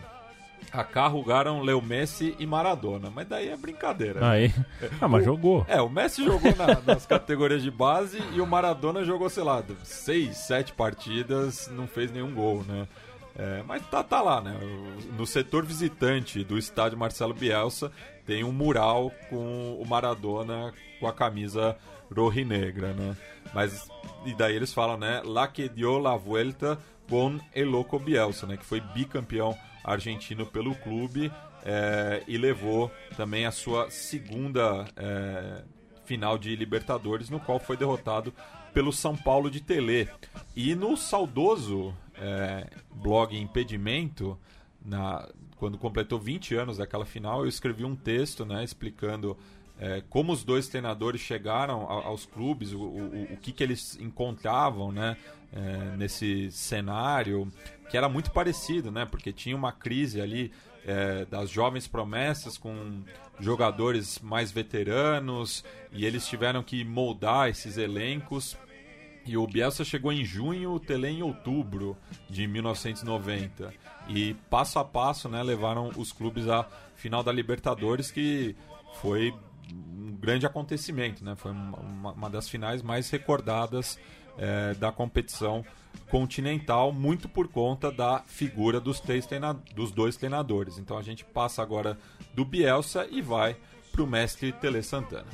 acarrugaram 0.72 1.62
Leo 1.62 1.82
Messi 1.82 2.36
e 2.40 2.46
Maradona, 2.46 3.10
mas 3.14 3.28
daí 3.28 3.50
é 3.50 3.56
brincadeira. 3.58 4.20
né? 4.20 4.28
Aí. 4.30 4.54
Ah, 5.02 5.08
mas 5.08 5.24
jogou. 5.26 5.66
É, 5.68 5.82
o 5.82 5.90
Messi 5.90 6.24
jogou 6.24 6.56
na- 6.56 6.82
nas 6.86 7.06
categorias 7.06 7.62
de 7.64 7.72
base 7.72 8.22
e 8.34 8.42
o 8.42 8.46
Maradona 8.48 9.04
jogou, 9.04 9.30
sei 9.30 9.44
lá, 9.44 9.64
seis, 9.84 10.38
sete 10.38 10.74
partidas, 10.74 11.70
não 11.72 11.88
fez 11.88 12.12
nenhum 12.12 12.34
gol, 12.34 12.64
né? 12.68 12.88
É, 13.40 13.64
mas 13.68 13.86
tá, 13.88 14.02
tá 14.04 14.22
lá, 14.22 14.42
né? 14.42 14.58
O- 14.62 15.14
No 15.14 15.26
setor 15.28 15.64
visitante 15.66 16.44
do 16.44 16.58
estádio 16.58 16.98
Marcelo 16.98 17.34
Bielsa 17.34 17.92
tem 18.26 18.44
um 18.44 18.52
mural 18.52 19.12
com 19.30 19.80
o 19.80 19.86
Maradona 19.88 20.74
com 21.00 21.08
a 21.08 21.14
camisa 21.14 21.78
rojinegra, 22.16 22.94
né? 22.94 23.16
Mas, 23.54 23.88
e 24.26 24.34
daí 24.34 24.56
eles 24.56 24.74
falam, 24.74 24.98
né? 24.98 25.22
La 25.24 25.48
que 25.48 25.70
dio 25.70 25.98
la 26.00 26.16
vuelta 26.18 26.78
con 27.10 27.40
el 27.56 27.66
loco 27.70 27.98
Bielsa, 28.00 28.46
né? 28.48 28.58
Que 28.58 28.66
foi 28.66 28.82
bicampeão 28.82 29.56
argentino 29.88 30.46
pelo 30.46 30.76
clube 30.76 31.32
é, 31.64 32.24
e 32.28 32.38
levou 32.38 32.92
também 33.16 33.46
a 33.46 33.52
sua 33.52 33.90
segunda 33.90 34.86
é, 34.96 35.64
final 36.06 36.38
de 36.38 36.56
Libertadores, 36.56 37.30
no 37.30 37.40
qual 37.40 37.60
foi 37.60 37.78
derrotado 37.78 38.34
pelo 38.74 38.92
São 38.92 39.16
Paulo 39.16 39.50
de 39.50 39.62
Telê. 39.62 40.08
E 40.56 40.76
no 40.76 40.96
saudoso 40.96 41.96
é, 42.16 42.68
blog 42.92 43.36
Impedimento, 43.36 44.38
na, 44.86 45.28
quando 45.56 45.78
completou 45.78 46.20
20 46.20 46.56
anos 46.56 46.78
daquela 46.78 47.06
final, 47.06 47.42
eu 47.42 47.48
escrevi 47.48 47.84
um 47.84 47.96
texto 47.96 48.46
né, 48.46 48.64
explicando 48.64 49.38
é, 49.80 50.04
como 50.10 50.34
os 50.34 50.44
dois 50.44 50.68
treinadores 50.68 51.22
chegaram 51.22 51.82
aos 51.90 52.26
clubes, 52.26 52.74
o, 52.74 52.80
o, 52.80 53.24
o 53.34 53.38
que, 53.38 53.52
que 53.52 53.64
eles 53.64 53.98
encontravam 54.00 54.92
né, 54.92 55.16
é, 55.54 55.96
nesse 55.98 56.52
cenário, 56.52 57.52
que 57.90 57.98
era 57.98 58.08
muito 58.10 58.32
parecido, 58.32 58.92
né, 58.92 59.06
porque 59.06 59.32
tinha 59.32 59.56
uma 59.56 59.72
crise 59.72 60.20
ali 60.22 60.52
é, 60.86 61.26
das 61.26 61.50
jovens 61.50 61.88
promessas 61.88 62.58
com 62.58 63.02
jogadores 63.40 64.20
mais 64.20 64.52
veteranos 64.52 65.64
e 65.92 66.06
eles 66.06 66.28
tiveram 66.28 66.64
que 66.64 66.84
moldar 66.84 67.50
esses 67.50 67.78
elencos 67.78 68.58
e 69.26 69.36
o 69.38 69.46
Bielsa 69.46 69.84
chegou 69.84 70.12
em 70.14 70.24
junho, 70.24 70.72
o 70.72 70.80
Tele 70.80 71.08
em 71.08 71.22
outubro 71.22 71.98
de 72.30 72.48
1990. 72.48 73.74
E 74.08 74.34
passo 74.50 74.80
a 74.80 74.86
passo, 74.86 75.28
né, 75.28 75.44
levaram 75.44 75.92
os 75.98 76.14
clubes 76.14 76.48
à 76.48 76.66
final 76.96 77.22
da 77.22 77.32
Libertadores, 77.32 78.10
que 78.10 78.56
foi 79.02 79.34
um 79.70 80.16
grande 80.18 80.46
acontecimento, 80.46 81.26
né? 81.26 81.36
Foi 81.36 81.52
uma- 81.52 82.12
uma 82.14 82.30
das 82.30 82.48
finais 82.48 82.82
mais 82.82 83.10
recordadas 83.10 84.00
eh, 84.38 84.74
da 84.76 84.92
competição 84.92 85.66
continental, 86.10 86.92
muito 86.92 87.28
por 87.28 87.48
conta 87.48 87.92
da 87.92 88.24
figura 88.26 88.80
dos, 88.80 89.00
três 89.00 89.28
dos 89.76 89.92
dois 89.92 90.16
treinadores. 90.16 90.78
Então 90.78 90.98
a 90.98 91.02
gente 91.02 91.26
passa 91.26 91.62
agora 91.62 91.98
do 92.34 92.46
Bielsa 92.46 93.08
e 93.10 93.22
vai 93.22 93.58
para 93.92 94.04
o 94.04 94.08
mestre 94.08 94.52
Tele 94.52 94.82
Santana. 94.82 95.28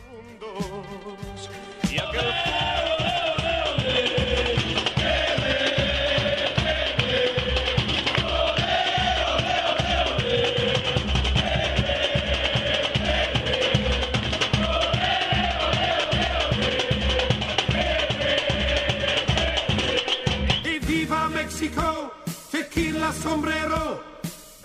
Mexico, 21.63 22.11
tequila 22.51 23.13
sombrero. 23.13 24.03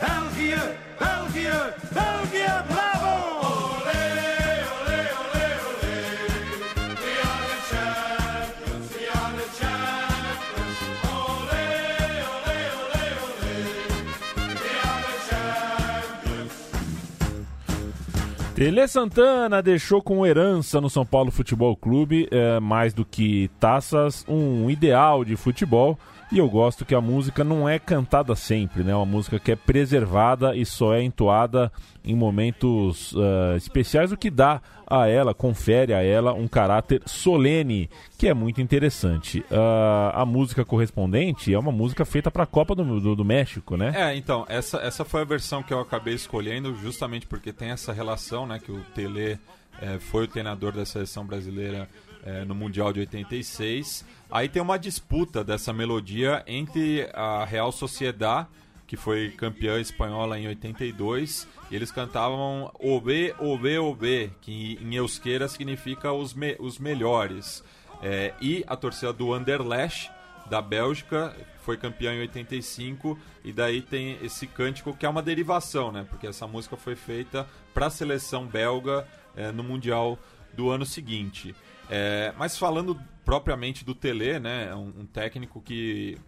België, 0.00 0.58
België, 0.98 1.58
België, 1.94 2.64
bravo! 2.68 3.12
Olé, 3.78 4.02
olé, 4.82 5.00
olé. 5.20 5.46
Tele 18.56 18.88
Santana 18.88 19.62
deixou 19.62 20.02
com 20.02 20.26
herança 20.26 20.80
no 20.80 20.90
São 20.90 21.06
Paulo 21.06 21.30
Futebol 21.30 21.76
Clube, 21.76 22.26
é, 22.32 22.58
mais 22.58 22.92
do 22.92 23.04
que 23.04 23.48
taças, 23.60 24.24
um 24.28 24.68
ideal 24.68 25.24
de 25.24 25.36
futebol. 25.36 25.96
E 26.30 26.36
eu 26.38 26.48
gosto 26.48 26.84
que 26.84 26.94
a 26.94 27.00
música 27.00 27.42
não 27.42 27.66
é 27.66 27.78
cantada 27.78 28.36
sempre, 28.36 28.82
né? 28.84 28.92
É 28.92 28.94
uma 28.94 29.06
música 29.06 29.38
que 29.38 29.50
é 29.52 29.56
preservada 29.56 30.54
e 30.54 30.64
só 30.66 30.92
é 30.94 31.02
entoada 31.02 31.72
em 32.04 32.14
momentos 32.14 33.14
ah, 33.16 33.56
especiais, 33.56 34.12
o 34.12 34.16
que 34.16 34.28
dá 34.30 34.60
a 34.86 35.06
ela, 35.06 35.32
confere 35.32 35.94
a 35.94 36.02
ela 36.02 36.34
um 36.34 36.46
caráter 36.46 37.00
solene, 37.06 37.88
que 38.18 38.28
é 38.28 38.34
muito 38.34 38.60
interessante. 38.60 39.42
Ah, 39.50 40.12
a 40.22 40.26
música 40.26 40.64
correspondente 40.66 41.52
é 41.54 41.58
uma 41.58 41.72
música 41.72 42.04
feita 42.04 42.30
para 42.30 42.42
a 42.42 42.46
Copa 42.46 42.74
do, 42.74 43.00
do- 43.00 43.16
do 43.16 43.24
México, 43.24 43.76
né? 43.76 43.92
É, 43.96 44.14
então, 44.14 44.44
essa, 44.50 44.78
essa 44.78 45.04
foi 45.06 45.22
a 45.22 45.24
versão 45.24 45.62
que 45.62 45.72
eu 45.72 45.80
acabei 45.80 46.12
escolhendo, 46.14 46.74
justamente 46.82 47.26
porque 47.26 47.54
tem 47.54 47.70
essa 47.70 47.90
relação, 47.92 48.46
né, 48.46 48.58
que 48.62 48.70
o 48.70 48.80
Tele 48.94 49.38
eh, 49.80 49.98
foi 49.98 50.24
o 50.24 50.28
treinador 50.28 50.72
da 50.72 50.84
seleção 50.84 51.24
brasileira 51.24 51.88
eh, 52.28 52.44
no 52.44 52.54
Mundial 52.54 52.92
de 52.92 53.00
86. 53.00 54.04
Aí 54.30 54.48
tem 54.48 54.60
uma 54.60 54.78
disputa 54.78 55.42
dessa 55.42 55.72
melodia 55.72 56.42
entre 56.46 57.08
a 57.14 57.44
Real 57.44 57.72
Sociedad, 57.72 58.46
que 58.86 58.96
foi 58.96 59.30
campeã 59.30 59.78
espanhola 59.80 60.38
em 60.38 60.46
82, 60.48 61.46
e 61.70 61.76
eles 61.76 61.90
cantavam 61.90 62.70
OB, 62.78 63.34
OB, 63.38 63.78
OB, 63.78 64.30
que 64.40 64.78
em 64.80 64.94
euskera 64.94 65.46
significa 65.48 66.12
os, 66.12 66.34
me- 66.34 66.56
os 66.58 66.78
melhores. 66.78 67.62
Eh, 68.02 68.32
e 68.40 68.64
a 68.66 68.76
torcida 68.76 69.12
do 69.12 69.32
Anderlecht, 69.34 70.10
da 70.48 70.62
Bélgica, 70.62 71.34
foi 71.60 71.76
campeã 71.76 72.14
em 72.14 72.20
85 72.20 73.18
e 73.44 73.52
daí 73.52 73.82
tem 73.82 74.16
esse 74.22 74.46
cântico 74.46 74.96
que 74.96 75.04
é 75.04 75.08
uma 75.08 75.22
derivação, 75.22 75.92
né? 75.92 76.06
Porque 76.08 76.26
essa 76.26 76.46
música 76.46 76.76
foi 76.76 76.96
feita 76.96 77.46
para 77.74 77.86
a 77.86 77.90
seleção 77.90 78.46
belga 78.46 79.06
eh, 79.36 79.52
no 79.52 79.62
mundial 79.62 80.18
do 80.54 80.70
ano 80.70 80.86
seguinte. 80.86 81.54
Eh, 81.90 82.32
mas 82.38 82.56
falando 82.58 82.98
propriamente 83.24 83.84
do 83.84 83.94
Tele, 83.94 84.38
né? 84.38 84.74
Um, 84.74 85.00
um 85.00 85.06
técnico 85.06 85.60
que 85.60 86.18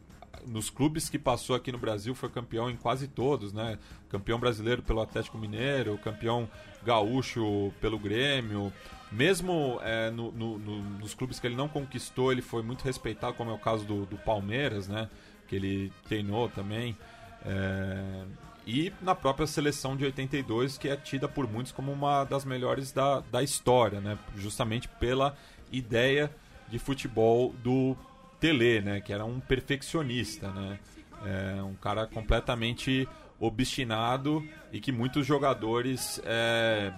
nos 0.46 0.70
clubes 0.70 1.08
que 1.11 1.18
passou 1.18 1.54
aqui 1.54 1.70
no 1.70 1.76
Brasil 1.78 2.14
foi 2.14 2.28
campeão 2.30 2.70
em 2.70 2.76
quase 2.76 3.06
todos, 3.08 3.52
né? 3.52 3.78
Campeão 4.08 4.38
brasileiro 4.38 4.82
pelo 4.82 5.00
Atlético 5.00 5.36
Mineiro, 5.38 5.98
campeão 5.98 6.48
gaúcho 6.84 7.72
pelo 7.80 7.98
Grêmio. 7.98 8.72
Mesmo 9.12 9.78
é, 9.82 10.11
no- 10.11 10.32
no- 10.32 10.58
no- 10.58 10.82
nos 10.98 11.14
clubes 11.14 11.38
que 11.38 11.46
ele 11.46 11.56
não 11.56 11.68
conquistou, 11.68 12.32
ele 12.32 12.40
foi 12.42 12.62
muito 12.62 12.82
respeitado, 12.84 13.34
como 13.34 13.50
é 13.50 13.54
o 13.54 13.58
caso 13.58 13.84
do, 13.84 14.06
do 14.06 14.16
Palmeiras, 14.16 14.88
né? 14.88 15.08
Que 15.46 15.56
ele 15.56 15.92
treinou 16.08 16.48
também. 16.48 16.96
É, 17.44 18.24
e 18.66 18.92
na 19.02 19.14
própria 19.14 19.46
seleção 19.46 19.96
de 19.96 20.04
82, 20.04 20.78
que 20.78 20.88
é 20.88 20.96
tida 20.96 21.26
por 21.28 21.50
muitos 21.50 21.72
como 21.72 21.90
uma 21.92 22.24
das 22.24 22.44
melhores 22.44 22.92
da, 22.92 23.20
da 23.20 23.42
história, 23.42 24.00
né? 24.00 24.16
Justamente 24.36 24.86
pela 24.88 25.34
ideia 25.72 26.30
de 26.68 26.78
futebol 26.78 27.54
do 27.62 27.96
Tele, 28.38 28.80
né? 28.80 29.00
Que 29.00 29.12
era 29.12 29.24
um 29.24 29.40
perfeccionista, 29.40 30.50
né? 30.50 30.78
É, 31.24 31.62
um 31.62 31.74
cara 31.74 32.06
completamente 32.06 33.06
obstinado 33.38 34.46
e 34.72 34.80
que 34.80 34.90
muitos 34.92 35.26
jogadores 35.26 36.20
é, 36.24 36.92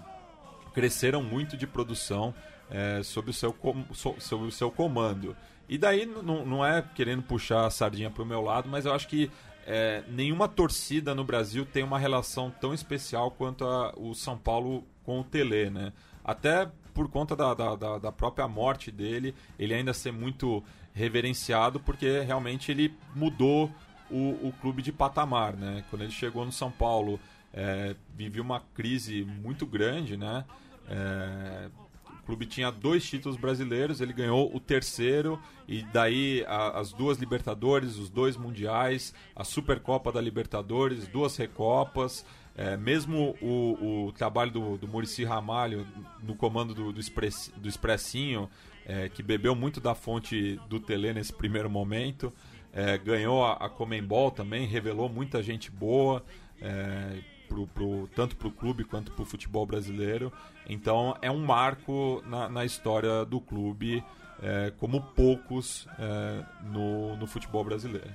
cresceram 0.75 1.23
muito 1.23 1.57
de 1.57 1.67
produção 1.67 2.35
é, 2.71 3.03
sob, 3.03 3.31
o 3.31 3.33
seu 3.33 3.53
com- 3.53 3.85
so- 3.93 4.15
sob 4.19 4.45
o 4.47 4.51
seu 4.53 4.71
comando. 4.71 5.37
E 5.69 5.77
daí 5.79 6.07
não 6.07 6.65
é 6.65 6.83
querendo 6.95 7.23
puxar 7.23 7.67
a 7.67 7.71
sardinha 7.71 8.11
para 8.11 8.23
o 8.23 8.27
meu 8.27 8.43
lado, 8.43 8.69
mas 8.69 8.85
eu 8.87 8.93
acho 8.95 9.09
que 9.09 9.31
é, 9.67 10.03
nenhuma 10.09 10.49
torcida 10.49 11.15
no 11.15 11.25
Brasil 11.25 11.65
tem 11.65 11.83
uma 11.83 11.99
relação 11.99 12.51
tão 12.61 12.75
especial 12.75 13.31
quanto 13.31 13.65
a- 13.65 13.93
o 13.97 14.15
São 14.15 14.37
Paulo 14.37 14.85
com 15.05 15.21
o 15.21 15.25
Tele, 15.25 15.71
né? 15.71 15.93
Até 16.25 16.69
por 16.95 17.09
conta 17.09 17.35
da, 17.37 17.55
da, 17.55 17.75
da- 17.77 17.99
própria 18.13 18.47
morte 18.47 18.91
dele, 18.91 19.35
ele 19.59 19.75
ainda 19.75 19.93
ser 19.95 20.13
muito 20.13 20.63
reverenciado, 20.95 21.81
porque 21.81 22.21
realmente 22.21 22.71
ele 22.71 22.95
mudou 23.15 23.71
o, 24.11 24.49
o 24.49 24.55
clube 24.61 24.83
de 24.83 24.93
patamar, 24.93 25.55
né? 25.57 25.85
Quando 25.89 26.03
ele 26.03 26.13
chegou 26.13 26.45
no 26.45 26.53
São 26.53 26.71
Paulo, 26.71 27.19
é, 27.53 27.97
uma 28.41 28.61
crise 28.75 29.25
muito 29.25 29.65
grande, 29.67 30.17
né? 30.17 30.45
É, 30.89 31.69
o 32.07 32.25
clube 32.27 32.47
tinha 32.47 32.71
dois 32.71 33.05
títulos 33.09 33.37
brasileiros, 33.39 34.01
ele 34.01 34.13
ganhou 34.13 34.55
o 34.55 34.61
terceiro 34.61 35.41
e 35.67 35.83
daí 35.93 36.45
a- 36.47 36.79
as 36.79 36.93
duas 36.93 37.19
Libertadores, 37.19 37.97
os 37.97 38.11
dois 38.11 38.37
mundiais, 38.37 39.15
a 39.35 39.45
Supercopa 39.45 40.13
da 40.13 40.21
Libertadores, 40.21 41.09
duas 41.09 41.37
Recopas. 41.37 42.25
É, 42.57 42.77
mesmo 42.77 43.35
o, 43.41 44.07
o 44.09 44.13
trabalho 44.13 44.51
do, 44.51 44.77
do 44.77 44.87
Murici 44.87 45.25
Ramalho 45.25 45.87
no 46.23 46.35
comando 46.35 46.75
do, 46.75 46.93
do, 46.93 47.01
Express- 47.01 47.53
do 47.57 47.69
Expressinho, 47.69 48.49
é, 48.87 49.09
que 49.09 49.23
bebeu 49.23 49.55
muito 49.55 49.81
da 49.81 49.95
fonte 49.95 50.61
do 50.69 50.79
Tele 50.79 51.13
nesse 51.15 51.33
primeiro 51.33 51.71
momento, 51.71 52.33
é, 52.73 52.99
ganhou 52.99 53.45
a, 53.45 53.53
a 53.55 53.69
Comembol 53.69 54.31
também, 54.31 54.67
revelou 54.67 55.09
muita 55.09 55.43
gente 55.43 55.71
boa. 55.71 56.23
É, 56.61 57.19
pro, 57.49 57.67
pro- 57.67 58.09
tanto 58.15 58.35
para 58.37 58.49
o 58.49 58.51
clube 58.51 58.83
quanto 58.83 59.13
para 59.13 59.23
o 59.23 59.27
futebol 59.27 59.67
brasileiro. 59.67 60.33
Então 60.67 61.15
é 61.21 61.31
um 61.31 61.45
marco 61.45 62.23
na, 62.27 62.49
na 62.49 62.65
história 62.65 63.25
do 63.27 63.41
clube, 63.41 64.03
é, 64.43 64.73
como 64.79 65.03
poucos 65.03 65.87
é, 65.99 66.45
no, 66.71 67.15
no 67.17 67.27
futebol 67.27 67.63
brasileiro. 67.63 68.11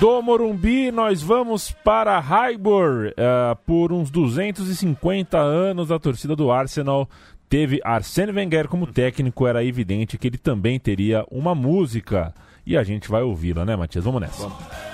Do 0.00 0.22
Morumbi, 0.22 0.92
nós 0.92 1.20
vamos 1.20 1.72
para 1.72 2.20
Highbury. 2.20 3.14
eh, 3.16 3.56
por 3.66 3.92
uns 3.92 4.10
250 4.10 5.36
anos, 5.36 5.90
a 5.90 5.98
torcida 5.98 6.36
do 6.36 6.52
Arsenal 6.52 7.08
teve 7.48 7.80
Arsène 7.82 8.30
Wenger 8.30 8.68
como 8.68 8.86
técnico. 8.86 9.44
Era 9.44 9.64
evidente 9.64 10.16
que 10.16 10.28
ele 10.28 10.38
também 10.38 10.78
teria 10.78 11.24
uma 11.28 11.52
música. 11.52 12.32
E 12.64 12.76
a 12.76 12.84
gente 12.84 13.08
vai 13.08 13.22
ouvi-la, 13.22 13.64
né, 13.64 13.74
Matias? 13.74 14.04
Vamos 14.04 14.20
nessa. 14.20 14.46
Oh, 14.46 14.87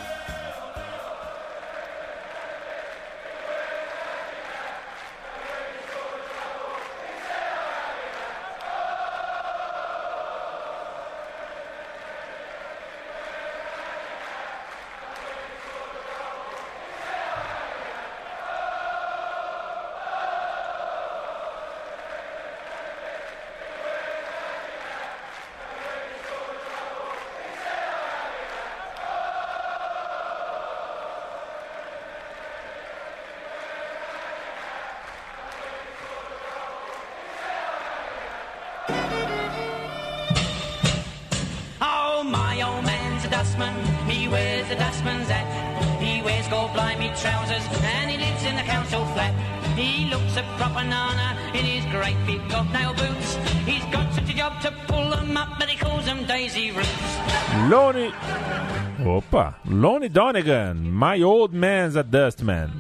Donegan, 60.19 60.75
My 60.75 61.25
Old 61.25 61.57
Man's 61.57 61.97
a 61.97 62.03
Dustman. 62.03 62.71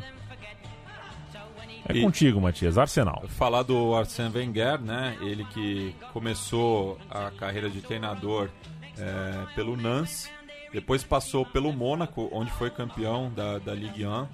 É 1.89 1.93
E- 1.93 2.01
contigo, 2.01 2.41
Matias. 2.41 2.79
Arsenal. 2.79 3.25
Falar 3.31 3.65
do 3.65 3.93
Arsène 3.93 4.33
Wenger, 4.33 4.81
né? 4.81 5.19
Ele 5.21 5.45
que 5.47 5.93
começou 6.13 6.97
a 7.11 7.33
carreira 7.33 7.69
de 7.69 7.83
treinador 7.83 8.51
é, 8.97 9.53
pelo 9.57 9.77
Nantes, 9.77 10.31
depois 10.73 11.03
passou 11.03 11.45
pelo 11.45 11.73
Mônaco, 11.73 12.29
onde 12.33 12.53
foi 12.53 12.71
campeão 12.71 13.33
da, 13.35 13.59
da 13.59 13.75
Ligue 13.75 14.07
1. 14.07 14.23
é, 14.23 14.27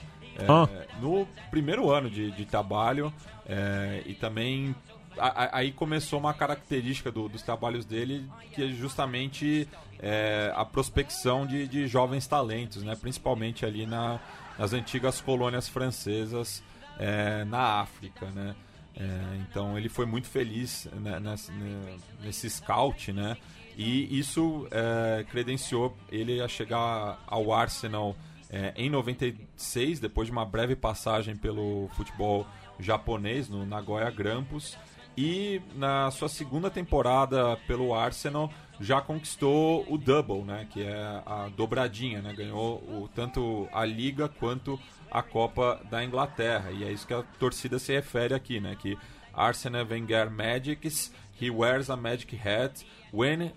Ah. 0.46 0.68
No 1.00 1.26
primeiro 1.50 1.90
ano 1.90 2.10
de, 2.10 2.30
de 2.32 2.44
trabalho 2.44 3.10
é, 3.48 4.02
e 4.04 4.12
também 4.12 4.74
aí 5.18 5.72
começou 5.72 6.18
uma 6.18 6.32
característica 6.34 7.10
do- 7.10 7.28
dos 7.28 7.42
trabalhos 7.42 7.84
dele 7.84 8.24
que 8.52 8.62
é 8.64 8.68
justamente 8.68 9.68
é, 9.98 10.52
a 10.56 10.64
prospecção 10.64 11.46
de, 11.46 11.66
de 11.68 11.86
jovens 11.86 12.26
talentos, 12.26 12.82
né? 12.82 12.94
principalmente 12.96 13.66
ali 13.66 13.84
na- 13.86 14.18
nas 14.58 14.72
antigas 14.72 15.20
colônias 15.20 15.68
francesas 15.68 16.62
é, 16.98 17.44
na 17.44 17.80
África, 17.80 18.26
né? 18.26 18.54
É, 18.96 19.36
então 19.40 19.78
ele 19.78 19.88
foi 19.88 20.04
muito 20.04 20.26
feliz 20.26 20.86
né, 20.92 21.18
nesse, 21.20 21.50
né, 21.52 21.96
nesse 22.22 22.50
scout, 22.50 23.12
né? 23.12 23.36
E 23.76 24.18
isso 24.18 24.66
é, 24.70 25.24
credenciou 25.30 25.96
ele 26.10 26.42
a 26.42 26.48
chegar 26.48 27.22
ao 27.26 27.52
Arsenal 27.54 28.14
é, 28.50 28.72
em 28.76 28.90
96, 28.90 30.00
depois 30.00 30.26
de 30.26 30.32
uma 30.32 30.44
breve 30.44 30.74
passagem 30.76 31.36
pelo 31.36 31.88
futebol 31.96 32.46
japonês 32.78 33.48
no 33.48 33.64
Nagoya 33.64 34.10
Grampus. 34.10 34.76
E 35.16 35.60
na 35.74 36.10
sua 36.10 36.28
segunda 36.28 36.70
temporada 36.70 37.56
pelo 37.66 37.94
Arsenal 37.94 38.50
já 38.80 39.00
conquistou 39.00 39.84
o 39.92 39.98
double, 39.98 40.42
né? 40.42 40.66
Que 40.70 40.82
é 40.82 41.22
a 41.26 41.50
dobradinha, 41.54 42.22
né? 42.22 42.32
Ganhou 42.32 42.76
o, 42.76 43.10
tanto 43.14 43.68
a 43.72 43.84
Liga 43.84 44.28
quanto 44.28 44.80
a 45.10 45.22
Copa 45.22 45.80
da 45.90 46.02
Inglaterra. 46.02 46.70
E 46.70 46.84
é 46.84 46.90
isso 46.90 47.06
que 47.06 47.12
a 47.12 47.22
torcida 47.38 47.78
se 47.78 47.92
refere 47.92 48.34
aqui, 48.34 48.60
né? 48.60 48.76
Que 48.80 48.96
Arsenal 49.34 49.86
Wenger 49.86 50.30
Magics, 50.30 51.12
he 51.40 51.50
wears 51.50 51.90
a 51.90 51.96
magic 51.96 52.36
hat. 52.36 52.84
When, 53.12 53.52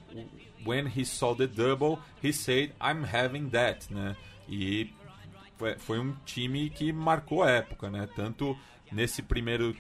when 0.66 0.88
he 0.88 1.06
saw 1.06 1.36
the 1.36 1.48
double, 1.48 2.00
he 2.22 2.34
said, 2.34 2.74
I'm 2.82 3.06
having 3.06 3.50
that, 3.50 3.94
né? 3.94 4.16
E 4.50 4.94
foi, 5.78 6.00
um 6.00 6.14
time 6.26 6.70
que 6.70 6.92
marcou 6.92 7.48
época, 7.48 7.90
né? 7.90 8.10
Tanto 8.16 8.58
nesse 8.92 9.22
primeiro 9.22 9.76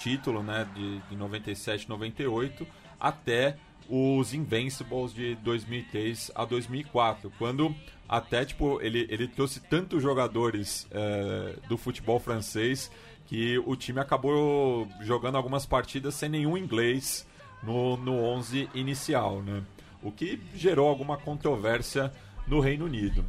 título, 0.00 0.42
né, 0.42 0.66
de, 0.74 0.98
de 1.00 1.16
97, 1.16 1.88
98, 1.88 2.66
até 2.98 3.56
os 3.88 4.32
Invincibles 4.32 5.12
de 5.12 5.34
2003 5.36 6.30
a 6.34 6.44
2004, 6.44 7.30
quando 7.38 7.74
até 8.08 8.44
tipo 8.44 8.80
ele, 8.80 9.06
ele 9.10 9.26
trouxe 9.26 9.60
tantos 9.60 10.02
jogadores 10.02 10.86
eh, 10.90 11.56
do 11.68 11.76
futebol 11.76 12.20
francês 12.20 12.90
que 13.26 13.58
o 13.58 13.76
time 13.76 14.00
acabou 14.00 14.88
jogando 15.00 15.36
algumas 15.36 15.66
partidas 15.66 16.14
sem 16.14 16.28
nenhum 16.28 16.56
inglês 16.56 17.26
no, 17.62 17.96
no 17.96 18.14
11 18.14 18.68
inicial, 18.74 19.42
né? 19.42 19.62
O 20.02 20.10
que 20.10 20.40
gerou 20.54 20.88
alguma 20.88 21.16
controvérsia 21.16 22.12
no 22.46 22.58
Reino 22.58 22.86
Unido. 22.86 23.24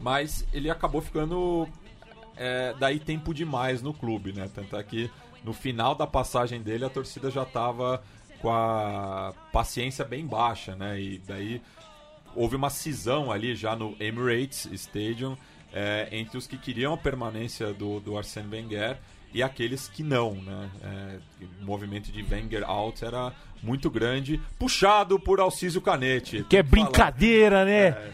Mas 0.00 0.46
ele 0.52 0.70
acabou 0.70 1.00
ficando 1.00 1.68
é, 2.36 2.74
daí 2.78 3.00
tempo 3.00 3.34
demais 3.34 3.82
no 3.82 3.92
clube, 3.92 4.32
né? 4.32 4.48
Tanto 4.54 4.76
é 4.76 4.82
que 4.82 5.10
no 5.48 5.54
final 5.54 5.94
da 5.94 6.06
passagem 6.06 6.60
dele 6.60 6.84
a 6.84 6.90
torcida 6.90 7.30
já 7.30 7.42
estava 7.42 8.02
com 8.38 8.50
a 8.50 9.32
paciência 9.50 10.04
bem 10.04 10.26
baixa, 10.26 10.76
né? 10.76 11.00
E 11.00 11.18
daí 11.26 11.62
houve 12.36 12.54
uma 12.54 12.68
cisão 12.68 13.32
ali 13.32 13.56
já 13.56 13.74
no 13.74 13.96
Emirates 13.98 14.66
Stadium 14.72 15.38
é, 15.72 16.06
entre 16.12 16.36
os 16.36 16.46
que 16.46 16.58
queriam 16.58 16.92
a 16.92 16.98
permanência 16.98 17.72
do, 17.72 17.98
do 17.98 18.18
Arsène 18.18 18.48
Wenger 18.50 18.98
e 19.32 19.42
aqueles 19.42 19.88
que 19.88 20.02
não, 20.02 20.34
né? 20.34 20.70
É, 20.82 21.18
o 21.62 21.64
movimento 21.64 22.12
de 22.12 22.22
Wenger 22.22 22.68
out 22.68 23.02
era 23.02 23.32
muito 23.62 23.88
grande, 23.88 24.38
puxado 24.58 25.18
por 25.18 25.40
Alcísio 25.40 25.80
Canete. 25.80 26.44
Que 26.44 26.58
é 26.58 26.62
Tem 26.62 26.70
falar. 26.70 26.90
brincadeira, 26.90 27.64
né? 27.64 28.12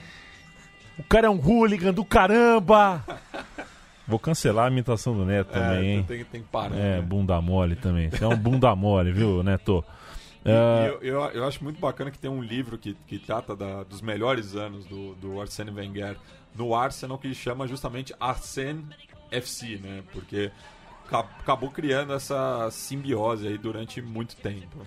O 0.96 1.02
cara 1.02 1.26
é 1.26 1.30
um 1.30 1.44
hooligan 1.44 1.92
do 1.92 2.04
caramba! 2.04 3.04
Vou 4.06 4.18
cancelar 4.18 4.66
a 4.66 4.70
imitação 4.70 5.14
do 5.16 5.24
Neto 5.24 5.50
É, 5.50 5.52
também, 5.60 5.90
hein? 5.96 6.04
tem, 6.06 6.24
tem 6.24 6.42
que 6.42 6.48
parar. 6.48 6.76
É, 6.76 6.96
né? 6.96 7.00
bunda 7.00 7.40
mole 7.40 7.74
também. 7.76 8.10
Você 8.10 8.22
é 8.22 8.28
um 8.28 8.36
bunda 8.36 8.74
mole, 8.76 9.12
viu, 9.12 9.42
Neto? 9.42 9.82
Ah, 10.46 10.86
eu, 10.86 10.98
eu, 11.00 11.20
eu 11.30 11.44
acho 11.48 11.64
muito 11.64 11.80
bacana 11.80 12.10
que 12.10 12.18
tem 12.18 12.30
um 12.30 12.42
livro 12.42 12.76
que, 12.76 12.94
que 13.06 13.18
trata 13.18 13.56
da- 13.56 13.82
dos 13.82 14.02
melhores 14.02 14.54
anos 14.54 14.84
do, 14.84 15.14
do 15.14 15.40
Arsene 15.40 15.70
Wenger 15.70 16.16
no 16.54 16.74
Arsenal, 16.74 17.16
que 17.16 17.32
chama 17.34 17.66
justamente 17.66 18.14
Arsene 18.20 18.84
FC, 19.30 19.80
né? 19.82 20.02
Porque 20.12 20.50
ca- 21.08 21.24
acabou 21.40 21.70
criando 21.70 22.12
essa 22.12 22.68
simbiose 22.70 23.48
aí 23.48 23.56
durante 23.56 24.02
muito 24.02 24.36
tempo. 24.36 24.86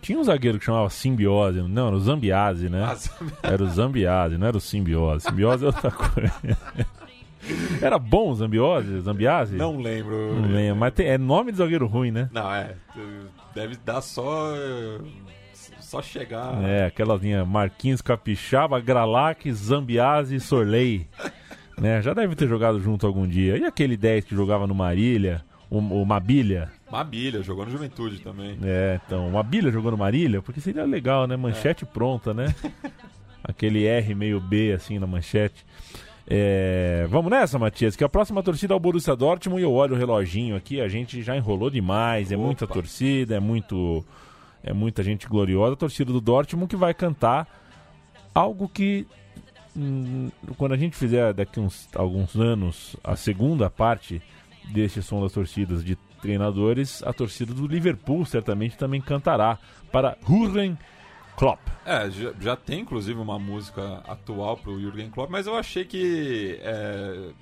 tinha 0.00 0.18
um 0.18 0.24
zagueiro 0.24 0.58
que 0.58 0.64
chamava 0.64 0.90
Simbiose. 0.90 1.62
Não, 1.62 1.86
era 1.86 1.96
o 1.96 2.00
Zambiase, 2.00 2.68
né? 2.68 2.84
As- 2.84 3.08
Era 3.40 3.62
o 3.62 3.68
Zambiase, 3.70 4.36
não 4.36 4.48
era 4.48 4.56
o 4.56 4.60
Simbiose. 4.60 5.26
Simbiose 5.26 5.62
é 5.62 5.66
outra 5.68 5.92
coisa. 5.92 6.32
Era 7.82 7.98
bom 7.98 8.30
o 8.30 8.34
Zambiose? 8.34 9.00
Zambiase? 9.00 9.56
Não 9.56 9.76
lembro. 9.80 10.34
Não 10.34 10.48
lembro, 10.48 10.76
mas 10.76 10.92
tem- 10.94 11.06
é 11.06 11.18
nome 11.18 11.52
de 11.52 11.58
zagueiro 11.58 11.86
ruim, 11.86 12.10
né? 12.10 12.28
Não, 12.32 12.52
é. 12.52 12.74
Deve 13.54 13.76
dar 13.84 14.00
só. 14.00 14.52
Só 15.80 16.00
chegar. 16.00 16.62
É, 16.64 16.86
aquela 16.86 17.16
linha 17.16 17.44
Marquinhos 17.44 18.00
Capixaba, 18.00 18.80
Gralac, 18.80 19.50
Zambiase 19.52 20.36
e 20.36 20.40
Sorley. 20.40 21.06
né? 21.78 22.00
Já 22.00 22.14
deve 22.14 22.34
ter 22.34 22.48
jogado 22.48 22.80
junto 22.80 23.06
algum 23.06 23.26
dia. 23.26 23.58
E 23.58 23.64
aquele 23.64 23.96
10 23.96 24.24
que 24.24 24.34
jogava 24.34 24.66
no 24.66 24.74
Marília, 24.74 25.44
o, 25.68 25.78
o 25.78 26.06
Mabilha? 26.06 26.70
Mabilha, 26.90 27.42
jogou 27.42 27.66
no 27.66 27.70
Juventude 27.70 28.20
também. 28.20 28.56
É, 28.62 29.00
então, 29.06 29.30
Mabilha 29.30 29.70
jogou 29.70 29.90
no 29.90 29.98
Marília? 29.98 30.40
Porque 30.40 30.60
seria 30.60 30.84
legal, 30.84 31.26
né? 31.26 31.36
Manchete 31.36 31.84
pronta, 31.84 32.32
né? 32.32 32.54
Aquele 33.44 33.84
R 33.84 34.14
meio 34.14 34.40
B 34.40 34.72
assim 34.72 34.98
na 34.98 35.06
manchete. 35.06 35.66
É, 36.26 37.06
vamos 37.10 37.30
nessa, 37.30 37.58
Matias, 37.58 37.96
que 37.96 38.04
a 38.04 38.08
próxima 38.08 38.42
torcida 38.42 38.74
é 38.74 38.76
o 38.76 38.80
Borussia 38.80 39.16
Dortmund 39.16 39.60
e 39.60 39.64
eu 39.64 39.72
olho 39.72 39.94
o 39.94 39.98
reloginho 39.98 40.56
aqui, 40.56 40.80
a 40.80 40.88
gente 40.88 41.22
já 41.22 41.36
enrolou 41.36 41.68
demais, 41.68 42.30
é 42.30 42.36
Opa. 42.36 42.46
muita 42.46 42.66
torcida, 42.66 43.36
é 43.36 43.40
muito 43.40 44.04
é 44.62 44.72
muita 44.72 45.02
gente 45.02 45.26
gloriosa, 45.26 45.72
a 45.72 45.76
torcida 45.76 46.12
do 46.12 46.20
Dortmund 46.20 46.68
que 46.68 46.76
vai 46.76 46.94
cantar 46.94 47.48
algo 48.32 48.68
que 48.68 49.06
hum, 49.76 50.30
quando 50.56 50.72
a 50.72 50.76
gente 50.76 50.96
fizer 50.96 51.32
daqui 51.32 51.58
uns 51.58 51.88
alguns 51.94 52.36
anos 52.36 52.96
a 53.02 53.16
segunda 53.16 53.68
parte 53.68 54.22
deste 54.72 55.02
som 55.02 55.20
das 55.20 55.32
torcidas 55.32 55.84
de 55.84 55.96
treinadores, 56.20 57.02
a 57.02 57.12
torcida 57.12 57.52
do 57.52 57.66
Liverpool 57.66 58.24
certamente 58.24 58.78
também 58.78 59.00
cantará 59.00 59.58
para 59.90 60.16
Jurgen 60.24 60.78
Klopp. 61.42 61.58
É, 61.84 62.08
já, 62.08 62.32
já 62.40 62.54
tem 62.54 62.82
inclusive 62.82 63.18
uma 63.18 63.36
música 63.36 64.00
atual 64.06 64.56
pro 64.56 64.78
Jürgen 64.80 65.10
Klopp, 65.10 65.28
mas 65.28 65.48
eu 65.48 65.56
achei 65.56 65.84
que 65.84 66.56
é, 66.62 67.32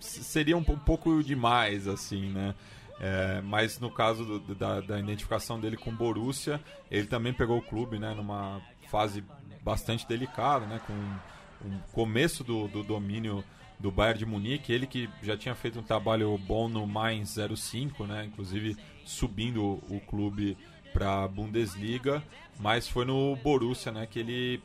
seria 0.00 0.56
um, 0.56 0.64
um 0.68 0.78
pouco 0.78 1.22
demais, 1.22 1.86
assim, 1.86 2.28
né? 2.30 2.56
É, 2.98 3.40
mas 3.42 3.78
no 3.78 3.88
caso 3.88 4.24
do- 4.40 4.52
da, 4.52 4.80
da 4.80 4.98
identificação 4.98 5.60
dele 5.60 5.76
com 5.76 5.94
Borussia, 5.94 6.60
ele 6.90 7.06
também 7.06 7.32
pegou 7.32 7.58
o 7.58 7.62
clube, 7.62 8.00
né, 8.00 8.12
numa 8.14 8.60
fase 8.88 9.22
bastante 9.62 10.04
delicada, 10.04 10.66
né, 10.66 10.80
com 10.84 11.68
o 11.68 11.78
começo 11.92 12.42
do, 12.42 12.66
do 12.66 12.82
domínio 12.82 13.44
do 13.78 13.92
Bayern 13.92 14.18
de 14.18 14.26
Munique, 14.26 14.72
ele 14.72 14.88
que 14.88 15.08
já 15.22 15.36
tinha 15.36 15.54
feito 15.54 15.78
um 15.78 15.84
trabalho 15.84 16.36
bom 16.36 16.68
no 16.68 16.84
Mainz 16.84 17.36
05, 17.56 18.04
né, 18.08 18.24
inclusive 18.24 18.76
subindo 19.04 19.62
o 19.88 20.02
clube 20.08 20.58
para 20.92 21.22
a 21.22 21.28
Bundesliga, 21.28 22.20
mas 22.58 22.88
foi 22.88 23.04
no 23.04 23.36
Borussia, 23.36 23.92
né, 23.92 24.06
que 24.06 24.18
ele 24.18 24.62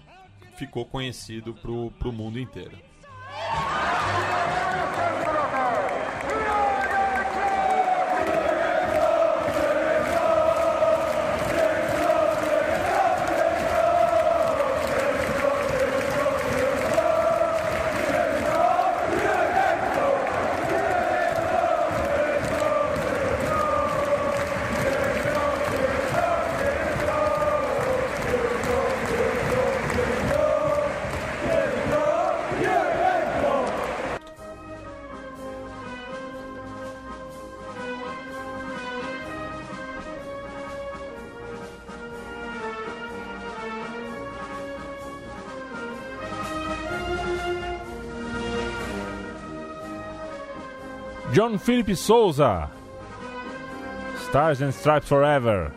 ficou 0.57 0.85
conhecido 0.85 1.53
pro, 1.53 1.91
pro 1.91 2.11
mundo 2.11 2.39
inteiro. 2.39 2.77
John 51.33 51.57
Philip 51.57 51.95
Souza. 51.95 52.69
Stars 54.27 54.61
and 54.61 54.69
Stripes 54.71 55.09
Forever. 55.09 55.71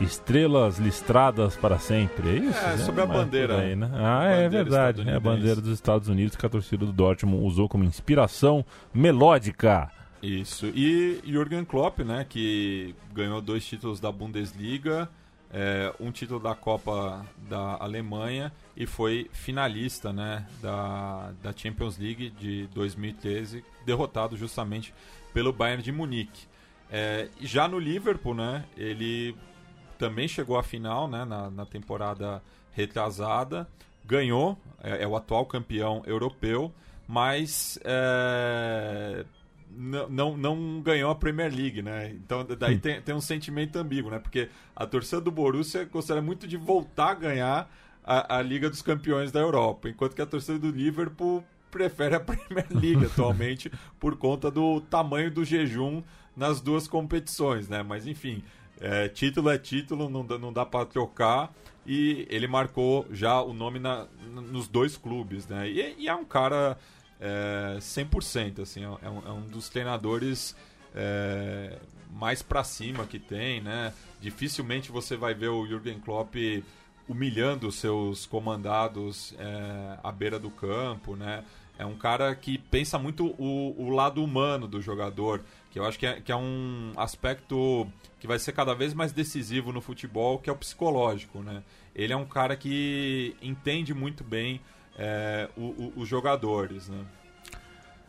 Estrelas 0.00 0.78
listradas 0.78 1.56
para 1.56 1.78
sempre. 1.78 2.28
É 2.28 2.34
isso? 2.38 2.58
É, 2.58 2.70
né? 2.72 2.78
sobre 2.78 3.02
a 3.02 3.06
Mais 3.06 3.20
bandeira. 3.20 3.60
aí, 3.60 3.76
né? 3.76 3.88
Ah, 3.94 4.24
é 4.24 4.44
Bandeira 4.44 4.64
verdade. 4.64 5.08
É 5.08 5.14
a 5.14 5.20
bandeira 5.20 5.60
dos 5.60 5.70
Estados 5.72 6.08
Unidos 6.08 6.36
que 6.36 6.44
a 6.44 6.48
torcida 6.48 6.84
do 6.84 6.92
Dortmund 6.92 7.44
usou 7.46 7.68
como 7.68 7.84
inspiração 7.84 8.64
melódica. 8.92 9.90
Isso. 10.20 10.66
E 10.66 11.20
Jürgen 11.24 11.64
Klopp, 11.64 12.00
né, 12.00 12.26
que 12.28 12.94
ganhou 13.12 13.40
dois 13.40 13.64
títulos 13.64 14.00
da 14.00 14.10
Bundesliga, 14.10 15.08
é, 15.52 15.92
um 16.00 16.10
título 16.10 16.40
da 16.40 16.54
Copa 16.54 17.24
da 17.48 17.76
Alemanha 17.80 18.52
e 18.76 18.86
foi 18.86 19.30
finalista, 19.32 20.12
né, 20.12 20.46
da, 20.60 21.32
da 21.42 21.52
Champions 21.56 21.96
League 21.96 22.30
de 22.30 22.66
2013, 22.68 23.64
derrotado 23.86 24.36
justamente 24.36 24.92
pelo 25.32 25.52
Bayern 25.52 25.82
de 25.82 25.92
Munique. 25.92 26.46
É, 26.90 27.28
já 27.40 27.68
no 27.68 27.78
Liverpool, 27.78 28.34
né, 28.34 28.64
ele 28.76 29.36
também 29.98 30.26
chegou 30.28 30.58
à 30.58 30.62
final, 30.62 31.08
né, 31.08 31.24
na, 31.24 31.50
na 31.50 31.66
temporada 31.66 32.42
retrasada, 32.72 33.68
ganhou, 34.04 34.58
é, 34.82 35.04
é 35.04 35.06
o 35.06 35.16
atual 35.16 35.46
campeão 35.46 36.02
europeu, 36.06 36.72
mas 37.06 37.78
é, 37.84 39.24
não, 39.76 40.08
não, 40.08 40.36
não 40.36 40.80
ganhou 40.82 41.10
a 41.10 41.14
Premier 41.14 41.52
League, 41.54 41.82
né? 41.82 42.10
Então 42.10 42.46
daí 42.58 42.78
tem, 42.78 43.00
tem 43.00 43.14
um 43.14 43.20
sentimento 43.20 43.76
ambíguo, 43.76 44.10
né? 44.10 44.18
Porque 44.18 44.48
a 44.74 44.86
torcida 44.86 45.20
do 45.20 45.30
Borussia 45.30 45.84
gostaria 45.84 46.22
muito 46.22 46.46
de 46.46 46.56
voltar 46.56 47.10
a 47.10 47.14
ganhar 47.14 47.70
a, 48.04 48.38
a 48.38 48.42
Liga 48.42 48.68
dos 48.68 48.82
Campeões 48.82 49.32
da 49.32 49.40
Europa, 49.40 49.88
enquanto 49.88 50.14
que 50.14 50.22
a 50.22 50.26
torcida 50.26 50.58
do 50.58 50.70
Liverpool 50.70 51.44
prefere 51.70 52.14
a 52.14 52.20
Premier 52.20 52.66
League 52.70 53.06
atualmente 53.06 53.70
por 53.98 54.16
conta 54.16 54.50
do 54.50 54.80
tamanho 54.82 55.30
do 55.30 55.44
jejum 55.44 56.02
nas 56.36 56.60
duas 56.60 56.86
competições, 56.86 57.68
né? 57.68 57.82
Mas 57.82 58.06
enfim, 58.06 58.42
é, 58.80 59.08
título 59.08 59.50
é 59.50 59.58
título, 59.58 60.08
não 60.08 60.24
dá, 60.24 60.38
não 60.38 60.52
dá 60.52 60.64
para 60.66 60.84
trocar 60.84 61.52
e 61.86 62.26
ele 62.30 62.46
marcou 62.46 63.06
já 63.10 63.40
o 63.40 63.52
nome 63.52 63.78
na, 63.78 64.06
nos 64.30 64.68
dois 64.68 64.96
clubes, 64.96 65.46
né? 65.46 65.68
E, 65.68 65.96
e 65.98 66.08
é 66.08 66.14
um 66.14 66.24
cara 66.24 66.76
é, 67.24 67.78
100%, 67.78 68.60
assim, 68.60 68.84
é 68.84 68.88
um, 68.88 69.22
é 69.26 69.30
um 69.30 69.40
dos 69.46 69.70
treinadores 69.70 70.54
é, 70.94 71.78
mais 72.10 72.42
para 72.42 72.62
cima 72.62 73.06
que 73.06 73.18
tem, 73.18 73.62
né? 73.62 73.94
Dificilmente 74.20 74.92
você 74.92 75.16
vai 75.16 75.32
ver 75.32 75.48
o 75.48 75.66
Jürgen 75.66 75.98
Klopp 76.00 76.34
humilhando 77.08 77.68
os 77.68 77.76
seus 77.76 78.26
comandados 78.26 79.34
é, 79.38 79.98
à 80.02 80.12
beira 80.12 80.38
do 80.38 80.50
campo, 80.50 81.16
né? 81.16 81.44
É 81.78 81.86
um 81.86 81.96
cara 81.96 82.34
que 82.34 82.58
pensa 82.58 82.98
muito 82.98 83.34
o, 83.38 83.74
o 83.76 83.90
lado 83.90 84.22
humano 84.22 84.68
do 84.68 84.80
jogador, 84.80 85.42
que 85.72 85.78
eu 85.78 85.84
acho 85.84 85.98
que 85.98 86.06
é, 86.06 86.20
que 86.20 86.30
é 86.30 86.36
um 86.36 86.92
aspecto 86.96 87.86
que 88.20 88.26
vai 88.26 88.38
ser 88.38 88.52
cada 88.52 88.74
vez 88.74 88.94
mais 88.94 89.12
decisivo 89.12 89.72
no 89.72 89.80
futebol, 89.80 90.38
que 90.38 90.48
é 90.48 90.52
o 90.52 90.56
psicológico, 90.56 91.40
né? 91.40 91.62
Ele 91.94 92.12
é 92.12 92.16
um 92.16 92.26
cara 92.26 92.54
que 92.54 93.34
entende 93.42 93.94
muito 93.94 94.22
bem 94.22 94.60
é, 94.98 95.48
o- 95.56 95.62
o- 95.62 95.92
os 95.96 96.08
jogadores, 96.08 96.88
né? 96.88 96.98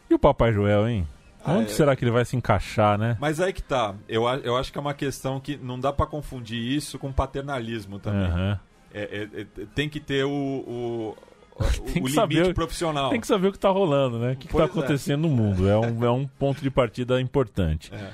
E 0.09 0.13
o 0.13 0.19
Papai 0.19 0.53
Joel, 0.53 0.87
hein? 0.87 1.07
Onde 1.47 1.69
é- 1.71 1.73
será 1.73 1.95
que 1.95 2.03
ele 2.03 2.11
vai 2.11 2.25
se 2.25 2.35
encaixar, 2.35 2.97
né? 2.97 3.17
Mas 3.19 3.39
aí 3.39 3.53
que 3.53 3.61
tá. 3.61 3.93
Eu, 4.09 4.23
eu 4.43 4.57
acho 4.57 4.71
que 4.71 4.77
é 4.77 4.81
uma 4.81 4.93
questão 4.93 5.39
que 5.39 5.57
não 5.57 5.79
dá 5.79 5.93
pra 5.93 6.05
confundir 6.07 6.57
isso 6.59 6.97
com 6.97 7.11
paternalismo 7.11 7.99
também. 7.99 8.25
Aham. 8.27 8.59
É- 8.93 9.27
é- 9.35 9.41
é- 9.41 9.65
tem 9.75 9.87
que 9.89 9.99
ter 9.99 10.23
o, 10.25 10.29
o, 10.31 11.17
o- 11.59 11.85
limite 11.93 12.13
saber- 12.13 12.53
profissional. 12.53 13.09
Tem 13.11 13.19
que 13.21 13.27
saber 13.27 13.47
o 13.49 13.51
que 13.51 13.59
tá 13.59 13.69
rolando, 13.69 14.17
né? 14.17 14.31
O 14.33 14.35
que, 14.37 14.47
tá 14.47 14.51
Pois 14.53 14.63
é. 14.63 14.65
acontecendo 14.67 15.21
no 15.23 15.29
mundo. 15.29 15.69
É 15.69 15.77
um, 15.77 16.03
é 16.05 16.09
um 16.11 16.25
ponto 16.27 16.61
de 16.61 16.71
partida 16.71 17.19
importante. 17.21 17.91
É. 17.93 18.09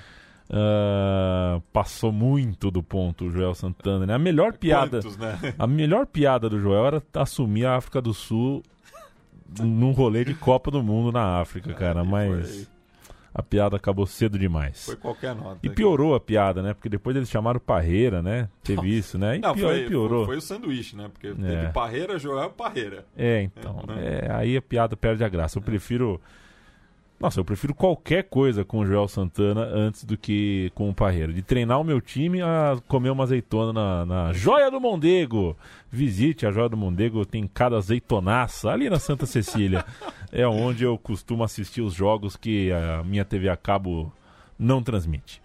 Ah, 0.54 1.62
passou 1.72 2.12
muito 2.12 2.70
do 2.70 2.84
ponto 2.84 3.26
o 3.26 3.32
Joel 3.32 3.56
Santana, 3.56 4.06
né? 4.06 4.14
A 4.14 4.20
melhor 4.20 4.52
piada, 4.58 5.02
Quantos, 5.02 5.18
né? 5.18 5.38
a 5.58 5.66
melhor 5.66 6.06
piada 6.06 6.50
do 6.50 6.60
Joel 6.60 6.86
era 6.88 7.04
assumir 7.14 7.66
a 7.66 7.78
África 7.78 8.02
do 8.02 8.14
Sul 8.14 8.62
num 9.60 9.92
rolê 9.92 10.26
de 10.26 10.34
Copa 10.34 10.70
do 10.70 10.84
Mundo 10.84 11.10
na 11.10 11.40
África, 11.40 11.74
cara, 11.74 12.04
mas 12.04 12.70
a 13.34 13.42
piada 13.42 13.78
acabou 13.78 14.06
cedo 14.06 14.38
demais. 14.38 14.86
Foi 14.86 14.98
qualquer 14.98 15.34
nota. 15.34 15.60
E 15.64 15.70
piorou 15.70 16.16
a 16.16 16.20
piada, 16.20 16.62
né? 16.62 16.74
Porque 16.74 16.90
depois 16.90 17.16
eles 17.16 17.30
chamaram 17.30 17.58
Parreira, 17.60 18.22
né? 18.22 18.50
Teve 18.62 18.90
isso, 18.90 19.18
né? 19.18 19.38
E 19.38 19.40
Não, 19.40 19.54
pior, 19.54 19.70
foi, 19.70 19.86
e 19.86 19.88
piorou. 19.88 20.26
Foi, 20.26 20.36
foi 20.36 20.38
o 20.38 20.42
sanduíche, 20.42 20.98
né? 20.98 21.10
Porque 21.12 21.28
É. 21.28 21.34
teve 21.34 21.70
Parreira, 21.72 22.20
Joel 22.20 22.50
Parreira. 22.50 23.06
É, 23.18 23.42
então. 23.42 23.86
É, 23.98 24.26
é, 24.26 24.32
aí 24.34 24.58
a 24.58 24.62
piada 24.62 24.98
perde 24.98 25.24
a 25.24 25.30
graça. 25.30 25.58
Eu 25.58 25.62
prefiro. 25.62 26.20
Nossa, 27.22 27.40
eu 27.40 27.46
prefiro 27.46 27.76
qualquer 27.76 28.24
coisa 28.24 28.66
com 28.66 28.80
o 28.80 28.86
Joel 28.86 29.08
Santana 29.08 29.62
antes 29.62 30.04
do 30.04 30.18
que 30.18 30.72
com 30.74 30.90
o 30.90 30.94
Parreira. 30.94 31.32
De 31.32 31.44
treinar 31.44 31.80
o 31.80 31.84
meu 31.84 32.02
time 32.02 32.42
a 32.42 32.82
comer 32.88 33.12
uma 33.12 33.26
azeitona 33.26 33.72
na, 33.72 34.06
na 34.08 34.34
Joia 34.34 34.72
do 34.72 34.82
Mondego. 34.82 35.56
Visite 35.92 36.48
a 36.48 36.52
Joia 36.52 36.68
do 36.68 36.76
Mondego, 36.76 37.24
tem 37.24 37.46
cada 37.46 37.78
azeitonaça 37.78 38.72
ali 38.72 38.90
na 38.90 38.98
Santa 38.98 39.28
Cecília. 39.28 39.86
é 40.34 40.48
onde 40.48 40.84
eu 40.84 40.98
costumo 40.98 41.44
assistir 41.44 41.82
os 41.82 41.94
jogos 41.94 42.36
que 42.36 42.72
a 42.72 43.04
minha 43.04 43.24
TV 43.24 43.50
a 43.50 43.56
cabo 43.56 44.12
não 44.58 44.82
transmite. 44.82 45.44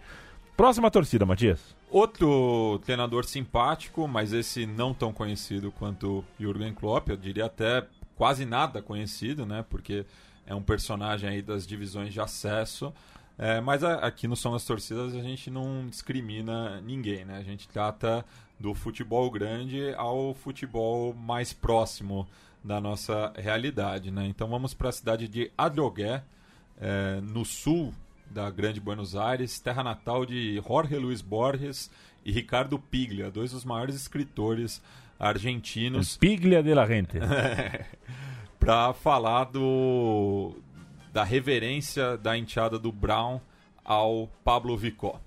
Próxima 0.55 0.89
torcida, 0.89 1.27
Matias. 1.27 1.75
Outro 1.91 2.81
treinador 2.83 3.23
simpático, 3.23 4.07
mas 4.07 4.33
esse 4.33 4.65
não 4.65 4.95
tão 4.95 5.13
conhecido 5.13 5.71
quanto 5.71 6.25
Jürgen 6.39 6.73
Klopp, 6.73 7.09
eu 7.09 7.17
diria 7.17 7.45
até 7.45 7.85
quase 8.15 8.45
nada 8.45 8.81
conhecido, 8.81 9.45
né? 9.45 9.63
Porque 9.69 10.07
é 10.47 10.55
um 10.55 10.61
personagem 10.61 11.29
aí 11.29 11.41
das 11.41 11.67
divisões 11.67 12.11
de 12.13 12.19
acesso. 12.21 12.91
É, 13.37 13.61
mas 13.61 13.83
a- 13.83 13.95
aqui 13.99 14.27
no 14.27 14.35
Som 14.35 14.53
das 14.53 14.65
Torcidas 14.65 15.13
a 15.13 15.21
gente 15.21 15.51
não 15.51 15.87
discrimina 15.87 16.81
ninguém, 16.81 17.23
né? 17.23 17.37
A 17.37 17.43
gente 17.43 17.67
trata 17.67 18.25
do 18.59 18.73
futebol 18.73 19.29
grande 19.29 19.93
ao 19.95 20.33
futebol 20.33 21.13
mais 21.13 21.53
próximo 21.53 22.27
da 22.63 22.81
nossa 22.81 23.31
realidade, 23.37 24.09
né? 24.09 24.25
Então 24.25 24.47
vamos 24.47 24.73
para 24.73 24.89
a 24.89 24.91
cidade 24.91 25.27
de 25.27 25.51
Adrogué, 25.55 26.23
é, 26.81 27.19
no 27.21 27.45
sul 27.45 27.93
da 28.31 28.49
Grande 28.49 28.79
Buenos 28.79 29.15
Aires, 29.15 29.59
terra 29.59 29.83
natal 29.83 30.25
de 30.25 30.55
Jorge 30.67 30.95
Luiz 30.97 31.21
Borges 31.21 31.91
e 32.25 32.31
Ricardo 32.31 32.79
Piglia, 32.79 33.29
dois 33.29 33.51
dos 33.51 33.63
maiores 33.63 33.95
escritores 33.95 34.81
argentinos, 35.19 36.17
Piglia 36.17 36.61
de 36.63 36.73
la 36.73 36.85
gente. 36.87 37.17
para 38.59 38.93
falar 38.93 39.45
do 39.45 40.55
da 41.11 41.23
reverência 41.23 42.17
da 42.17 42.37
enteada 42.37 42.77
do 42.77 42.91
Brown 42.91 43.39
ao 43.83 44.27
Pablo 44.43 44.77
Vicó. 44.77 45.19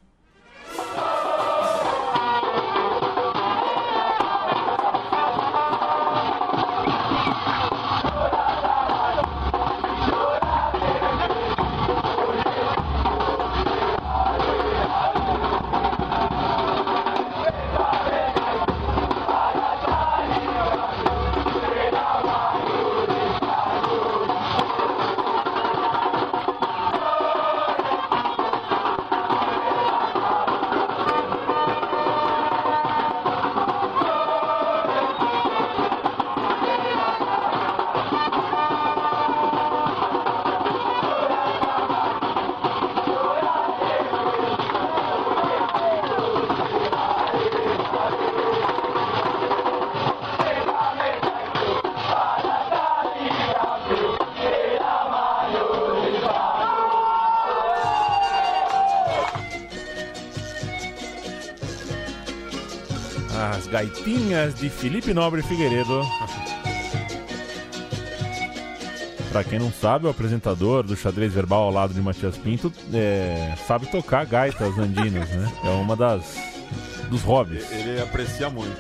Gaitinhas 63.84 64.54
de 64.54 64.68
Felipe 64.68 65.14
Nobre 65.14 65.42
Figueiredo. 65.42 66.02
Pra 69.32 69.42
quem 69.44 69.58
não 69.58 69.72
sabe, 69.72 70.06
o 70.06 70.10
apresentador 70.10 70.82
do 70.82 70.96
xadrez 70.96 71.32
verbal 71.32 71.62
ao 71.62 71.70
lado 71.70 71.94
de 71.94 72.00
Matias 72.00 72.36
Pinto 72.36 72.70
é, 72.92 73.54
sabe 73.66 73.86
tocar 73.86 74.26
gaitas 74.26 74.76
andinas, 74.76 75.28
né? 75.30 75.50
É 75.64 75.68
uma 75.70 75.96
das 75.96 76.24
dos 77.08 77.22
hobbies. 77.22 77.70
Ele 77.72 78.00
aprecia 78.02 78.50
muito, 78.50 78.76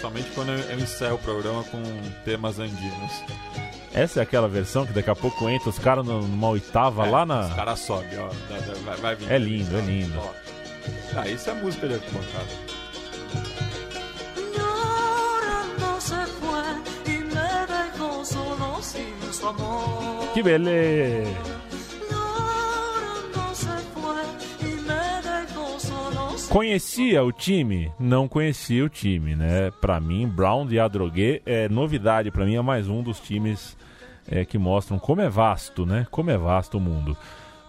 somente 0.00 0.28
quando 0.34 0.50
eu 0.52 0.78
ensaio 0.78 1.14
o 1.14 1.18
programa 1.18 1.62
com 1.64 1.80
temas 2.24 2.58
andinos. 2.58 3.12
Essa 3.92 4.20
é 4.20 4.22
aquela 4.22 4.48
versão 4.48 4.86
que 4.86 4.92
daqui 4.92 5.10
a 5.10 5.16
pouco 5.16 5.48
entra 5.48 5.68
os 5.68 5.78
caras 5.78 6.04
numa 6.06 6.48
oitava 6.48 7.04
lá 7.06 7.22
Os 7.22 7.28
na. 7.28 7.54
caras 7.54 7.80
sobem, 7.80 8.18
ó. 8.18 8.28
Vai, 8.84 8.96
vai 8.96 9.16
vir. 9.16 9.30
É 9.30 9.38
lindo, 9.38 9.76
é 9.76 9.80
lindo. 9.80 10.18
Ó. 10.18 10.30
Ah, 11.16 11.28
isso 11.28 11.50
é 11.50 11.54
música 11.54 11.86
de 11.88 11.94
arquibancada. 11.94 12.69
Solo 25.78 26.38
sin 26.38 26.48
Conhecia 26.48 27.22
o 27.22 27.32
time? 27.32 27.92
Não 27.98 28.28
conhecia 28.28 28.84
o 28.84 28.88
time, 28.88 29.34
né? 29.34 29.70
Pra 29.80 30.00
mim, 30.00 30.26
Brown 30.28 30.66
de 30.66 30.78
Adrogué 30.78 31.42
é 31.46 31.68
novidade. 31.68 32.30
Pra 32.30 32.44
mim, 32.44 32.56
é 32.56 32.62
mais 32.62 32.88
um 32.88 33.02
dos 33.02 33.20
times 33.20 33.76
é, 34.28 34.44
que 34.44 34.58
mostram 34.58 34.98
como 34.98 35.20
é 35.20 35.28
vasto, 35.28 35.84
né? 35.86 36.06
Como 36.10 36.30
é 36.30 36.36
vasto 36.36 36.78
o 36.78 36.80
mundo. 36.80 37.16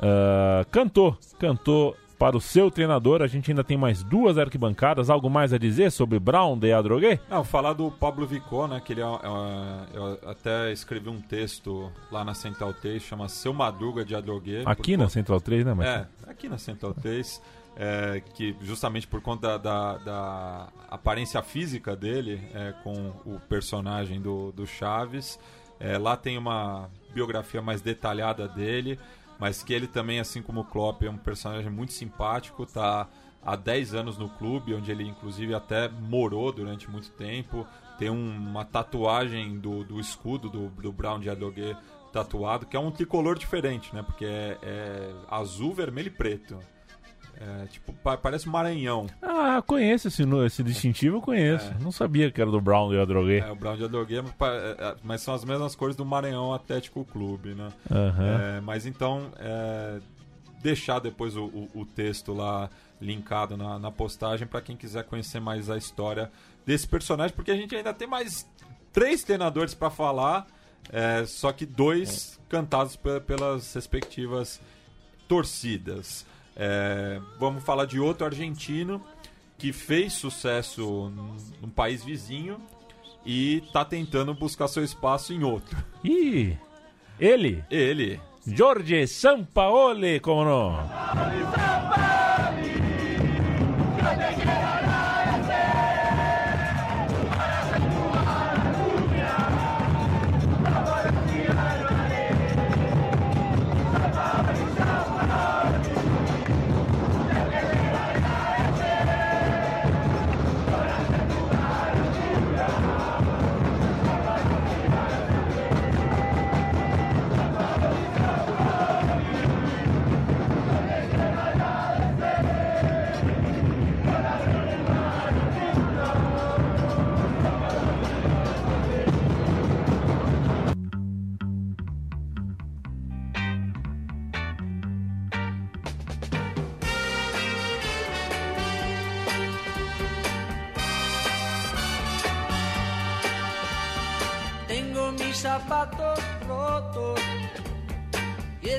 Ah, 0.01 0.65
cantou, 0.71 1.15
cantou 1.39 1.95
para 2.21 2.37
o 2.37 2.39
seu 2.39 2.69
treinador. 2.69 3.23
A 3.23 3.27
gente 3.27 3.49
ainda 3.49 3.63
tem 3.63 3.75
mais 3.75 4.03
duas 4.03 4.37
arquibancadas. 4.37 5.09
Algo 5.09 5.27
mais 5.27 5.51
a 5.53 5.57
dizer 5.57 5.91
sobre 5.91 6.19
Brown 6.19 6.55
de 6.55 6.71
Adrogué? 6.71 7.19
Não, 7.27 7.43
falar 7.43 7.73
do 7.73 7.89
Pablo 7.89 8.27
Vicó, 8.27 8.67
né? 8.67 8.79
Que 8.79 8.93
ele 8.93 9.01
é, 9.01 9.05
é- 9.05 9.97
eu 9.97 10.29
até 10.29 10.71
escrevi 10.71 11.09
um 11.09 11.19
texto 11.19 11.91
lá 12.11 12.23
na 12.23 12.35
Central 12.35 12.75
3, 12.75 13.01
chama 13.01 13.27
Seu 13.27 13.51
Madruga 13.51 14.05
de 14.05 14.15
Adrogué. 14.15 14.61
Aqui 14.67 14.95
na 14.95 15.05
conta- 15.05 15.13
Central 15.13 15.41
3, 15.41 15.65
né? 15.65 15.73
Mas... 15.73 15.87
É, 15.87 16.07
aqui 16.27 16.47
na 16.47 16.59
Central 16.59 16.93
3, 16.93 17.41
é, 17.75 18.21
que 18.35 18.55
justamente 18.61 19.07
por 19.07 19.19
conta 19.19 19.57
da, 19.57 19.97
da 19.97 20.67
aparência 20.91 21.41
física 21.41 21.95
dele 21.95 22.39
é, 22.53 22.71
com 22.83 23.13
o 23.25 23.39
personagem 23.49 24.21
do, 24.21 24.51
do 24.51 24.67
Chaves, 24.67 25.39
é, 25.79 25.97
lá 25.97 26.15
tem 26.15 26.37
uma 26.37 26.87
biografia 27.15 27.63
mais 27.63 27.81
detalhada 27.81 28.47
dele, 28.47 28.99
mas 29.41 29.63
que 29.63 29.73
ele 29.73 29.87
também, 29.87 30.19
assim 30.19 30.41
como 30.41 30.61
o 30.61 30.63
Klopp, 30.63 31.01
é 31.01 31.09
um 31.09 31.17
personagem 31.17 31.71
muito 31.71 31.91
simpático, 31.91 32.63
tá 32.65 33.09
há 33.43 33.55
10 33.55 33.95
anos 33.95 34.17
no 34.19 34.29
clube, 34.29 34.75
onde 34.75 34.91
ele 34.91 35.03
inclusive 35.03 35.55
até 35.55 35.89
morou 35.89 36.51
durante 36.51 36.87
muito 36.89 37.09
tempo, 37.13 37.65
tem 37.97 38.09
um- 38.11 38.37
uma 38.37 38.63
tatuagem 38.63 39.57
do, 39.59 39.83
do 39.83 39.99
escudo 39.99 40.47
do, 40.47 40.69
do 40.69 40.91
Brown 40.91 41.19
de 41.19 41.27
Adogué 41.29 41.75
tatuado, 42.13 42.67
que 42.67 42.77
é 42.77 42.79
um 42.79 42.91
tricolor 42.91 43.37
diferente, 43.39 43.95
né? 43.95 44.03
Porque 44.03 44.25
é, 44.25 44.57
é 44.61 45.11
azul, 45.29 45.73
vermelho 45.73 46.07
e 46.07 46.11
preto. 46.11 46.59
É, 47.43 47.65
tipo, 47.65 47.91
pa- 47.91 48.17
parece 48.17 48.47
um 48.47 48.51
Maranhão. 48.51 49.07
Ah, 49.19 49.63
conheço 49.65 50.07
esse, 50.09 50.21
esse 50.45 50.61
distintivo, 50.61 51.17
eu 51.17 51.21
conheço. 51.21 51.73
Não 51.79 51.91
sabia 51.91 52.29
que 52.31 52.39
era 52.39 52.51
do 52.51 52.61
Brown 52.61 52.89
de 52.91 52.99
Adrogué. 52.99 53.39
É, 53.39 53.51
o 53.51 53.55
Brown 53.55 53.75
de 53.75 53.83
Adogué, 53.83 54.21
mas, 54.21 54.31
pa- 54.33 54.53
é, 54.53 54.75
é, 54.77 54.95
mas 55.03 55.21
são 55.21 55.33
as 55.33 55.43
mesmas 55.43 55.73
cores 55.75 55.95
do 55.95 56.05
Maranhão 56.05 56.53
Atlético 56.53 57.03
Clube, 57.03 57.55
né? 57.55 57.69
Aham. 57.89 58.39
É, 58.57 58.61
mas 58.61 58.85
então, 58.85 59.31
é, 59.39 59.99
deixar 60.61 60.99
depois 60.99 61.35
o, 61.35 61.45
o- 61.45 61.69
o 61.73 61.85
texto 61.85 62.31
lá 62.31 62.69
linkado 63.01 63.57
na, 63.57 63.79
na 63.79 63.89
postagem 63.89 64.45
para 64.45 64.61
quem 64.61 64.75
quiser 64.77 65.03
conhecer 65.05 65.39
mais 65.39 65.67
a 65.67 65.75
história 65.77 66.31
desse 66.63 66.87
personagem, 66.87 67.35
porque 67.35 67.49
a 67.49 67.55
gente 67.55 67.75
ainda 67.75 67.91
tem 67.91 68.07
mais 68.07 68.47
três 68.93 69.23
treinadores 69.23 69.73
para 69.73 69.89
falar, 69.89 70.45
é, 70.91 71.25
só 71.25 71.51
que 71.51 71.65
dois 71.65 72.39
cantados 72.47 72.95
pe- 72.95 73.19
pelas 73.21 73.73
respectivas 73.73 74.61
torcidas. 75.27 76.23
É, 76.63 77.19
vamos 77.39 77.63
falar 77.63 77.85
de 77.85 77.99
outro 77.99 78.23
argentino 78.23 79.03
que 79.57 79.73
fez 79.73 80.13
sucesso 80.13 81.11
num, 81.59 81.69
país 81.71 82.03
vizinho 82.03 82.59
e 83.25 83.63
tá 83.73 83.83
tentando 83.83 84.31
buscar 84.35 84.67
seu 84.67 84.83
espaço 84.83 85.33
em 85.33 85.43
outro. 85.43 85.75
Ih, 86.03 86.55
ele, 87.19 87.65
Ele, 87.71 88.19
Jorge 88.45 89.07
Sampaoli, 89.07 90.19
como 90.19 90.45
não? 90.45 92.10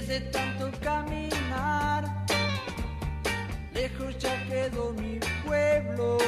Y 0.03 0.05
es 0.05 0.09
de 0.09 0.20
tanto 0.30 0.70
caminar. 0.80 2.24
Lejos 3.72 4.18
ya 4.18 4.44
quedó 4.46 4.92
mi 4.92 5.18
pueblo, 5.44 6.18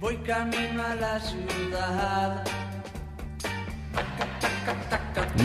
voy 0.00 0.16
camino 0.18 0.82
a 0.82 0.94
la 0.94 1.20
ciudad. 1.20 2.44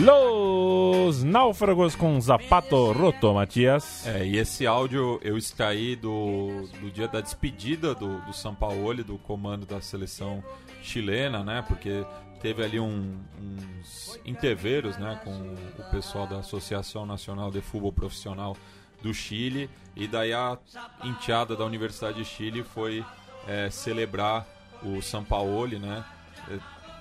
Los 0.00 1.24
Náufragos 1.24 1.96
com 1.96 2.20
Zapato 2.20 2.92
Roto, 2.92 3.32
Matias. 3.32 4.06
É, 4.06 4.26
e 4.26 4.36
esse 4.36 4.66
áudio 4.66 5.18
eu 5.22 5.38
extraí 5.38 5.96
do, 5.96 6.68
do 6.80 6.90
dia 6.90 7.08
da 7.08 7.20
despedida 7.20 7.94
do, 7.94 8.20
do 8.20 8.32
Sampaoli, 8.32 9.02
do 9.02 9.16
comando 9.18 9.64
da 9.64 9.80
seleção 9.80 10.42
chilena, 10.82 11.42
né? 11.42 11.64
Porque 11.66 12.04
teve 12.46 12.62
ali 12.62 12.78
um- 12.78 13.18
uns 13.40 14.20
interveros, 14.24 14.96
né? 14.98 15.20
Com 15.24 15.32
o 15.32 15.90
pessoal 15.90 16.28
da 16.28 16.38
Associação 16.38 17.04
Nacional 17.04 17.50
de 17.50 17.60
Futebol 17.60 17.92
Profissional 17.92 18.56
do 19.02 19.12
Chile. 19.12 19.68
E 19.96 20.06
daí 20.06 20.32
a 20.32 20.56
enteada 21.02 21.56
da 21.56 21.64
Universidade 21.64 22.18
de 22.18 22.24
Chile 22.24 22.62
foi 22.62 23.04
é, 23.48 23.68
celebrar 23.68 24.46
o 24.80 25.02
Sampaoli, 25.02 25.80
né? 25.80 26.04
É, 26.48 26.58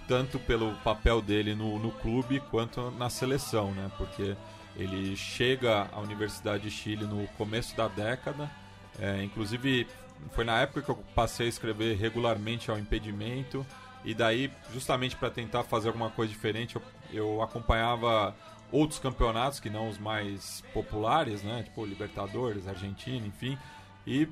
tanto 0.07 0.39
pelo 0.39 0.73
papel 0.83 1.21
dele 1.21 1.53
no, 1.53 1.77
no 1.77 1.91
clube 1.91 2.39
quanto 2.49 2.89
na 2.91 3.07
seleção, 3.09 3.71
né? 3.71 3.91
Porque 3.99 4.35
ele 4.75 5.15
chega 5.15 5.87
à 5.91 5.99
Universidade 5.99 6.63
de 6.63 6.71
Chile 6.71 7.05
no 7.05 7.27
começo 7.37 7.77
da 7.77 7.87
década, 7.87 8.49
é, 8.99 9.23
inclusive 9.23 9.87
foi 10.31 10.43
na 10.43 10.59
época 10.59 10.81
que 10.81 10.89
eu 10.89 10.95
passei 11.13 11.45
a 11.45 11.49
escrever 11.49 11.97
regularmente 11.97 12.71
ao 12.71 12.79
impedimento 12.79 13.65
e 14.05 14.13
daí 14.13 14.51
justamente 14.71 15.15
para 15.15 15.29
tentar 15.29 15.63
fazer 15.63 15.87
alguma 15.87 16.09
coisa 16.09 16.31
diferente 16.31 16.75
eu, 16.75 16.81
eu 17.11 17.41
acompanhava 17.41 18.35
outros 18.71 18.99
campeonatos 18.99 19.59
que 19.59 19.69
não 19.69 19.89
os 19.89 19.97
mais 19.97 20.61
populares, 20.73 21.43
né? 21.43 21.63
Tipo 21.63 21.85
Libertadores, 21.85 22.67
Argentina, 22.67 23.25
enfim, 23.25 23.57
e 24.05 24.27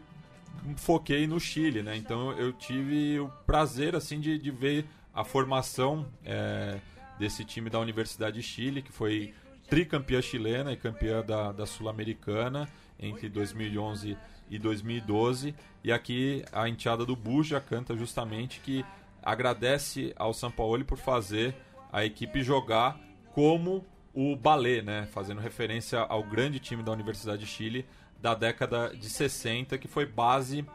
foquei 0.76 1.28
no 1.28 1.40
Chile, 1.40 1.82
né? 1.82 1.96
Então 1.96 2.32
eu 2.34 2.54
tive 2.54 3.20
o 3.20 3.30
prazer 3.46 3.96
assim 3.96 4.20
de, 4.20 4.38
de 4.38 4.52
ver 4.52 4.86
a 5.14 5.24
formação 5.24 6.06
é, 6.26 6.80
desse 7.20 7.46
time 7.46 7.70
da 7.70 7.80
Universidade 7.80 8.38
de 8.38 8.44
Chile, 8.44 8.82
que 8.82 8.92
foi 8.92 9.34
tricampeã 9.70 10.22
chilena 10.22 10.72
e 10.72 10.78
campeã 10.78 11.24
da, 11.24 11.52
da 11.52 11.66
Sul-Americana 11.66 12.68
entre 13.00 13.30
2011 13.30 14.18
e 14.50 14.60
2012. 14.60 15.56
E 15.84 15.92
aqui 15.92 16.44
a 16.52 16.68
enteada 16.68 17.06
do 17.06 17.16
Buja 17.16 17.60
canta 17.60 17.96
justamente 17.96 18.60
que 18.60 18.84
agradece 19.24 20.14
ao 20.16 20.34
Sampaoli 20.34 20.84
por 20.84 20.98
fazer 20.98 21.56
a 21.92 22.04
equipe 22.06 22.44
jogar 22.44 23.00
como 23.34 23.86
o 24.14 24.36
balé, 24.36 24.82
né? 24.82 25.08
Fazendo 25.12 25.42
referência 25.42 26.00
ao 26.00 26.24
grande 26.24 26.60
time 26.60 26.84
da 26.84 26.92
Universidade 26.92 27.40
de 27.40 27.48
Chile 27.48 27.86
da 28.22 28.34
década 28.36 28.96
de 28.96 29.10
60, 29.10 29.78
que 29.78 29.88
foi 29.88 30.06
base 30.06 30.66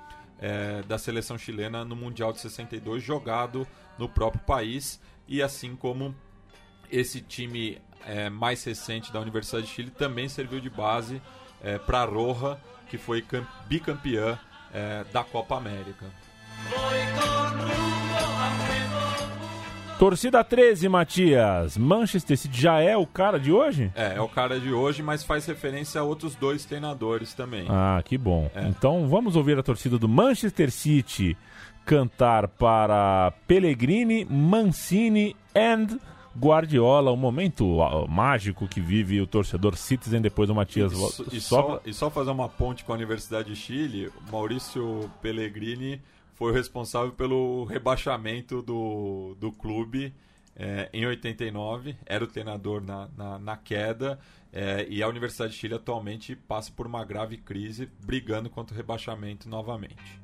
é, 0.40 0.82
da 0.82 0.98
seleção 0.98 1.38
chilena 1.38 1.84
no 1.84 1.96
Mundial 1.96 2.32
de 2.32 2.40
62, 2.40 3.02
jogado 3.02 3.66
no 3.98 4.08
próprio 4.08 4.42
país, 4.42 5.00
e 5.26 5.42
assim 5.42 5.74
como 5.74 6.14
esse 6.90 7.20
time 7.20 7.80
é, 8.06 8.28
mais 8.28 8.62
recente 8.64 9.12
da 9.12 9.20
Universidade 9.20 9.66
de 9.66 9.72
Chile 9.72 9.90
também 9.90 10.28
serviu 10.28 10.60
de 10.60 10.70
base 10.70 11.20
é, 11.62 11.78
para 11.78 12.02
a 12.02 12.04
Roja, 12.04 12.58
que 12.88 12.96
foi 12.98 13.22
cam- 13.22 13.46
bicampeã 13.66 14.38
é, 14.72 15.04
da 15.12 15.24
Copa 15.24 15.56
América. 15.56 16.06
Torcida 19.98 20.44
13, 20.44 20.88
Matias. 20.88 21.76
Manchester 21.76 22.38
City 22.38 22.60
já 22.62 22.78
é 22.80 22.96
o 22.96 23.04
cara 23.04 23.38
de 23.38 23.50
hoje? 23.50 23.90
É, 23.96 24.14
é 24.14 24.20
o 24.20 24.28
cara 24.28 24.60
de 24.60 24.72
hoje, 24.72 25.02
mas 25.02 25.24
faz 25.24 25.44
referência 25.44 26.00
a 26.00 26.04
outros 26.04 26.36
dois 26.36 26.64
treinadores 26.64 27.34
também. 27.34 27.66
Ah, 27.68 28.00
que 28.04 28.16
bom. 28.16 28.48
É. 28.54 28.68
Então 28.68 29.08
vamos 29.08 29.34
ouvir 29.34 29.58
a 29.58 29.62
torcida 29.62 29.98
do 29.98 30.08
Manchester 30.08 30.70
City 30.70 31.36
cantar 31.84 32.46
para 32.46 33.32
Pellegrini, 33.48 34.24
Mancini 34.24 35.34
and 35.56 35.98
Guardiola, 36.38 37.10
o 37.10 37.16
momento 37.16 37.82
ah, 37.82 38.06
mágico 38.06 38.68
que 38.68 38.80
vive 38.80 39.20
o 39.20 39.26
torcedor 39.26 39.74
Citizen 39.76 40.20
depois 40.20 40.46
do 40.46 40.54
Matias 40.54 40.92
E, 41.32 41.38
e 41.38 41.40
só- 41.40 41.80
e 41.84 41.92
só 41.92 42.08
fazer 42.08 42.30
uma 42.30 42.48
ponte 42.48 42.84
com 42.84 42.92
a 42.92 42.94
Universidade 42.94 43.48
de 43.48 43.56
Chile, 43.56 44.12
Maurício 44.30 45.10
Pellegrini 45.20 46.00
foi 46.38 46.52
o 46.52 46.54
responsável 46.54 47.10
pelo 47.10 47.64
rebaixamento 47.64 48.62
do, 48.62 49.34
do 49.40 49.50
clube 49.50 50.14
eh, 50.54 50.88
em 50.92 51.04
89, 51.04 51.96
era 52.06 52.22
o 52.22 52.28
treinador 52.28 52.80
na, 52.80 53.08
na, 53.16 53.38
na 53.40 53.56
queda, 53.56 54.20
eh, 54.52 54.86
e 54.88 55.02
a 55.02 55.08
Universidade 55.08 55.52
de 55.52 55.58
Chile 55.58 55.74
atualmente 55.74 56.36
passa 56.36 56.70
por 56.70 56.86
uma 56.86 57.04
grave 57.04 57.38
crise, 57.38 57.90
brigando 58.04 58.48
contra 58.48 58.72
o 58.72 58.76
rebaixamento 58.76 59.48
novamente. 59.48 60.20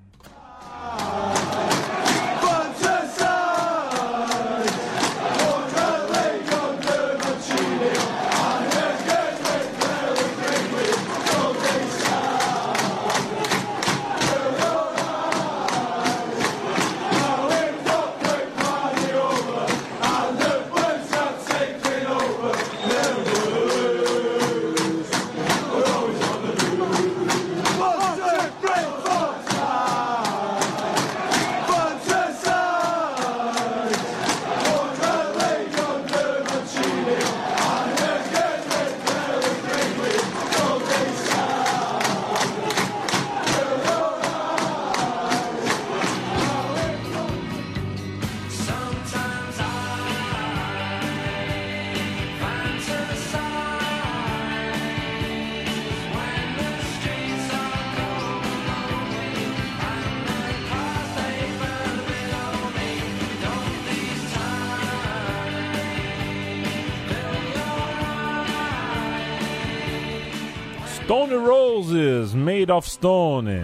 Stone 71.05 71.35
Roses, 71.35 72.33
Made 72.33 72.73
of 72.73 72.89
Stone. 72.89 73.61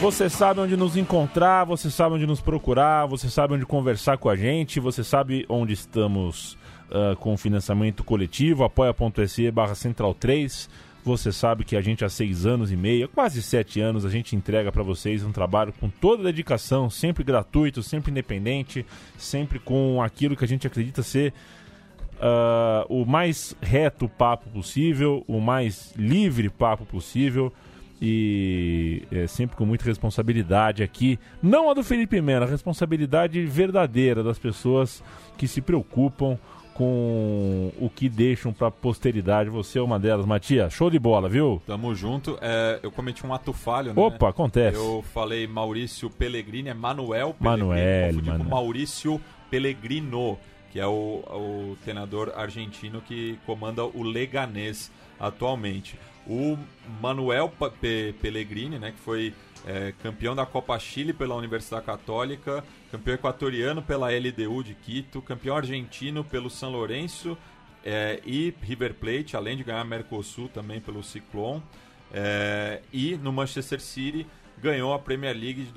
Você 0.00 0.30
sabe 0.30 0.60
onde 0.60 0.74
nos 0.74 0.96
encontrar, 0.96 1.64
você 1.64 1.90
sabe 1.90 2.14
onde 2.14 2.26
nos 2.26 2.40
procurar, 2.40 3.04
você 3.04 3.28
sabe 3.28 3.52
onde 3.52 3.66
conversar 3.66 4.16
com 4.16 4.30
a 4.30 4.36
gente, 4.36 4.80
você 4.80 5.04
sabe 5.04 5.44
onde 5.50 5.74
estamos 5.74 6.56
uh, 6.88 7.14
com 7.16 7.36
financiamento 7.36 8.02
coletivo, 8.02 8.64
apoia.se 8.64 9.50
barra 9.50 9.74
central 9.74 10.14
3. 10.14 10.70
Você 11.04 11.30
sabe 11.30 11.62
que 11.62 11.76
a 11.76 11.82
gente 11.82 12.06
há 12.06 12.08
seis 12.08 12.46
anos 12.46 12.72
e 12.72 12.76
meio, 12.76 13.06
quase 13.06 13.42
sete 13.42 13.80
anos, 13.82 14.06
a 14.06 14.08
gente 14.08 14.34
entrega 14.34 14.72
para 14.72 14.82
vocês 14.82 15.22
um 15.22 15.30
trabalho 15.30 15.74
com 15.78 15.90
toda 15.90 16.22
a 16.22 16.26
dedicação, 16.32 16.88
sempre 16.88 17.22
gratuito, 17.22 17.82
sempre 17.82 18.10
independente, 18.10 18.84
sempre 19.18 19.58
com 19.58 20.02
aquilo 20.02 20.34
que 20.34 20.44
a 20.44 20.48
gente 20.48 20.66
acredita 20.66 21.02
ser 21.02 21.34
uh, 22.16 22.86
o 22.88 23.04
mais 23.04 23.56
reto 23.60 24.08
papo 24.08 24.48
possível, 24.50 25.24
o 25.26 25.40
mais 25.40 25.92
livre 25.96 26.48
papo 26.48 26.84
possível 26.84 27.52
e 28.00 29.02
é, 29.10 29.26
sempre 29.26 29.56
com 29.56 29.64
muita 29.64 29.84
responsabilidade 29.84 30.82
aqui. 30.82 31.18
Não 31.42 31.70
a 31.70 31.74
do 31.74 31.82
Felipe 31.82 32.20
Melo, 32.20 32.44
a 32.44 32.48
responsabilidade 32.48 33.44
verdadeira 33.46 34.22
das 34.22 34.38
pessoas 34.38 35.02
que 35.36 35.48
se 35.48 35.60
preocupam 35.60 36.38
com 36.74 37.72
o 37.80 37.88
que 37.88 38.06
deixam 38.06 38.52
para 38.52 38.70
posteridade. 38.70 39.48
Você 39.48 39.78
é 39.78 39.82
uma 39.82 39.98
delas, 39.98 40.26
Matias. 40.26 40.74
Show 40.74 40.90
de 40.90 40.98
bola, 40.98 41.26
viu? 41.26 41.62
Tamo 41.66 41.94
junto. 41.94 42.38
É, 42.42 42.78
eu 42.82 42.92
cometi 42.92 43.26
um 43.26 43.32
ato 43.32 43.54
falho, 43.54 43.94
né? 43.94 44.02
Opa, 44.02 44.28
acontece. 44.28 44.76
Eu 44.76 45.02
falei 45.14 45.46
Maurício 45.46 46.10
Pellegrini, 46.10 46.68
é 46.68 46.74
Manuel 46.74 47.32
Pellegrini. 47.32 47.68
Manuel, 47.68 48.14
Manuel. 48.14 48.50
Maurício 48.50 49.18
Pellegrino, 49.50 50.36
que 50.76 50.80
é 50.80 50.86
o, 50.86 51.24
o 51.30 51.78
treinador 51.82 52.34
argentino 52.36 53.00
que 53.00 53.38
comanda 53.46 53.82
o 53.82 54.02
Leganés 54.02 54.92
atualmente. 55.18 55.98
O 56.26 56.58
Manuel 57.00 57.50
Pe- 57.80 58.14
Pellegrini, 58.20 58.78
né, 58.78 58.92
que 58.92 58.98
foi 58.98 59.32
é, 59.66 59.94
campeão 60.02 60.36
da 60.36 60.44
Copa 60.44 60.78
Chile 60.78 61.14
pela 61.14 61.34
Universidade 61.34 61.86
Católica, 61.86 62.62
campeão 62.90 63.14
equatoriano 63.14 63.80
pela 63.80 64.10
LDU 64.10 64.62
de 64.62 64.74
Quito, 64.74 65.22
campeão 65.22 65.56
argentino 65.56 66.22
pelo 66.22 66.50
São 66.50 66.70
Lourenço 66.70 67.38
é, 67.82 68.20
e 68.26 68.52
River 68.60 68.92
Plate, 68.92 69.34
além 69.34 69.56
de 69.56 69.64
ganhar 69.64 69.82
Mercosul 69.82 70.46
também 70.50 70.78
pelo 70.78 71.02
Ciclone. 71.02 71.62
É, 72.12 72.82
e 72.92 73.16
no 73.16 73.32
Manchester 73.32 73.80
City 73.80 74.26
ganhou 74.58 74.92
a 74.92 74.98
Premier 74.98 75.34
League 75.34 75.62
de 75.64 75.72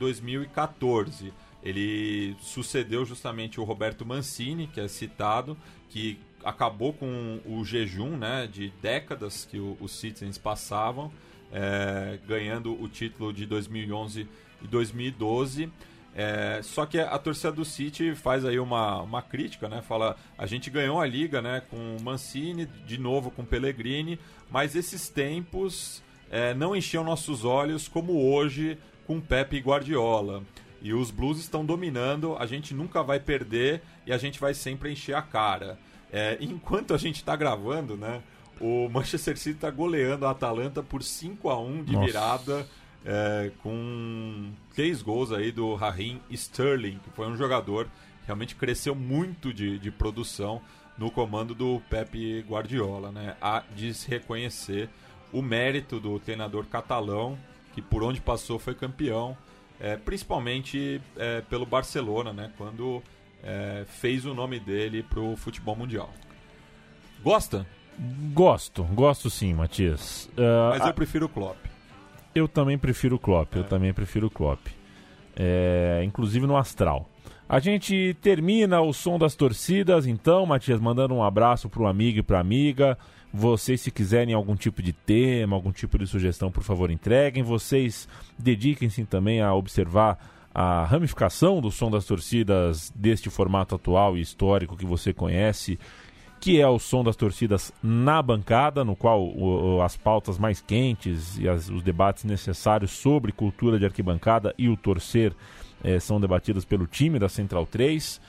2013-2014. 0.00 1.30
Ele 1.62 2.36
sucedeu 2.40 3.04
justamente 3.04 3.60
o 3.60 3.64
Roberto 3.64 4.04
Mancini, 4.06 4.66
que 4.68 4.80
é 4.80 4.88
citado, 4.88 5.56
que 5.90 6.18
acabou 6.44 6.92
com 6.92 7.40
o 7.44 7.64
jejum 7.64 8.16
né, 8.16 8.46
de 8.50 8.72
décadas 8.80 9.44
que 9.44 9.58
o- 9.58 9.76
os 9.80 9.92
Citizens 9.92 10.38
passavam, 10.38 11.12
é, 11.52 12.18
ganhando 12.26 12.80
o 12.80 12.88
título 12.88 13.32
de 13.32 13.44
2011 13.46 14.26
e 14.62 14.66
2012. 14.68 15.68
É, 16.14 16.60
só 16.62 16.84
que 16.86 16.98
a 16.98 17.18
torcida 17.18 17.52
do 17.52 17.64
City 17.64 18.14
faz 18.14 18.44
aí 18.44 18.58
uma, 18.58 19.02
uma 19.02 19.22
crítica, 19.22 19.68
né? 19.68 19.82
Fala, 19.82 20.16
a 20.36 20.46
gente 20.46 20.68
ganhou 20.70 21.00
a 21.00 21.06
liga, 21.06 21.40
né? 21.40 21.62
Com 21.70 21.96
Mancini, 22.02 22.66
de 22.86 22.98
novo 22.98 23.30
com 23.30 23.44
Pellegrini, 23.44 24.18
mas 24.50 24.74
esses 24.74 25.08
tempos 25.08 26.02
é, 26.30 26.54
não 26.54 26.74
enchiam 26.74 27.04
nossos 27.04 27.44
olhos 27.44 27.86
como 27.88 28.30
hoje 28.32 28.76
com 29.06 29.20
Pepe 29.20 29.56
e 29.56 29.60
Guardiola. 29.60 30.42
E 30.80 30.92
os 30.92 31.10
Blues 31.10 31.38
estão 31.38 31.64
dominando, 31.64 32.36
a 32.38 32.46
gente 32.46 32.74
nunca 32.74 33.02
vai 33.02 33.18
perder 33.18 33.82
e 34.06 34.12
a 34.12 34.18
gente 34.18 34.38
vai 34.38 34.54
sempre 34.54 34.92
encher 34.92 35.14
a 35.14 35.22
cara. 35.22 35.78
É, 36.12 36.36
enquanto 36.40 36.94
a 36.94 36.98
gente 36.98 37.16
está 37.16 37.34
gravando, 37.36 37.96
né? 37.96 38.22
O 38.60 38.88
Manchester 38.88 39.36
City 39.38 39.56
está 39.56 39.70
goleando 39.70 40.26
a 40.26 40.30
Atalanta 40.30 40.82
por 40.82 41.02
5 41.02 41.48
a 41.48 41.60
1 41.60 41.84
de 41.84 41.92
Nossa. 41.92 42.06
virada 42.06 42.66
é, 43.04 43.50
com 43.62 44.50
três 44.74 45.00
gols 45.00 45.32
aí 45.32 45.52
do 45.52 45.74
Raheem 45.74 46.20
Sterling, 46.30 46.98
que 46.98 47.10
foi 47.10 47.28
um 47.28 47.36
jogador 47.36 47.84
que 47.84 48.26
realmente 48.26 48.56
cresceu 48.56 48.94
muito 48.94 49.52
de, 49.52 49.78
de 49.78 49.90
produção 49.90 50.60
no 50.96 51.10
comando 51.10 51.54
do 51.54 51.80
Pepe 51.88 52.44
Guardiola. 52.48 53.12
Né? 53.12 53.36
Há 53.40 53.62
de 53.74 53.94
se 53.94 54.08
reconhecer 54.08 54.88
o 55.32 55.40
mérito 55.40 56.00
do 56.00 56.18
treinador 56.18 56.66
catalão, 56.66 57.38
que 57.74 57.80
por 57.80 58.02
onde 58.02 58.20
passou 58.20 58.58
foi 58.58 58.74
campeão, 58.74 59.36
é, 59.80 59.96
principalmente 59.96 61.00
é, 61.16 61.40
pelo 61.42 61.64
Barcelona, 61.66 62.32
né? 62.32 62.50
quando 62.56 63.02
é, 63.42 63.84
fez 63.86 64.24
o 64.24 64.34
nome 64.34 64.58
dele 64.58 65.02
para 65.02 65.20
o 65.20 65.36
futebol 65.36 65.76
mundial. 65.76 66.10
Gosta? 67.22 67.66
Gosto, 68.32 68.84
gosto 68.84 69.28
sim, 69.28 69.52
Matias. 69.54 70.30
Ah, 70.36 70.76
Mas 70.78 70.86
eu 70.86 70.94
prefiro 70.94 71.26
o 71.26 71.28
Klopp. 71.28 71.56
Eu 72.34 72.46
também 72.46 72.78
prefiro 72.78 73.16
o 73.16 73.18
Klopp, 73.18 73.56
eu 73.56 73.64
também 73.64 73.92
prefiro 73.92 74.28
o 74.28 74.30
Klopp. 74.30 74.68
É, 75.34 76.02
inclusive 76.04 76.46
no 76.46 76.56
Astral. 76.56 77.08
A 77.48 77.58
gente 77.58 78.14
termina 78.20 78.80
o 78.80 78.92
som 78.92 79.18
das 79.18 79.34
torcidas, 79.34 80.06
então, 80.06 80.44
Matias, 80.44 80.78
mandando 80.78 81.14
um 81.14 81.24
abraço 81.24 81.68
pro 81.68 81.86
amigo 81.86 82.18
e 82.18 82.22
pra 82.22 82.38
amiga. 82.38 82.98
Vocês, 83.32 83.80
se 83.80 83.90
quiserem 83.90 84.34
algum 84.34 84.56
tipo 84.56 84.82
de 84.82 84.92
tema, 84.92 85.54
algum 85.54 85.70
tipo 85.72 85.98
de 85.98 86.06
sugestão, 86.06 86.50
por 86.50 86.62
favor, 86.62 86.90
entreguem. 86.90 87.42
Vocês 87.42 88.08
dediquem-se 88.38 89.04
também 89.04 89.40
a 89.42 89.54
observar 89.54 90.18
a 90.54 90.84
ramificação 90.84 91.60
do 91.60 91.70
som 91.70 91.90
das 91.90 92.04
torcidas 92.06 92.90
deste 92.96 93.28
formato 93.30 93.74
atual 93.74 94.16
e 94.16 94.20
histórico 94.20 94.76
que 94.76 94.86
você 94.86 95.12
conhece 95.12 95.78
que 96.40 96.60
é 96.60 96.68
o 96.68 96.78
som 96.78 97.02
das 97.02 97.16
torcidas 97.16 97.72
na 97.82 98.22
bancada, 98.22 98.84
no 98.84 98.94
qual 98.94 99.20
o- 99.26 99.82
as 99.82 99.96
pautas 99.96 100.38
mais 100.38 100.60
quentes 100.60 101.36
e 101.36 101.48
as- 101.48 101.68
os 101.68 101.82
debates 101.82 102.22
necessários 102.22 102.92
sobre 102.92 103.32
cultura 103.32 103.76
de 103.76 103.84
arquibancada 103.84 104.54
e 104.56 104.68
o 104.68 104.76
torcer 104.76 105.32
eh, 105.82 105.98
são 105.98 106.20
debatidos 106.20 106.64
pelo 106.64 106.86
time 106.86 107.18
da 107.18 107.28
Central 107.28 107.66
3. 107.66 108.20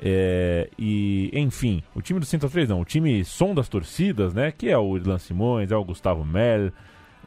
Eh, 0.00 0.68
e, 0.78 1.30
enfim, 1.32 1.82
o 1.94 2.02
time 2.02 2.20
do 2.20 2.26
Central 2.26 2.50
3 2.50 2.68
não, 2.68 2.80
o 2.80 2.84
time 2.84 3.24
som 3.24 3.54
das 3.54 3.68
torcidas, 3.68 4.34
né? 4.34 4.50
Que 4.52 4.68
é 4.68 4.76
o 4.78 4.96
Irlan 4.96 5.18
Simões, 5.18 5.70
é 5.72 5.76
o 5.76 5.84
Gustavo 5.84 6.24
Mel, 6.24 6.70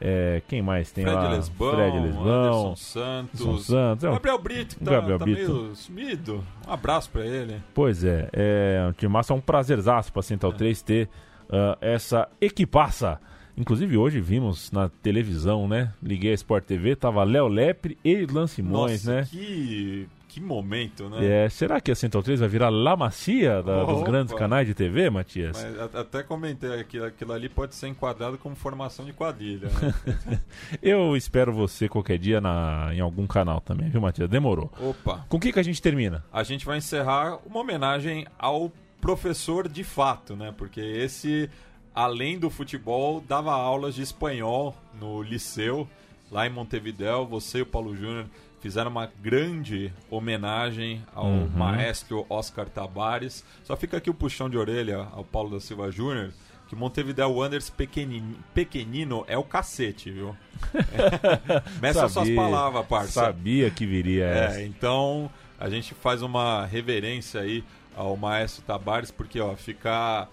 eh, 0.00 0.40
quem 0.46 0.62
mais 0.62 0.92
tem 0.92 1.04
Fred 1.04 1.16
lá? 1.18 1.30
Lesbão, 1.30 1.74
Fred 1.74 1.98
Lesbão, 1.98 2.26
Anderson 2.28 2.76
Santos, 2.76 3.40
Anderson 3.40 3.58
Santos, 3.58 4.04
é 4.04 4.08
um- 4.10 4.12
Gabriel 4.14 4.38
Brito, 4.38 4.76
que 4.76 4.84
tá, 4.84 4.90
Gabriel 4.92 5.18
tá 5.18 5.24
Brito. 5.24 5.52
meio 5.52 5.74
sumido. 5.74 6.44
Um 6.68 6.72
abraço 6.72 7.10
pra 7.10 7.26
ele. 7.26 7.56
Pois 7.74 8.04
é, 8.04 8.28
é 8.32 8.86
um 8.88 8.92
time 8.92 9.12
massa, 9.12 9.32
é 9.32 9.36
um 9.36 9.40
prazerzaço 9.40 10.12
pra 10.12 10.22
Central 10.22 10.52
3 10.52 10.80
ter 10.80 11.08
ah, 11.52 11.76
essa 11.80 12.28
equipaça. 12.40 13.18
Inclusive 13.56 13.96
hoje 13.96 14.20
vimos 14.20 14.70
na 14.70 14.88
televisão, 14.88 15.66
né? 15.68 15.92
Liguei 16.00 16.30
a 16.30 16.34
Sport 16.34 16.64
TV, 16.64 16.94
tava 16.94 17.24
Léo 17.24 17.48
Lepre 17.48 17.98
e 18.04 18.10
Irlan 18.12 18.46
Simões, 18.46 19.04
Nossa, 19.04 19.16
né? 19.16 19.26
que, 19.28 20.08
que 20.32 20.40
momento, 20.40 21.08
né? 21.10 21.44
É, 21.44 21.48
será 21.48 21.80
que 21.80 21.90
a 21.90 21.94
Central 21.96 22.22
3 22.22 22.38
vai 22.38 22.48
virar 22.48 22.70
La 22.70 22.96
Macia 22.96 23.62
da- 23.62 23.82
dos 23.84 24.02
grandes 24.04 24.32
canais 24.32 24.64
de 24.66 24.74
TV, 24.74 25.10
Matias? 25.10 25.56
Mas 25.60 25.94
até 25.94 26.22
comentei 26.22 26.80
aqui, 26.80 27.02
aquilo 27.02 27.32
ali 27.32 27.48
pode 27.48 27.74
ser 27.74 27.88
enquadrado 27.88 28.38
como 28.38 28.54
formação 28.54 29.04
de 29.04 29.12
quadrilha, 29.12 29.68
né? 29.68 30.40
Eu 30.80 31.16
espero 31.16 31.52
você 31.52 31.88
qualquer 31.88 32.16
dia 32.18 32.40
na, 32.40 32.90
em 32.92 33.00
algum 33.00 33.26
canal 33.26 33.60
também, 33.60 33.88
viu, 33.90 34.00
Matias? 34.00 34.28
Demorou. 34.28 34.70
Opa, 34.80 35.24
Com 35.28 35.36
o 35.36 35.40
que, 35.40 35.52
que 35.52 35.58
a 35.58 35.64
gente 35.64 35.82
termina? 35.82 36.24
a 36.32 36.42
gente 36.44 36.64
vai 36.64 36.78
encerrar 36.78 37.38
uma 37.44 37.60
homenagem 37.60 38.26
ao 38.38 38.70
professor 39.00 39.68
de 39.68 39.82
fato, 39.82 40.36
né? 40.36 40.54
Porque 40.56 40.80
esse, 40.80 41.50
além 41.94 42.38
do 42.38 42.48
futebol, 42.50 43.20
dava 43.26 43.52
aulas 43.52 43.94
de 43.96 44.02
espanhol 44.02 44.76
no 45.00 45.22
liceu, 45.22 45.88
lá 46.30 46.46
em 46.46 46.50
Montevidéu. 46.50 47.26
Você 47.26 47.58
e 47.58 47.62
o 47.62 47.66
Paulo 47.66 47.96
Júnior 47.96 48.26
fizeram 48.60 48.90
uma 48.90 49.06
grande 49.20 49.92
homenagem 50.10 51.02
ao 51.14 51.26
Uhum. 51.26 51.48
maestro 51.48 52.24
Oscar 52.28 52.66
Tabares. 52.68 53.44
Só 53.64 53.76
fica 53.76 53.96
aqui 53.96 54.10
o 54.10 54.14
puxão 54.14 54.48
de 54.50 54.56
orelha 54.58 55.08
ao 55.12 55.24
Paulo 55.24 55.50
da 55.50 55.60
Silva 55.60 55.90
Júnior. 55.90 56.30
Que 56.68 56.76
Montevideo 56.76 57.28
Wanderers 57.32 57.68
pequenino, 57.68 58.36
pequenino 58.54 59.24
é 59.26 59.36
o 59.36 59.42
cacete, 59.42 60.08
viu? 60.12 60.36
Meça 61.82 62.00
suas 62.08 62.12
Sabia- 62.12 62.36
palavras, 62.36 62.86
parça. 62.86 63.12
Sabia 63.24 63.70
que 63.70 63.84
viria 63.86 64.26
essa. 64.26 64.60
É, 64.60 64.66
então 64.66 65.28
a 65.58 65.68
gente 65.68 65.94
faz 65.94 66.22
uma 66.22 66.64
reverência 66.66 67.40
aí 67.40 67.64
ao 67.96 68.16
maestro 68.16 68.62
Tabares, 68.62 69.10
porque 69.10 69.40
ó, 69.40 69.56
ficar 69.56 70.28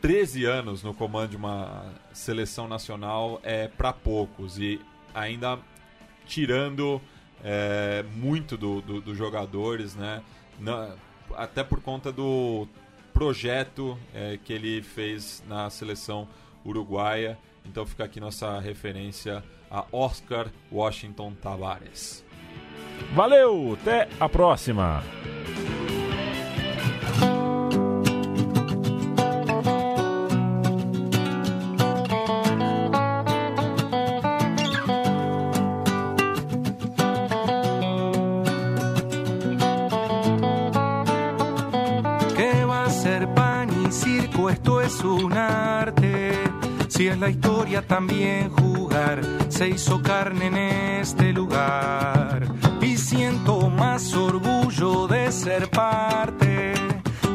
13 0.00 0.44
anos 0.46 0.82
no 0.82 0.94
comando 0.94 1.30
de 1.30 1.36
uma 1.36 1.84
seleção 2.12 2.66
nacional 2.66 3.38
é 3.42 3.68
para 3.68 3.92
poucos 3.92 4.58
e 4.58 4.80
ainda 5.14 5.58
tirando 6.26 7.00
é, 7.44 8.04
muito 8.14 8.56
do- 8.56 8.80
do- 8.80 9.00
dos 9.00 9.16
jogadores, 9.16 9.94
né? 9.94 10.22
Na- 10.58 10.94
até 11.36 11.62
por 11.64 11.80
conta 11.80 12.10
do 12.12 12.66
projeto 13.12 13.98
é, 14.14 14.38
que 14.42 14.52
ele 14.52 14.82
fez 14.82 15.42
na 15.48 15.68
seleção 15.70 16.28
uruguaia. 16.64 17.38
Então 17.64 17.84
fica 17.86 18.04
aqui 18.04 18.20
nossa 18.20 18.58
referência 18.60 19.42
a 19.70 19.84
Oscar 19.90 20.46
Washington 20.70 21.32
Tavares. 21.42 22.24
Valeu, 23.14 23.76
até 23.80 24.08
a 24.20 24.28
próxima. 24.28 25.02
Así 47.06 47.12
es 47.12 47.20
la 47.20 47.30
historia 47.30 47.86
también 47.86 48.50
jugar, 48.50 49.20
se 49.48 49.68
hizo 49.68 50.02
carne 50.02 50.46
en 50.46 50.56
este 50.56 51.32
lugar. 51.32 52.48
Y 52.80 52.96
siento 52.96 53.70
más 53.70 54.12
orgullo 54.12 55.06
de 55.06 55.30
ser 55.30 55.70
parte, 55.70 56.74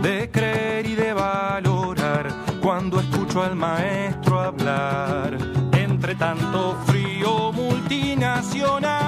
de 0.01 0.29
creer 0.29 0.87
y 0.87 0.95
de 0.95 1.13
valorar 1.13 2.33
cuando 2.61 2.99
escucho 2.99 3.43
al 3.43 3.55
maestro 3.55 4.41
hablar. 4.41 5.37
Entre 5.71 6.15
tanto 6.15 6.75
frío 6.87 7.53
multinacional. 7.53 9.00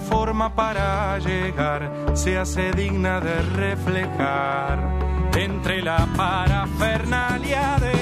forma 0.00 0.54
para 0.54 1.18
llegar 1.18 1.90
se 2.14 2.38
hace 2.38 2.72
digna 2.72 3.20
de 3.20 3.42
reflejar 3.42 4.78
entre 5.34 5.82
la 5.82 6.06
parafernalia 6.16 7.76
de 7.80 8.01